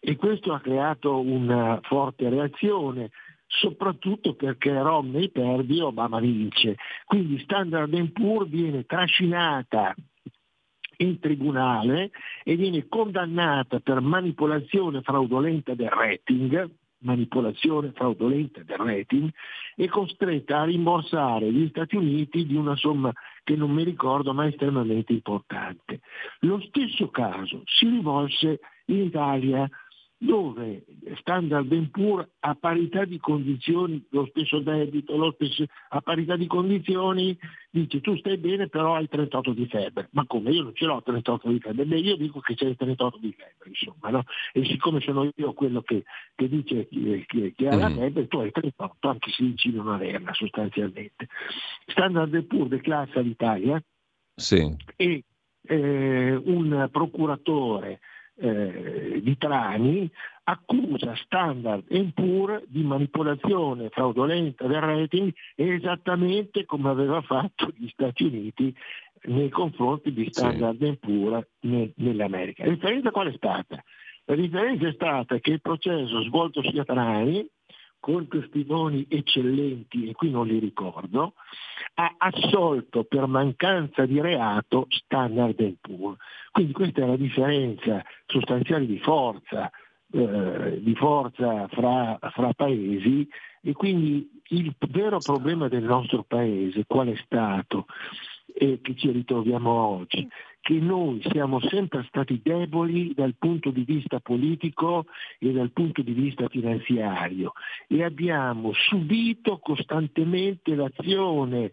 [0.00, 3.10] e questo ha creato una forte reazione
[3.46, 6.76] soprattutto perché Romney perde e Obama vince.
[7.04, 9.94] Quindi Standard Poor's viene trascinata
[10.98, 12.10] in tribunale
[12.42, 16.70] e viene condannata per manipolazione fraudolenta del rating,
[17.04, 19.30] manipolazione fraudolenta del rating,
[19.76, 23.12] e costretta a rimborsare gli Stati Uniti di una somma
[23.42, 26.00] che non mi ricordo ma estremamente importante.
[26.40, 29.68] Lo stesso caso si rivolse in Italia
[30.24, 30.84] dove
[31.18, 37.36] Standard Poor's a parità di condizioni, lo stesso debito, lo stesso, a parità di condizioni
[37.70, 40.08] dice tu stai bene però hai 38 di febbre.
[40.12, 41.84] Ma come io non ce l'ho 38 di febbre?
[41.84, 44.24] Beh io dico che c'è 38 di febbre, insomma, no?
[44.52, 47.96] E siccome sono io quello che, che dice che, che, che ha la mm.
[47.96, 51.28] febbre, tu hai 38, anche se dici non averla sostanzialmente.
[51.86, 53.82] Standard Poor's declassa l'Italia
[54.34, 54.74] sì.
[54.96, 55.24] e
[55.66, 58.00] eh, un procuratore
[58.36, 60.10] eh, di Trani
[60.44, 68.74] accusa Standard Poor's di manipolazione fraudolenta del rating esattamente come aveva fatto gli Stati Uniti
[69.24, 70.98] nei confronti di Standard sì.
[71.00, 72.64] Poor's ne, nell'America.
[72.64, 73.82] La differenza qual è stata?
[74.26, 77.46] La differenza è stata che il processo svoltosi a Trani
[78.04, 81.32] con testimoni eccellenti, e qui non li ricordo,
[81.94, 86.18] ha assolto per mancanza di reato Standard Poor's.
[86.52, 89.70] Quindi questa è la differenza sostanziale di forza,
[90.12, 93.26] eh, di forza fra, fra paesi
[93.62, 97.86] e quindi il vero problema del nostro paese qual è stato?
[98.56, 100.28] E che ci ritroviamo oggi,
[100.60, 105.06] che noi siamo sempre stati deboli dal punto di vista politico
[105.40, 107.52] e dal punto di vista finanziario
[107.88, 111.72] e abbiamo subito costantemente l'azione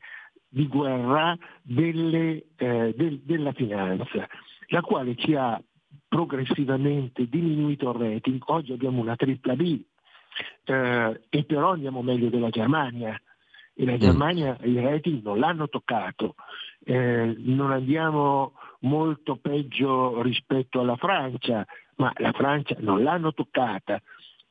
[0.49, 4.27] di guerra delle, eh, del, della finanza,
[4.67, 5.61] la quale ci ha
[6.07, 8.41] progressivamente diminuito il rating.
[8.47, 9.79] Oggi abbiamo una tripla B
[10.65, 13.17] eh, e però andiamo meglio della Germania
[13.73, 13.99] e la mm.
[13.99, 16.35] Germania i rating non l'hanno toccato.
[16.83, 21.65] Eh, non andiamo molto peggio rispetto alla Francia,
[21.95, 24.01] ma la Francia non l'hanno toccata.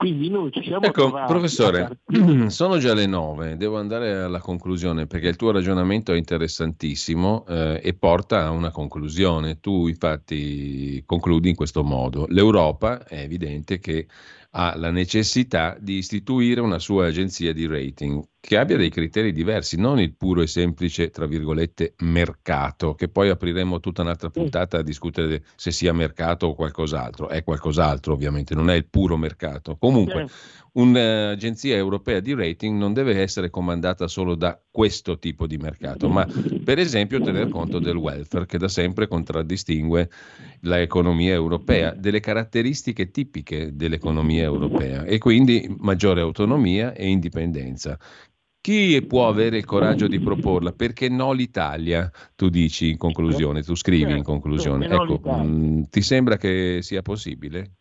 [0.01, 1.99] Quindi noi ci siamo ecco, professore,
[2.49, 7.81] sono già le nove, devo andare alla conclusione perché il tuo ragionamento è interessantissimo eh,
[7.85, 9.61] e porta a una conclusione.
[9.61, 12.25] Tu infatti concludi in questo modo.
[12.31, 14.07] L'Europa è evidente che
[14.53, 19.79] ha la necessità di istituire una sua agenzia di rating che abbia dei criteri diversi,
[19.79, 24.83] non il puro e semplice, tra virgolette, mercato, che poi apriremo tutta un'altra puntata a
[24.83, 27.29] discutere se sia mercato o qualcos'altro.
[27.29, 29.77] È qualcos'altro, ovviamente, non è il puro mercato.
[29.77, 30.27] Comunque,
[30.73, 36.27] un'agenzia europea di rating non deve essere comandata solo da questo tipo di mercato, ma
[36.65, 40.09] per esempio tener conto del welfare che da sempre contraddistingue
[40.61, 47.99] l'economia europea, delle caratteristiche tipiche dell'economia europea e quindi maggiore autonomia e indipendenza.
[48.61, 50.73] Chi può avere il coraggio di proporla?
[50.73, 52.11] Perché no l'Italia?
[52.37, 54.87] Tu dici in conclusione, tu scrivi in conclusione.
[54.87, 57.77] Ecco, mh, mm, ti sembra che sia possibile?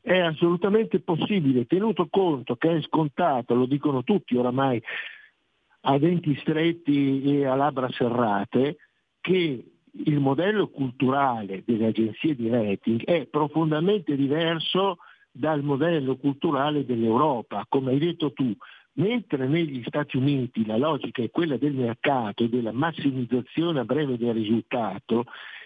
[0.00, 4.82] è assolutamente possibile, tenuto conto che è scontato, lo dicono tutti oramai,
[5.82, 8.76] a denti stretti e a labbra serrate
[9.20, 14.98] che il modello culturale delle agenzie di rating è profondamente diverso
[15.30, 17.64] dal modello culturale dell'Europa.
[17.68, 18.54] Come hai detto tu,
[18.94, 24.18] Mentre negli Stati Uniti la logica è quella del mercato e della massimizzazione a breve
[24.18, 25.24] del risultato,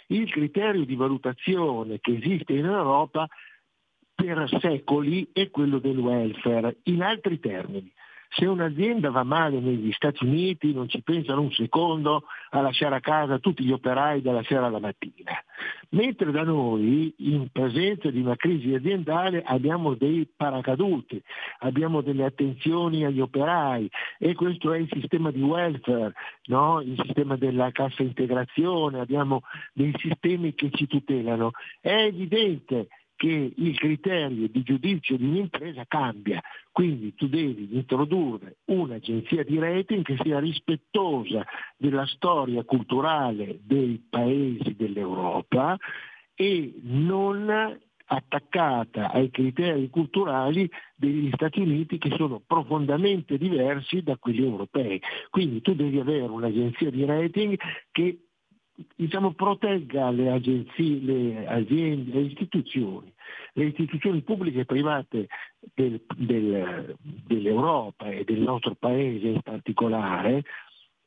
[0.08, 3.26] il criterio di valutazione che esiste in Europa
[4.14, 6.76] per secoli è quello del welfare.
[6.84, 7.90] In altri termini,
[8.34, 13.00] se un'azienda va male negli Stati Uniti non ci pensano un secondo a lasciare a
[13.00, 15.32] casa tutti gli operai dalla sera alla mattina.
[15.90, 21.22] Mentre da noi, in presenza di una crisi aziendale, abbiamo dei paracaduti,
[21.60, 23.88] abbiamo delle attenzioni agli operai
[24.18, 26.12] e questo è il sistema di welfare,
[26.46, 26.80] no?
[26.80, 29.42] il sistema della cassa integrazione, abbiamo
[29.72, 31.52] dei sistemi che ci tutelano.
[31.80, 36.40] È evidente che il criterio di giudizio di un'impresa cambia,
[36.72, 41.44] quindi tu devi introdurre un'agenzia di rating che sia rispettosa
[41.76, 45.76] della storia culturale dei paesi dell'Europa
[46.34, 54.44] e non attaccata ai criteri culturali degli Stati Uniti che sono profondamente diversi da quelli
[54.44, 55.00] europei.
[55.30, 57.58] Quindi tu devi avere un'agenzia di rating
[57.90, 58.18] che
[58.96, 63.12] diciamo, protegga le agenzie, le aziende, le istituzioni,
[63.52, 65.28] le istituzioni pubbliche e private
[65.74, 70.42] del, del, dell'Europa e del nostro paese in particolare,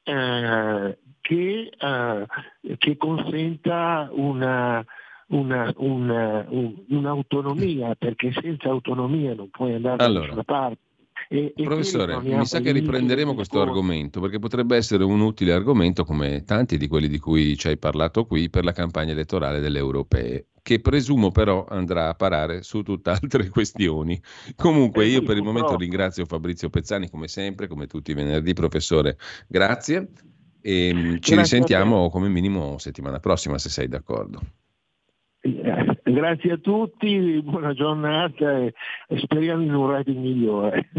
[0.03, 2.25] eh, che, eh,
[2.77, 4.83] che, consenta una,
[5.27, 10.19] una, una, un, un'autonomia, perché senza autonomia non puoi andare allora.
[10.19, 10.85] da nessuna parte.
[11.29, 16.43] E, Professore, mi sa che riprenderemo questo argomento perché potrebbe essere un utile argomento come
[16.43, 20.47] tanti di quelli di cui ci hai parlato qui per la campagna elettorale delle europee
[20.67, 24.21] che presumo però andrà a parare su tutt'altre questioni.
[24.57, 29.17] Comunque io per il momento ringrazio Fabrizio Pezzani come sempre, come tutti i venerdì, professore,
[29.47, 30.09] grazie
[30.59, 34.41] e mm, ci grazie risentiamo come minimo settimana prossima se sei d'accordo.
[36.03, 38.73] Grazie a tutti, buona giornata e
[39.15, 40.89] speriamo in un rating migliore.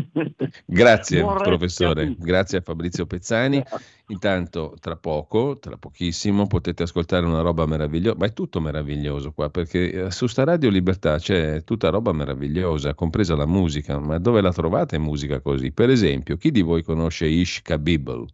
[0.64, 3.62] Grazie Buon professore, grazie a Fabrizio Pezzani.
[4.08, 9.50] Intanto tra poco, tra pochissimo, potete ascoltare una roba meravigliosa, ma è tutto meraviglioso qua
[9.50, 14.40] perché eh, su sta Radio Libertà c'è tutta roba meravigliosa, compresa la musica, ma dove
[14.40, 15.72] la trovate musica così?
[15.72, 18.26] Per esempio, chi di voi conosce Ish Kabibble?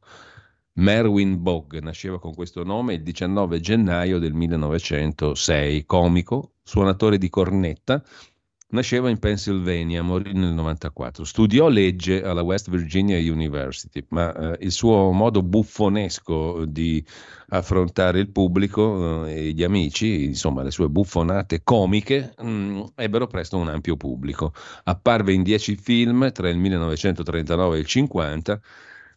[0.76, 8.02] Merwin Bogg nasceva con questo nome il 19 gennaio del 1906, comico, suonatore di cornetta,
[8.70, 11.22] nasceva in Pennsylvania, morì nel 94.
[11.22, 17.04] Studiò legge alla West Virginia University, ma eh, il suo modo buffonesco di
[17.50, 23.28] affrontare il pubblico eh, e gli amici, insomma le sue buffonate comiche, mh, mm, ebbero
[23.28, 24.52] presto un ampio pubblico.
[24.82, 28.60] Apparve in dieci film tra il 1939 e il 50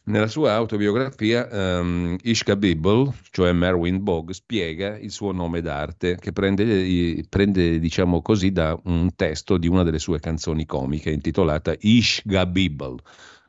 [0.07, 6.31] nella sua autobiografia um, Ishka Bibble, cioè Merwin Bogg, spiega il suo nome d'arte che
[6.31, 12.45] prende, prende, diciamo così, da un testo di una delle sue canzoni comiche intitolata Ishka
[12.45, 12.97] Bibble.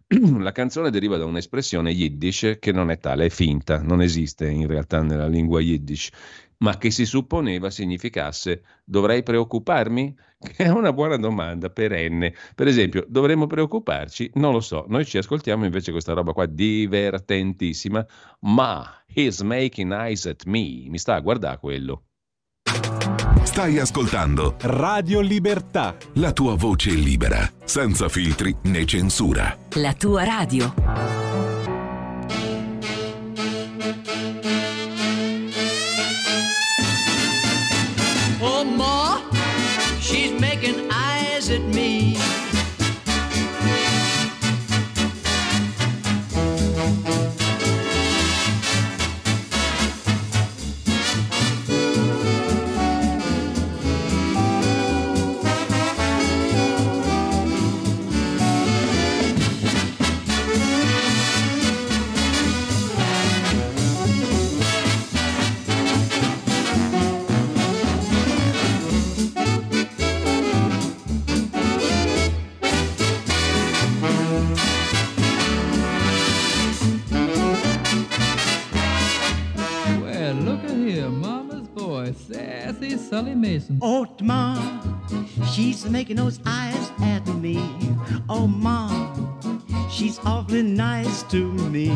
[0.39, 4.67] La canzone deriva da un'espressione yiddish che non è tale, è finta, non esiste in
[4.67, 6.11] realtà nella lingua yiddish
[6.59, 10.17] ma che si supponeva significasse dovrei preoccuparmi?
[10.39, 12.33] Che è una buona domanda perenne.
[12.55, 14.31] Per esempio, dovremmo preoccuparci?
[14.35, 18.07] Non lo so, noi ci ascoltiamo invece questa roba qua divertentissima,
[18.43, 22.05] ma he's making eyes at me, mi sta a guardare quello.
[23.43, 29.57] Stai ascoltando Radio Libertà, la tua voce libera, senza filtri né censura.
[29.75, 31.28] La tua radio.
[83.83, 84.07] Oh,
[85.91, 87.59] making those eyes at me.
[88.29, 91.91] Oh, Mom, she's awfully nice to me.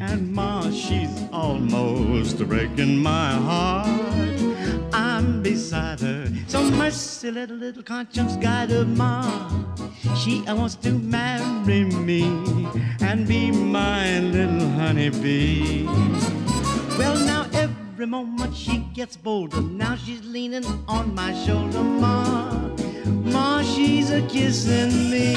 [0.00, 3.88] And Ma, she's almost breaking my heart.
[4.92, 6.28] I'm beside her.
[6.46, 9.50] So mercy, little, little conscience guide her, Ma.
[10.16, 12.22] She wants to marry me
[13.00, 15.84] and be my little honeybee.
[16.98, 19.60] Well, now every moment she gets bolder.
[19.60, 22.70] Now she's leaning on my shoulder, Ma.
[23.06, 25.34] Ma, she's a kissing me.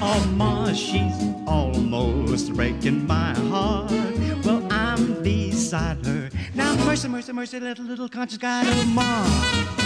[0.00, 1.14] Oh, Ma, she's
[1.46, 3.90] almost breaking my heart.
[4.44, 6.30] Well, I'm beside her.
[6.54, 9.77] Now, mercy, mercy, mercy, little, little conscious guy, oh, Ma.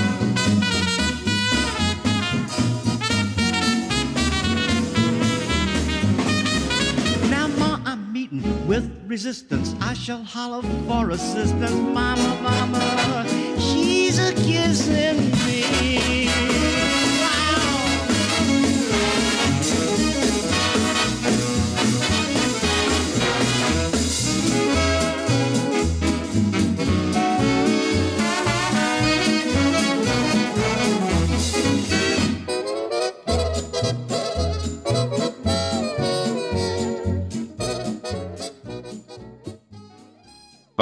[8.67, 9.75] With resistance.
[9.81, 11.73] I shall holler for assistance.
[11.73, 13.27] Mama, mama,
[13.59, 16.72] she's a kissing me.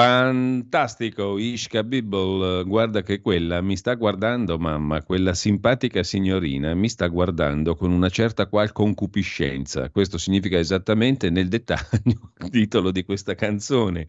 [0.01, 7.07] Fantastico, Ishka Bibble, guarda che quella mi sta guardando, mamma, quella simpatica signorina mi sta
[7.09, 9.91] guardando con una certa qual concupiscenza.
[9.91, 14.07] Questo significa esattamente nel dettaglio il titolo di questa canzone.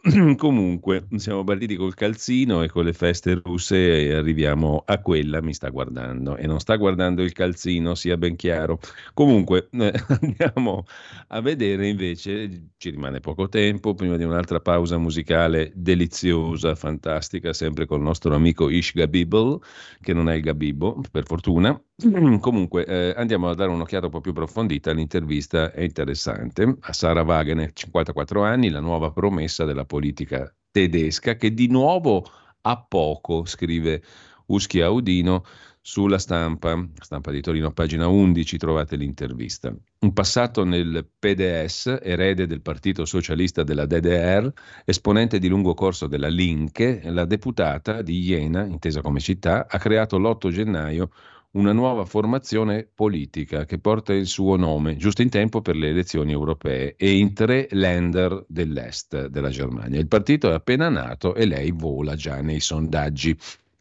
[0.36, 5.52] Comunque, siamo partiti col calzino e con le feste russe e arriviamo a quella mi
[5.52, 8.78] sta guardando e non sta guardando il calzino, sia ben chiaro.
[9.12, 9.92] Comunque, eh,
[10.22, 10.84] andiamo
[11.28, 17.84] a vedere invece, ci rimane poco tempo prima di un'altra pausa musicale deliziosa, fantastica, sempre
[17.86, 19.58] col nostro amico Ish Gabibble,
[20.00, 21.78] che non è il Gabibbo, per fortuna.
[22.40, 24.92] Comunque, eh, andiamo a dare un'occhiata un po' più approfondita.
[24.92, 31.52] All'intervista, è interessante, a Sara Wagner, 54 anni, la nuova promessa della politica tedesca, che
[31.52, 32.24] di nuovo
[32.60, 34.00] ha poco, scrive
[34.46, 35.44] Uschi Audino
[35.80, 39.74] sulla stampa, stampa di Torino, pagina 11, trovate l'intervista.
[40.00, 44.52] Un passato nel PDS, erede del Partito Socialista della DDR,
[44.84, 50.16] esponente di lungo corso della Linke, la deputata di Jena, intesa come città, ha creato
[50.16, 51.10] l'8 gennaio
[51.58, 56.30] una nuova formazione politica che porta il suo nome, giusto in tempo per le elezioni
[56.30, 59.98] europee e in tre Länder dell'est della Germania.
[59.98, 63.36] Il partito è appena nato e lei vola già nei sondaggi.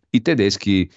[0.09, 0.89] I tedeschi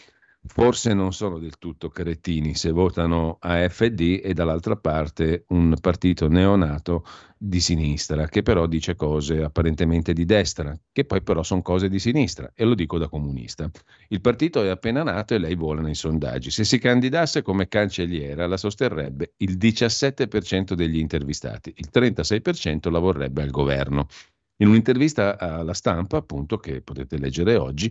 [0.46, 7.04] forse non sono del tutto cretini se votano AFD e dall'altra parte un partito neonato
[7.36, 11.98] di sinistra che però dice cose apparentemente di destra, che poi però sono cose di
[11.98, 13.70] sinistra e lo dico da comunista.
[14.08, 16.50] Il partito è appena nato e lei vola nei sondaggi.
[16.50, 23.42] Se si candidasse come cancelliera la sosterrebbe il 17% degli intervistati, il 36% la vorrebbe
[23.42, 24.06] al governo.
[24.58, 27.90] In un'intervista alla stampa, appunto, che potete leggere oggi,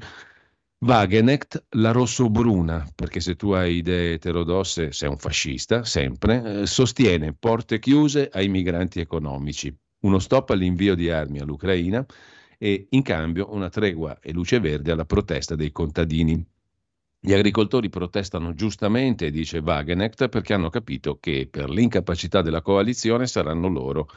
[0.82, 7.34] Wagenecht la rossobruna, perché se tu hai idee eterodosse sei un fascista, sempre, eh, sostiene
[7.34, 12.06] porte chiuse ai migranti economici, uno stop all'invio di armi all'Ucraina
[12.58, 16.42] e in cambio una tregua e luce verde alla protesta dei contadini.
[17.20, 23.68] Gli agricoltori protestano giustamente, dice Wagenecht, perché hanno capito che per l'incapacità della coalizione saranno
[23.68, 24.10] loro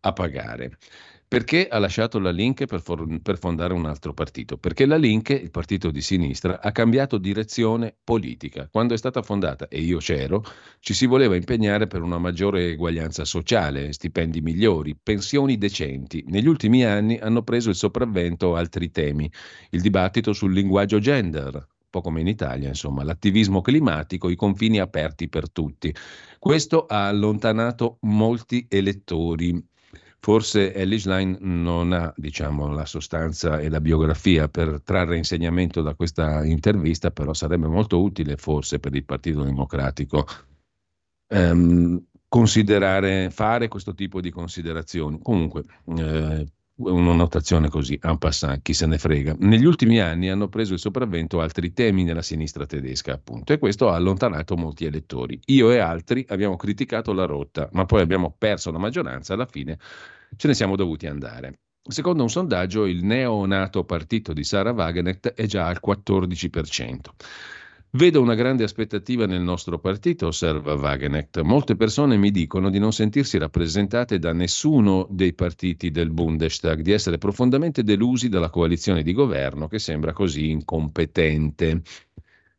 [0.00, 0.78] a pagare.
[1.28, 4.58] Perché ha lasciato la Link per, for- per, fondare un altro partito?
[4.58, 8.68] Perché la Link, il partito di sinistra, ha cambiato direzione politica.
[8.70, 10.44] Quando è stata fondata, e io c'ero,
[10.78, 16.24] ci si voleva impegnare per una maggiore eguaglianza sociale, stipendi migliori, pensioni decenti.
[16.28, 19.28] Negli ultimi anni hanno preso il sopravvento altri temi.
[19.70, 24.78] Il dibattito sul linguaggio gender, un po' come in Italia, insomma, l'attivismo climatico, i confini
[24.78, 25.92] aperti per tutti.
[26.38, 29.74] Questo ha allontanato molti elettori
[30.26, 35.94] Forse Ellis Line non ha diciamo, la sostanza e la biografia per trarre insegnamento da
[35.94, 40.26] questa intervista, però sarebbe molto utile forse per il Partito Democratico
[41.28, 45.20] ehm, considerare, fare questo tipo di considerazioni.
[45.22, 45.62] Comunque,
[45.96, 46.44] eh,
[46.78, 49.36] una notazione così, en passant, chi se ne frega.
[49.38, 53.90] Negli ultimi anni hanno preso il sopravvento altri temi nella sinistra tedesca, appunto, e questo
[53.90, 55.38] ha allontanato molti elettori.
[55.44, 59.78] Io e altri abbiamo criticato la rotta, ma poi abbiamo perso la maggioranza, alla fine
[60.34, 61.60] ce ne siamo dovuti andare.
[61.88, 66.96] Secondo un sondaggio, il neonato partito di Sara Wagenecht è già al 14%.
[67.90, 71.40] Vedo una grande aspettativa nel nostro partito, osserva Wagenecht.
[71.40, 76.90] Molte persone mi dicono di non sentirsi rappresentate da nessuno dei partiti del Bundestag, di
[76.90, 81.82] essere profondamente delusi dalla coalizione di governo che sembra così incompetente.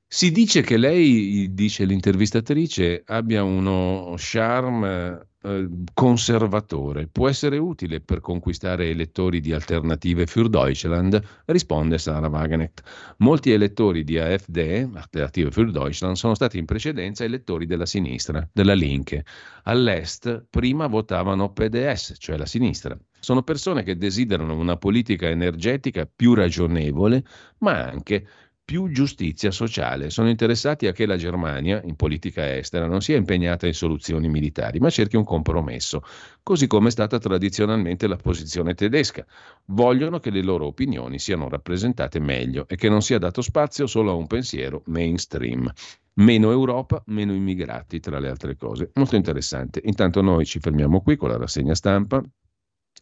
[0.08, 7.08] Si dice che lei, dice l'intervistatrice, abbia uno charme eh, conservatore.
[7.08, 11.22] Può essere utile per conquistare elettori di Alternative für Deutschland?
[11.46, 12.82] Risponde Sara Wagenecht.
[13.18, 18.74] Molti elettori di AfD, Alternative für Deutschland, sono stati in precedenza elettori della sinistra, della
[18.74, 19.26] Linke.
[19.64, 22.98] All'est prima votavano PDS, cioè la sinistra.
[23.20, 27.24] Sono persone che desiderano una politica energetica più ragionevole,
[27.60, 28.26] ma anche
[28.68, 30.10] più giustizia sociale.
[30.10, 34.80] Sono interessati a che la Germania, in politica estera, non sia impegnata in soluzioni militari,
[34.80, 36.02] ma cerchi un compromesso,
[36.44, 39.26] così come è stata tradizionalmente la posizione tedesca.
[39.68, 44.12] Vogliono che le loro opinioni siano rappresentate meglio e che non sia dato spazio solo
[44.12, 45.72] a un pensiero mainstream.
[46.16, 48.92] Meno Europa, meno immigrati, tra le altre cose.
[48.96, 49.80] Molto interessante.
[49.86, 52.22] Intanto noi ci fermiamo qui con la rassegna stampa.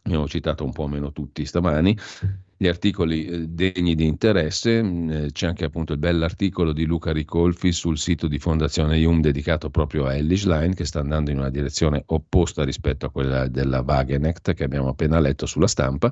[0.04, 1.98] Abbiamo citato un po' meno tutti stamani
[2.56, 7.12] gli articoli eh, degni di interesse, mm, eh, c'è anche appunto il bell'articolo di Luca
[7.12, 11.38] Ricolfi sul sito di Fondazione IUM dedicato proprio a Ellis Line che sta andando in
[11.38, 16.10] una direzione opposta rispetto a quella della Wagenecht che abbiamo appena letto sulla stampa.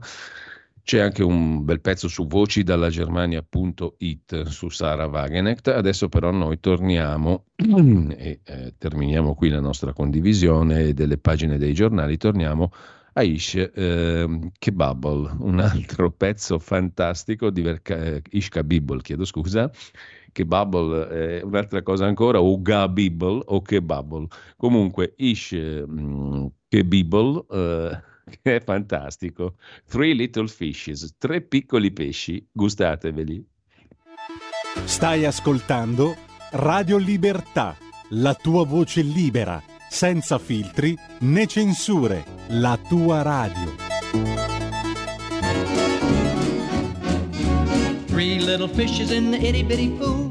[0.83, 5.69] C'è anche un bel pezzo su voci dalla Germania.it su Sara Wagenecht.
[5.69, 12.19] Adesso però noi torniamo e eh, terminiamo qui la nostra condivisione delle pagine dei giornali,
[12.19, 12.71] torniamo
[13.15, 19.71] Aish eh, Kebabble, un altro pezzo fantastico di Ver- Ish Kabibble, chiedo scusa,
[20.33, 24.27] Kebabble è un'altra cosa ancora, o Gabibble o Kebabble.
[24.57, 28.03] Comunque Ish mm, Kebibble eh,
[28.43, 29.55] è fantastico.
[29.87, 33.47] Three Little Fishes, tre piccoli pesci, gustateveli.
[34.85, 36.17] Stai ascoltando
[36.51, 37.77] Radio Libertà,
[38.11, 39.63] la tua voce libera
[39.95, 43.77] senza filtri né censure, la tua radio.
[48.09, 50.24] Three little fishes in the itty bitty pool.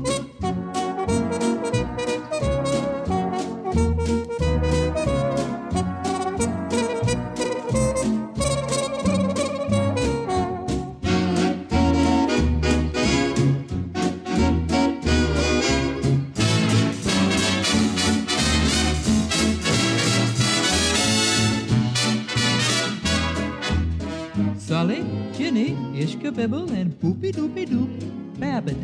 [26.34, 28.76] Bibble and Poopy Doopy Doop Babbit.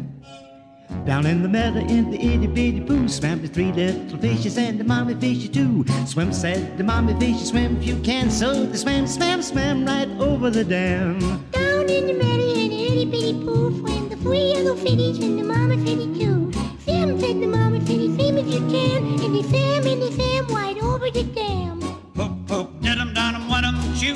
[1.05, 4.79] Down in the meadow in the itty bitty pool swam the three little fishes and
[4.79, 5.83] the mommy fishy too.
[6.05, 8.29] Swim, said the mommy fishy, swim if you can.
[8.29, 11.19] So they swam, swam, swam right over the dam.
[11.51, 15.39] Down in the meadow in the itty bitty pool swam the three little fishes and
[15.39, 16.51] the mommy fishy too.
[16.83, 19.05] Swim, said the mommy fishy, swim if you can.
[19.23, 21.79] And they swam and they swam right over the dam.
[22.13, 24.15] Poop, poop, did 'em, down 'em, what 'em, chew.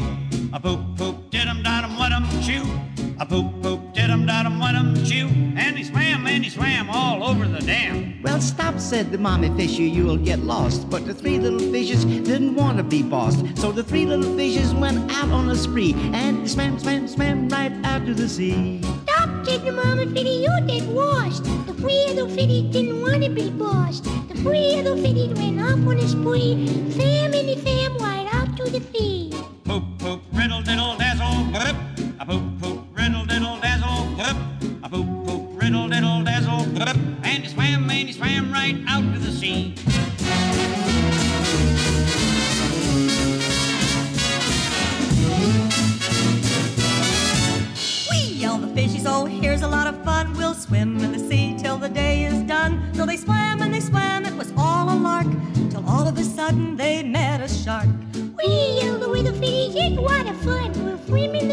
[0.54, 0.93] A poop,
[3.24, 6.50] A poop poop did 'em did 'em wet 'em chew, and he swam and he
[6.50, 8.16] swam all over the dam.
[8.22, 10.90] Well, stop, said the mommy fisher, you'll get lost.
[10.90, 14.74] But the three little fishes didn't want to be bossed, so the three little fishes
[14.74, 18.82] went out on a spree and swam, swam, swam right out to the sea.
[19.04, 21.46] Stop, said the mommy fisher, you get washed.
[21.66, 24.04] The three little fishes didn't want to be bossed.
[24.04, 28.58] The three little fishes went off on a spree, swam and he swam right out
[28.58, 29.32] to the sea.
[29.64, 30.98] Poop poop riddle diddle
[36.90, 39.74] And he swam and he swam right out to the sea.
[48.12, 50.34] We all the fishies, oh here's a lot of fun.
[50.34, 52.94] We'll swim in the sea till the day is done.
[52.94, 55.28] So they swam and they swam, it was all a lark.
[55.70, 57.88] Till all of a sudden they met a shark.
[58.14, 58.46] We
[58.82, 60.74] yelled the little fishes, what a fun.
[60.84, 61.53] We'll swim in the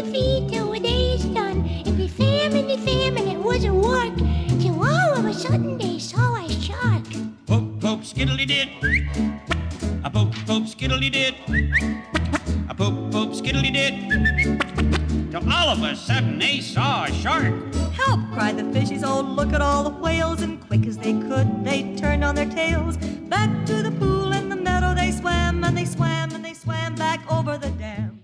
[15.71, 17.53] all of a sudden they saw a shark.
[17.93, 18.19] Help!
[18.33, 20.41] cried the fishies, oh look at all the whales.
[20.41, 22.97] And quick as they could, they turned on their tails.
[23.29, 26.95] Back to the pool in the meadow they swam and they swam and they swam
[26.95, 28.19] back over the dam.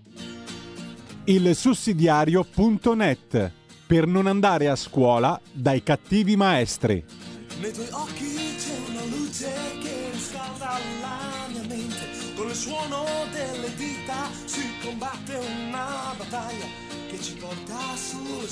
[1.24, 3.52] Il sussidiario.net
[3.86, 7.02] per non andare a scuola dai cattivi maestri.
[7.60, 8.27] Nei tuoi occhi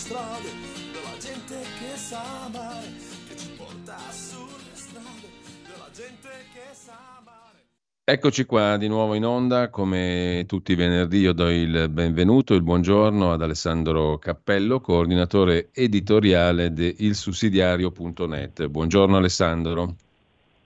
[0.07, 0.51] strade
[0.93, 2.87] della gente che sa amare.
[3.27, 5.27] Che ci porta sulle strade
[5.67, 7.65] della gente che sa amare.
[8.05, 12.63] Eccoci qua di nuovo in onda, come tutti i venerdì io do il benvenuto, il
[12.63, 18.69] buongiorno ad Alessandro Cappello, coordinatore editoriale di ilsussidiario.net.
[18.69, 19.95] Buongiorno Alessandro.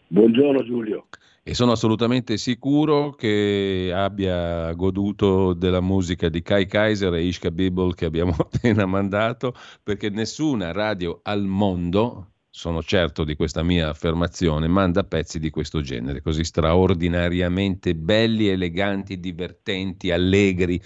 [0.09, 1.07] Buongiorno Giulio.
[1.51, 7.93] E sono assolutamente sicuro che abbia goduto della musica di Kai Kaiser e Ishka Bibble
[7.93, 9.53] che abbiamo appena mandato,
[9.83, 15.81] perché nessuna radio al mondo, sono certo di questa mia affermazione, manda pezzi di questo
[15.81, 20.81] genere, così straordinariamente belli, eleganti, divertenti, allegri,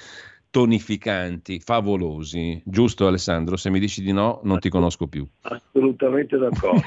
[0.54, 2.62] tonificanti, favolosi.
[2.64, 3.56] Giusto Alessandro?
[3.56, 5.26] Se mi dici di no, non ti conosco più.
[5.40, 6.80] Assolutamente d'accordo.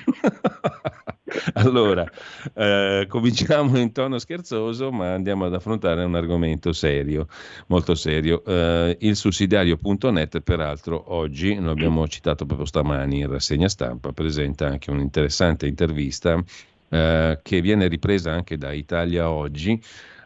[1.55, 2.09] allora,
[2.53, 7.27] eh, cominciamo in tono scherzoso, ma andiamo ad affrontare un argomento serio,
[7.67, 8.41] molto serio.
[8.45, 14.91] Eh, il sussidiario.net, peraltro, oggi, lo abbiamo citato proprio stamani in rassegna stampa, presenta anche
[14.91, 16.41] un'interessante intervista
[16.87, 19.77] eh, che viene ripresa anche da Italia Oggi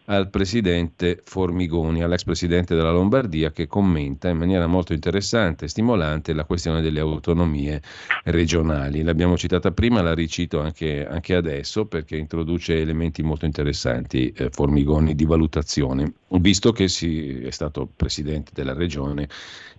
[0.05, 6.33] al presidente Formigoni, all'ex presidente della Lombardia, che commenta in maniera molto interessante e stimolante
[6.33, 7.81] la questione delle autonomie
[8.23, 9.03] regionali.
[9.03, 15.15] L'abbiamo citata prima, la ricito anche, anche adesso perché introduce elementi molto interessanti, eh, Formigoni,
[15.15, 19.27] di valutazione, visto che si, è stato presidente della regione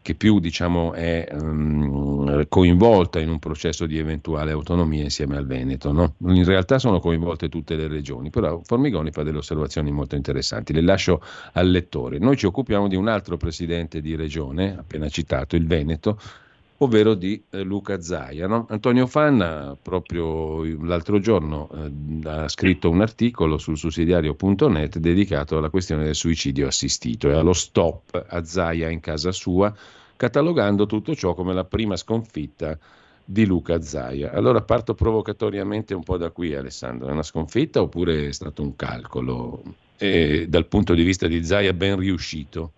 [0.02, 5.92] che più diciamo, è um, coinvolta in un processo di eventuale autonomia insieme al Veneto.
[5.92, 6.14] No?
[6.26, 10.72] In realtà sono coinvolte tutte le regioni, però Formigoni fa delle osservazioni molto interessanti.
[10.72, 11.22] Le lascio
[11.52, 12.18] al lettore.
[12.18, 16.18] Noi ci occupiamo di un altro presidente di regione, appena citato, il Veneto,
[16.82, 18.46] ovvero di eh, Luca Zaia.
[18.46, 18.66] No?
[18.68, 26.04] Antonio Fanna proprio l'altro giorno eh, ha scritto un articolo sul sussidiario.net dedicato alla questione
[26.04, 29.72] del suicidio assistito e allo stop a Zaia in casa sua,
[30.16, 32.76] catalogando tutto ciò come la prima sconfitta
[33.24, 34.32] di Luca Zaia.
[34.32, 38.74] Allora parto provocatoriamente un po' da qui Alessandro, è una sconfitta oppure è stato un
[38.74, 39.62] calcolo
[39.96, 42.72] e, dal punto di vista di Zaia ben riuscito?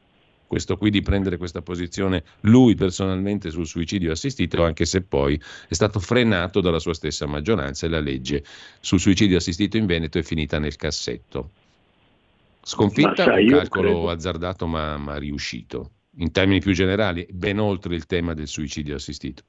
[0.54, 5.34] Questo qui di prendere questa posizione lui personalmente sul suicidio assistito, anche se poi
[5.68, 8.44] è stato frenato dalla sua stessa maggioranza e la legge
[8.78, 11.50] sul suicidio assistito in Veneto è finita nel cassetto.
[12.62, 14.10] Sconfitta sai, un calcolo credo...
[14.10, 19.42] azzardato ma, ma riuscito, in termini più generali, ben oltre il tema del suicidio assistito.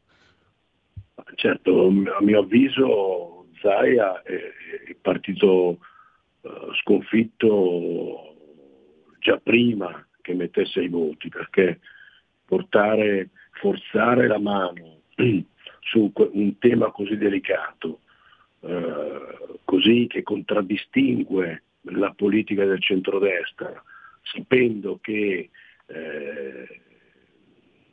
[1.36, 5.77] Certo, a mio avviso Zaia è, partito
[6.41, 8.36] uh, sconfitto
[9.19, 11.80] già prima che mettesse i voti, perché
[12.45, 15.02] portare, forzare la mano
[15.81, 17.99] su un tema così delicato,
[18.61, 23.81] eh, così che contraddistingue la politica del centrodestra,
[24.23, 25.52] sapendo che
[25.85, 26.81] eh,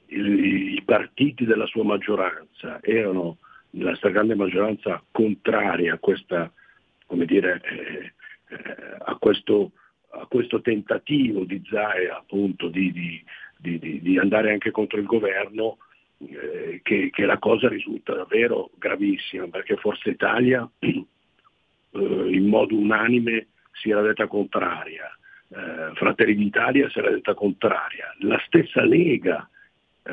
[0.06, 3.36] i, i partiti della sua maggioranza erano
[3.72, 6.50] nella stragrande maggioranza contraria a questa,
[7.04, 8.12] come dire, eh,
[8.48, 9.72] eh, a questo
[10.14, 15.78] a questo tentativo di Zaia appunto di, di, di, di, andare anche contro il governo,
[16.18, 20.98] eh, che, che, la cosa risulta davvero gravissima, perché Forza Italia eh,
[21.93, 25.06] in modo unanime si era detta contraria,
[25.48, 29.48] eh, Fratelli d'Italia si era detta contraria, la stessa Lega
[30.02, 30.12] eh,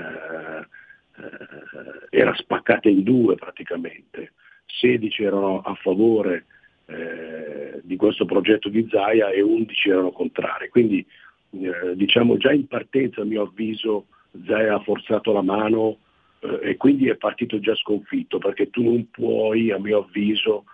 [1.18, 4.34] eh, era spaccata in due praticamente,
[4.66, 6.46] 16 erano a favore
[6.90, 10.70] eh, di questo progetto di Zaia e 11 erano contrari.
[10.70, 11.06] Quindi
[11.52, 14.08] eh, diciamo già in partenza a mio avviso
[14.46, 15.98] Zaia ha forzato la mano
[16.40, 20.66] eh, e quindi è partito già sconfitto perché tu non puoi a mio avviso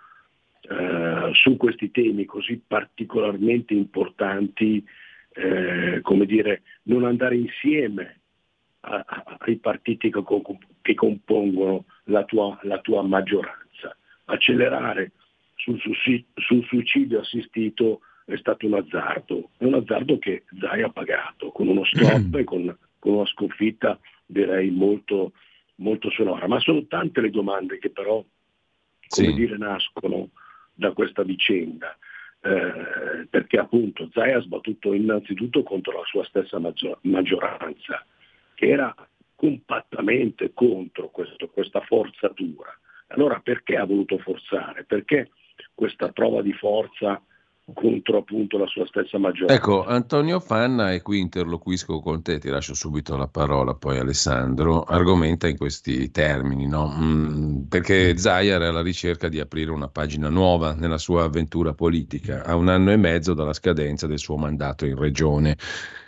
[0.60, 4.84] eh, su questi temi così particolarmente importanti
[5.36, 8.20] eh, come dire, non andare insieme
[8.80, 10.22] a, a, ai partiti che,
[10.80, 13.96] che compongono la tua, la tua maggioranza.
[14.24, 15.12] Accelerare
[15.78, 21.50] sul, sul suicidio assistito è stato un azzardo, è un azzardo che Zai ha pagato
[21.50, 25.32] con uno stop e con, con, una sconfitta direi molto,
[25.76, 26.46] molto sonora.
[26.48, 29.32] Ma sono tante le domande che però, come Sì.
[29.32, 30.30] dire, nascono
[30.74, 31.96] da questa vicenda.
[32.40, 38.04] Eh, perché appunto Zai ha sbattuto innanzitutto contro la sua stessa maggio- maggioranza,
[38.54, 38.94] che era
[39.34, 42.76] compattamente contro questo- questa forzatura.
[43.08, 44.84] Allora perché ha voluto forzare?
[44.84, 45.30] Perché
[45.74, 47.20] questa prova di forza
[47.74, 49.54] contro appunto la sua stessa maggioranza?
[49.54, 54.82] Ecco, Antonio Fanna, e qui interloquisco con te, ti lascio subito la parola, poi Alessandro,
[54.82, 56.94] argomenta in questi termini, no?
[56.96, 62.44] Mm, perché Zaia era alla ricerca di aprire una pagina nuova nella sua avventura politica,
[62.44, 65.56] a un anno e mezzo dalla scadenza del suo mandato in regione.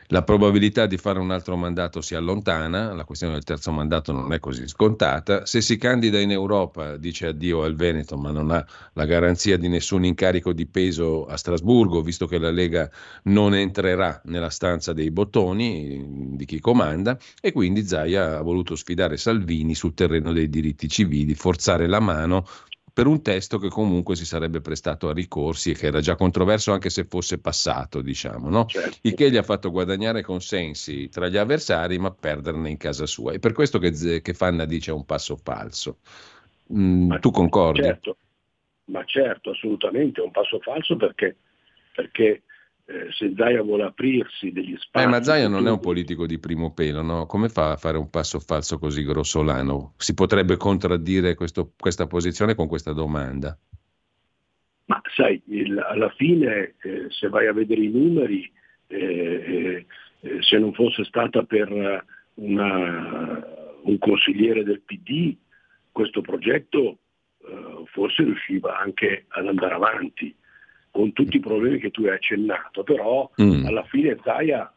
[0.09, 4.33] La probabilità di fare un altro mandato si allontana, la questione del terzo mandato non
[4.33, 8.65] è così scontata, se si candida in Europa dice addio al Veneto ma non ha
[8.95, 12.91] la garanzia di nessun incarico di peso a Strasburgo, visto che la Lega
[13.25, 19.17] non entrerà nella stanza dei bottoni di chi comanda e quindi Zaia ha voluto sfidare
[19.19, 22.47] Salvini sul terreno dei diritti civili, forzare la mano
[22.99, 26.73] per un testo che comunque si sarebbe prestato a ricorsi e che era già controverso
[26.73, 28.65] anche se fosse passato, diciamo, no?
[28.67, 28.99] certo.
[29.03, 33.35] il che gli ha fatto guadagnare consensi tra gli avversari ma perderne in casa sua.
[33.35, 35.99] È per questo che, che Fanna dice un passo falso.
[36.75, 37.83] Mm, tu concordi?
[37.83, 38.17] Certo,
[38.87, 41.37] ma certo, assolutamente, è un passo falso perché,
[41.95, 42.43] perché
[42.91, 45.05] eh, se Zaia vuole aprirsi degli spazi...
[45.05, 47.27] Eh, ma Zaia non è un politico di primo pelo, no?
[47.27, 49.93] Come fa a fare un passo falso così grossolano?
[49.99, 53.59] Si potrebbe contraddire questo, questa posizione con questa domanda?
[54.87, 58.51] Ma sai, il, alla fine eh, se vai a vedere i numeri,
[58.87, 59.85] eh,
[60.21, 61.71] eh se non fosse stata per
[62.35, 63.47] una,
[63.83, 65.37] un consigliere del PD,
[65.93, 66.99] questo progetto
[67.93, 70.35] forse riusciva anche ad andare avanti
[70.91, 73.67] con tutti i problemi che tu hai accennato, però mm.
[73.67, 74.73] alla fine Zaia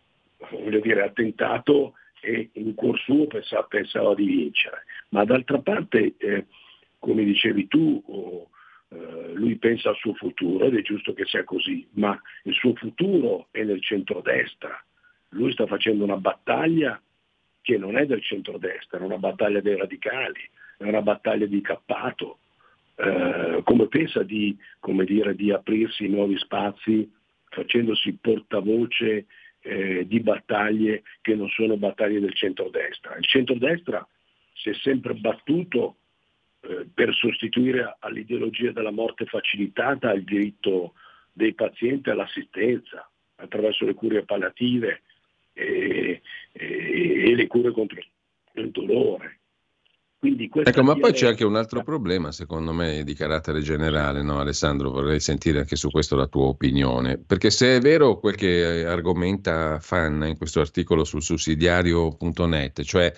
[0.49, 4.85] voglio dire, ha tentato e in cuor suo pensava, pensava di vincere.
[5.09, 6.45] Ma d'altra parte, eh,
[6.99, 8.49] come dicevi tu, oh,
[8.89, 12.75] eh, lui pensa al suo futuro ed è giusto che sia così, ma il suo
[12.75, 14.83] futuro è nel centrodestra.
[15.29, 17.01] Lui sta facendo una battaglia
[17.61, 20.41] che non è del centrodestra, è una battaglia dei radicali,
[20.77, 22.39] è una battaglia di Cappato,
[23.01, 27.11] eh, come pensa di, come dire, di, aprirsi nuovi spazi
[27.49, 29.25] facendosi portavoce
[29.61, 33.15] eh, di battaglie che non sono battaglie del centrodestra.
[33.15, 34.07] Il centrodestra
[34.53, 35.97] si è sempre battuto
[36.61, 40.93] eh, per sostituire all'ideologia della morte facilitata il diritto
[41.33, 45.01] dei pazienti all'assistenza attraverso le cure palliative
[45.53, 46.21] e,
[46.51, 47.99] e, e le cure contro
[48.53, 49.39] il dolore.
[50.63, 54.91] Ecco, ma poi c'è anche un altro problema, secondo me, di carattere generale, no, Alessandro?
[54.91, 57.17] Vorrei sentire anche su questo la tua opinione.
[57.17, 63.11] Perché se è vero quel che argomenta Fanna in questo articolo sul sussidiario.net, cioè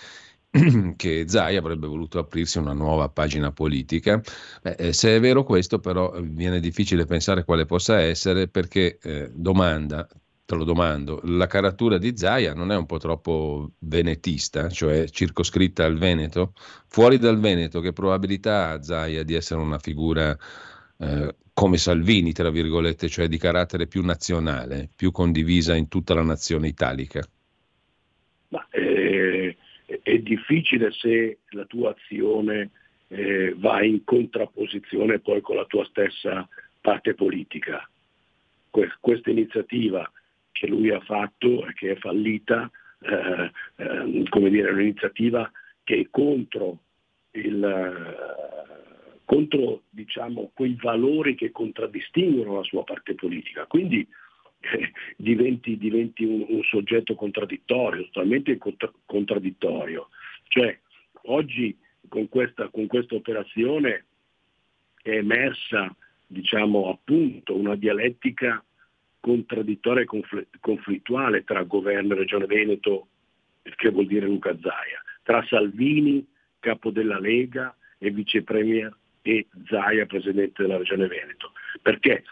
[0.95, 4.21] che Zai avrebbe voluto aprirsi una nuova pagina politica.
[4.61, 9.29] Beh, eh, se è vero questo, però, viene difficile pensare quale possa essere perché eh,
[9.33, 10.07] domanda
[10.45, 15.85] te lo domando, la caratura di Zaia non è un po' troppo venetista, cioè circoscritta
[15.85, 16.53] al Veneto?
[16.87, 20.37] Fuori dal Veneto, che probabilità ha Zaia di essere una figura
[20.97, 26.23] eh, come Salvini, tra virgolette, cioè di carattere più nazionale, più condivisa in tutta la
[26.23, 27.21] nazione italica?
[28.49, 29.55] Ma, eh,
[30.01, 32.71] è difficile se la tua azione
[33.07, 36.47] eh, va in contrapposizione poi con la tua stessa
[36.81, 37.87] parte politica.
[38.69, 40.11] Que- questa iniziativa
[40.63, 42.71] che lui ha fatto e che è fallita,
[43.01, 45.51] eh, eh, come dire, un'iniziativa
[45.83, 46.77] che è contro,
[47.31, 53.65] il, eh, contro diciamo, quei valori che contraddistinguono la sua parte politica.
[53.65, 54.07] Quindi
[54.61, 60.07] eh, diventi, diventi un, un, soggetto contraddittorio, totalmente contra- contraddittorio.
[60.47, 60.79] Cioè,
[61.23, 61.77] oggi
[62.07, 64.05] con questa, con questa operazione
[65.01, 65.93] è emersa
[66.25, 68.63] diciamo, appunto, una dialettica
[69.23, 73.07] contraddittoria e conflittuale tra governo e Regione Veneto,
[73.77, 76.27] che vuol dire Luca Zaia, tra Salvini,
[76.59, 81.53] capo della Lega, e vice premier e Zaia, presidente della Regione Veneto.
[81.81, 82.25] Perché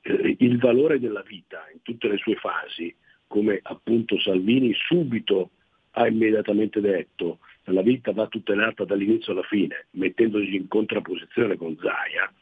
[0.00, 2.94] eh, il valore della vita in tutte le sue fasi,
[3.26, 5.50] come appunto Salvini subito
[5.90, 12.32] ha immediatamente detto, la vita va tutelata dall'inizio alla fine, mettendosi in contrapposizione con Zaia,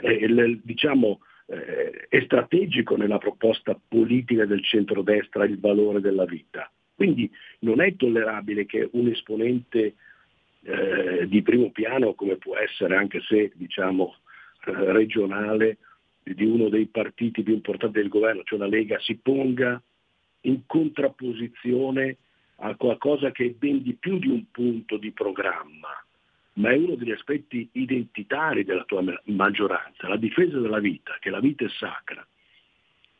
[0.00, 1.18] eh, diciamo,
[1.50, 6.70] eh, è strategico nella proposta politica del centrodestra il valore della vita.
[6.94, 9.94] Quindi non è tollerabile che un esponente
[10.62, 14.16] eh, di primo piano, come può essere anche se diciamo,
[14.66, 15.78] eh, regionale,
[16.22, 19.82] di uno dei partiti più importanti del governo, cioè la Lega, si ponga
[20.42, 22.16] in contrapposizione
[22.56, 25.88] a qualcosa che è ben di più di un punto di programma,
[26.54, 31.40] ma è uno degli aspetti identitari della tua maggioranza, la difesa della vita, che la
[31.40, 32.26] vita è sacra,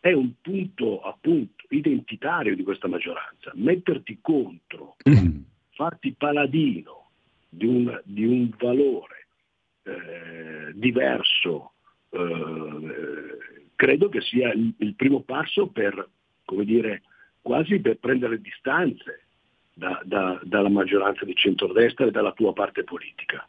[0.01, 3.53] è un punto appunto identitario di questa maggioranza.
[3.55, 4.97] Metterti contro,
[5.73, 7.11] farti paladino
[7.49, 9.27] di un, di un valore
[9.83, 11.73] eh, diverso,
[12.11, 13.39] eh,
[13.77, 16.09] credo che sia il, il primo passo per,
[16.45, 17.03] come dire,
[17.41, 19.25] quasi per prendere distanze
[19.81, 23.49] da, da, dalla maggioranza di centrodestra e dalla tua parte politica.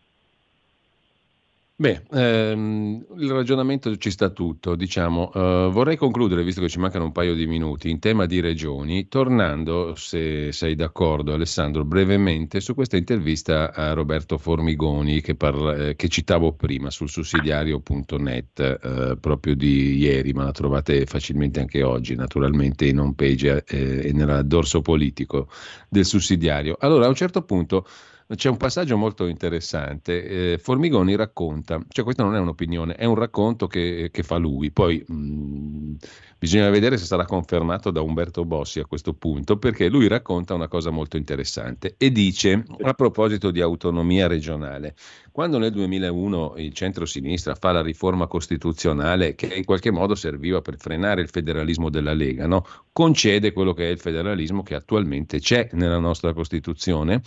[1.81, 5.31] Beh, ehm, il ragionamento ci sta tutto, diciamo.
[5.33, 9.07] Eh, vorrei concludere, visto che ci mancano un paio di minuti, in tema di regioni,
[9.07, 15.95] tornando, se sei d'accordo Alessandro, brevemente su questa intervista a Roberto Formigoni che, parla, eh,
[15.95, 22.13] che citavo prima sul sussidiario.net, eh, proprio di ieri, ma la trovate facilmente anche oggi,
[22.13, 25.47] naturalmente in home page eh, e nel dorso politico
[25.89, 26.77] del sussidiario.
[26.79, 27.87] Allora, a un certo punto
[28.35, 30.53] c'è un passaggio molto interessante.
[30.53, 34.71] Eh, Formigoni racconta, cioè questa non è un'opinione, è un racconto che, che fa lui.
[34.71, 35.93] Poi mh, mm,
[36.37, 40.67] bisogna vedere se sarà confermato da Umberto Bossi a questo punto, perché lui racconta una
[40.67, 44.95] cosa molto interessante e dice, a proposito di autonomia regionale,
[45.31, 50.77] quando nel 2001 il centro-sinistra fa la riforma costituzionale che in qualche modo serviva per
[50.77, 52.65] frenare il federalismo della Lega, no?
[52.91, 57.21] concede quello che è il federalismo che attualmente c'è nella nostra Costituzione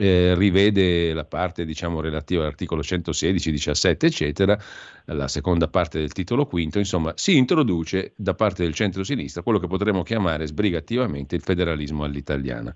[0.00, 4.58] eh, rivede la parte diciamo, relativa all'articolo 116, 17, eccetera,
[5.04, 9.66] la seconda parte del titolo quinto, insomma, si introduce da parte del centro-sinistra quello che
[9.66, 12.74] potremmo chiamare sbrigativamente il federalismo all'italiana.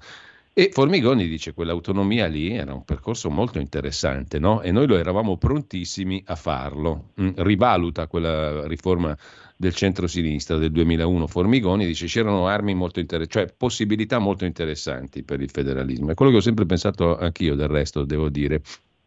[0.56, 4.60] E Formigoni dice che quell'autonomia lì era un percorso molto interessante, no?
[4.60, 7.12] E noi lo eravamo prontissimi a farlo.
[7.20, 9.16] Mm, rivaluta quella riforma
[9.56, 15.40] del centro-sinistra del 2001 Formigoni, dice c'erano armi molto interessanti, cioè possibilità molto interessanti per
[15.40, 16.10] il federalismo.
[16.10, 18.62] È quello che ho sempre pensato anch'io del resto, devo dire.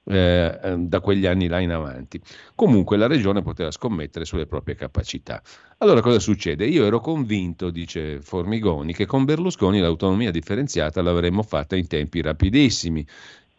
[0.09, 2.21] Eh, ehm, da quegli anni là in avanti.
[2.55, 5.41] Comunque la regione poteva scommettere sulle proprie capacità.
[5.79, 6.65] Allora cosa succede?
[6.65, 13.05] Io ero convinto, dice Formigoni, che con Berlusconi l'autonomia differenziata l'avremmo fatta in tempi rapidissimi.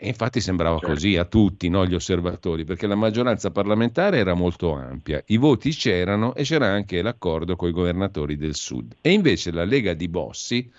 [0.01, 0.93] E infatti sembrava certo.
[0.93, 5.71] così a tutti, no, gli osservatori, perché la maggioranza parlamentare era molto ampia, i voti
[5.71, 8.95] c'erano e c'era anche l'accordo con i governatori del Sud.
[9.01, 10.71] E invece la Lega di Bossi,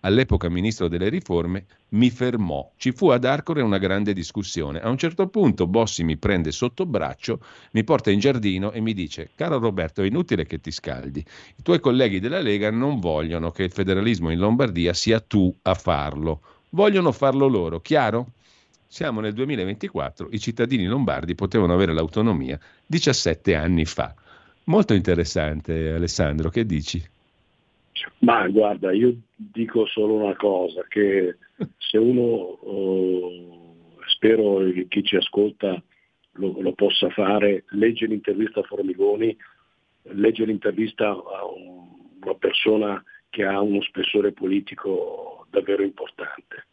[0.00, 2.72] all'epoca ministro delle riforme, mi fermò.
[2.78, 4.80] Ci fu ad Arcore una grande discussione.
[4.80, 7.40] A un certo punto Bossi mi prende sotto braccio,
[7.72, 11.18] mi porta in giardino e mi dice: Caro Roberto, è inutile che ti scaldi.
[11.18, 15.74] I tuoi colleghi della Lega non vogliono che il federalismo in Lombardia sia tu a
[15.74, 16.40] farlo.
[16.70, 18.28] Vogliono farlo loro, chiaro?
[18.92, 24.14] Siamo nel 2024, i cittadini lombardi potevano avere l'autonomia 17 anni fa.
[24.64, 27.02] Molto interessante, Alessandro, che dici?
[28.18, 31.38] Ma guarda, io dico solo una cosa, che
[31.78, 33.74] se uno, oh,
[34.08, 35.82] spero che chi ci ascolta
[36.32, 39.34] lo, lo, possa fare, legge l'intervista a Formigoni,
[40.02, 41.88] legge l'intervista a un,
[42.24, 46.66] una persona che ha uno spessore politico davvero importante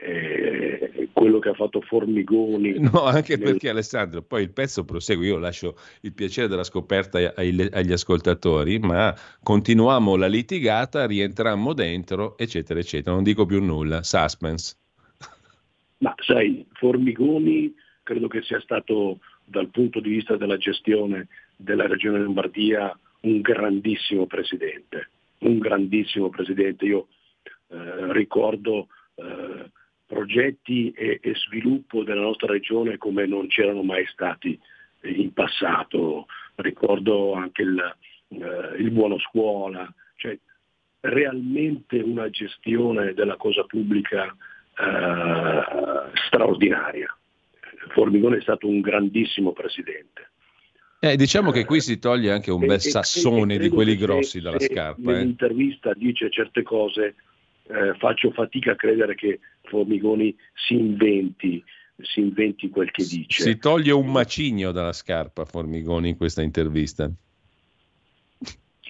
[0.00, 2.76] eh, quello che ha fatto Formigoni.
[2.88, 3.50] No, anche nel...
[3.50, 8.78] perché Alessandro, poi il pezzo prosegue, io lascio il piacere della scoperta ai, agli ascoltatori,
[8.78, 13.14] ma continuiamo la litigata, rientrammo dentro, eccetera, eccetera.
[13.14, 14.76] Non dico più nulla, suspense.
[15.98, 21.26] Ma sai, Formigoni credo che sia stato dal punto di vista della gestione
[21.56, 26.84] della regione Lombardia un grandissimo presidente, un grandissimo presidente.
[26.84, 27.08] Io
[27.68, 29.70] eh, ricordo eh,
[30.08, 34.58] progetti e, e, sviluppo della nostra regione come non c'erano mai stati
[35.02, 36.26] in passato.
[36.56, 37.96] Ricordo anche il,
[38.28, 39.86] eh, il buono scuola,
[40.16, 40.36] cioè
[41.00, 47.14] realmente una gestione della cosa pubblica eh, straordinaria.
[47.90, 50.30] Formigone è stato un grandissimo presidente.
[51.00, 55.10] Eh, diciamo che qui si toglie anche un bel sassone di quelli grossi dalla scarpa.
[55.10, 55.14] Eh.
[55.14, 57.14] Nell'intervista dice certe cose,
[57.68, 61.62] eh, faccio fatica a credere che Formigoni si inventi,
[61.96, 63.42] si inventi quel che dice.
[63.42, 67.10] Si toglie un macigno dalla scarpa Formigoni in questa intervista.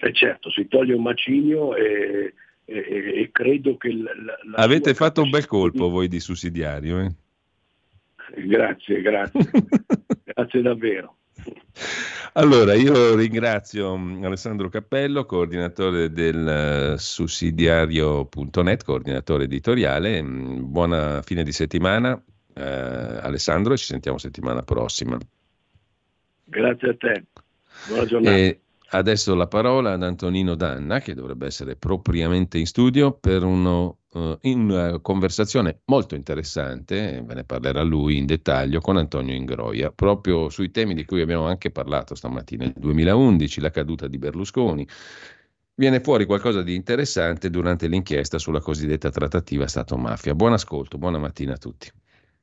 [0.01, 2.33] Eh certo, si toglie un macigno e,
[2.65, 3.93] e, e credo che...
[3.93, 4.13] La,
[4.45, 7.01] la Avete fatto un bel colpo voi di sussidiario.
[7.01, 7.15] Eh?
[8.37, 9.41] Grazie, grazie.
[10.25, 11.17] grazie davvero.
[12.35, 20.23] Allora, io ringrazio mm, Alessandro Cappello, coordinatore del uh, sussidiario.net, coordinatore editoriale.
[20.23, 25.19] Mm, buona fine di settimana, uh, Alessandro, e ci sentiamo settimana prossima.
[26.45, 27.25] Grazie a te.
[27.89, 28.37] Buona giornata.
[28.37, 28.61] E
[28.91, 33.98] adesso la parola ad Antonino Danna, che dovrebbe essere propriamente in studio per uno
[34.43, 40.49] in una conversazione molto interessante, ve ne parlerà lui in dettaglio, con Antonio Ingroia, proprio
[40.49, 44.89] sui temi di cui abbiamo anche parlato stamattina, il 2011, la caduta di Berlusconi.
[45.75, 50.35] Viene fuori qualcosa di interessante durante l'inchiesta sulla cosiddetta trattativa Stato-mafia.
[50.35, 51.89] Buon ascolto, buona mattina a tutti.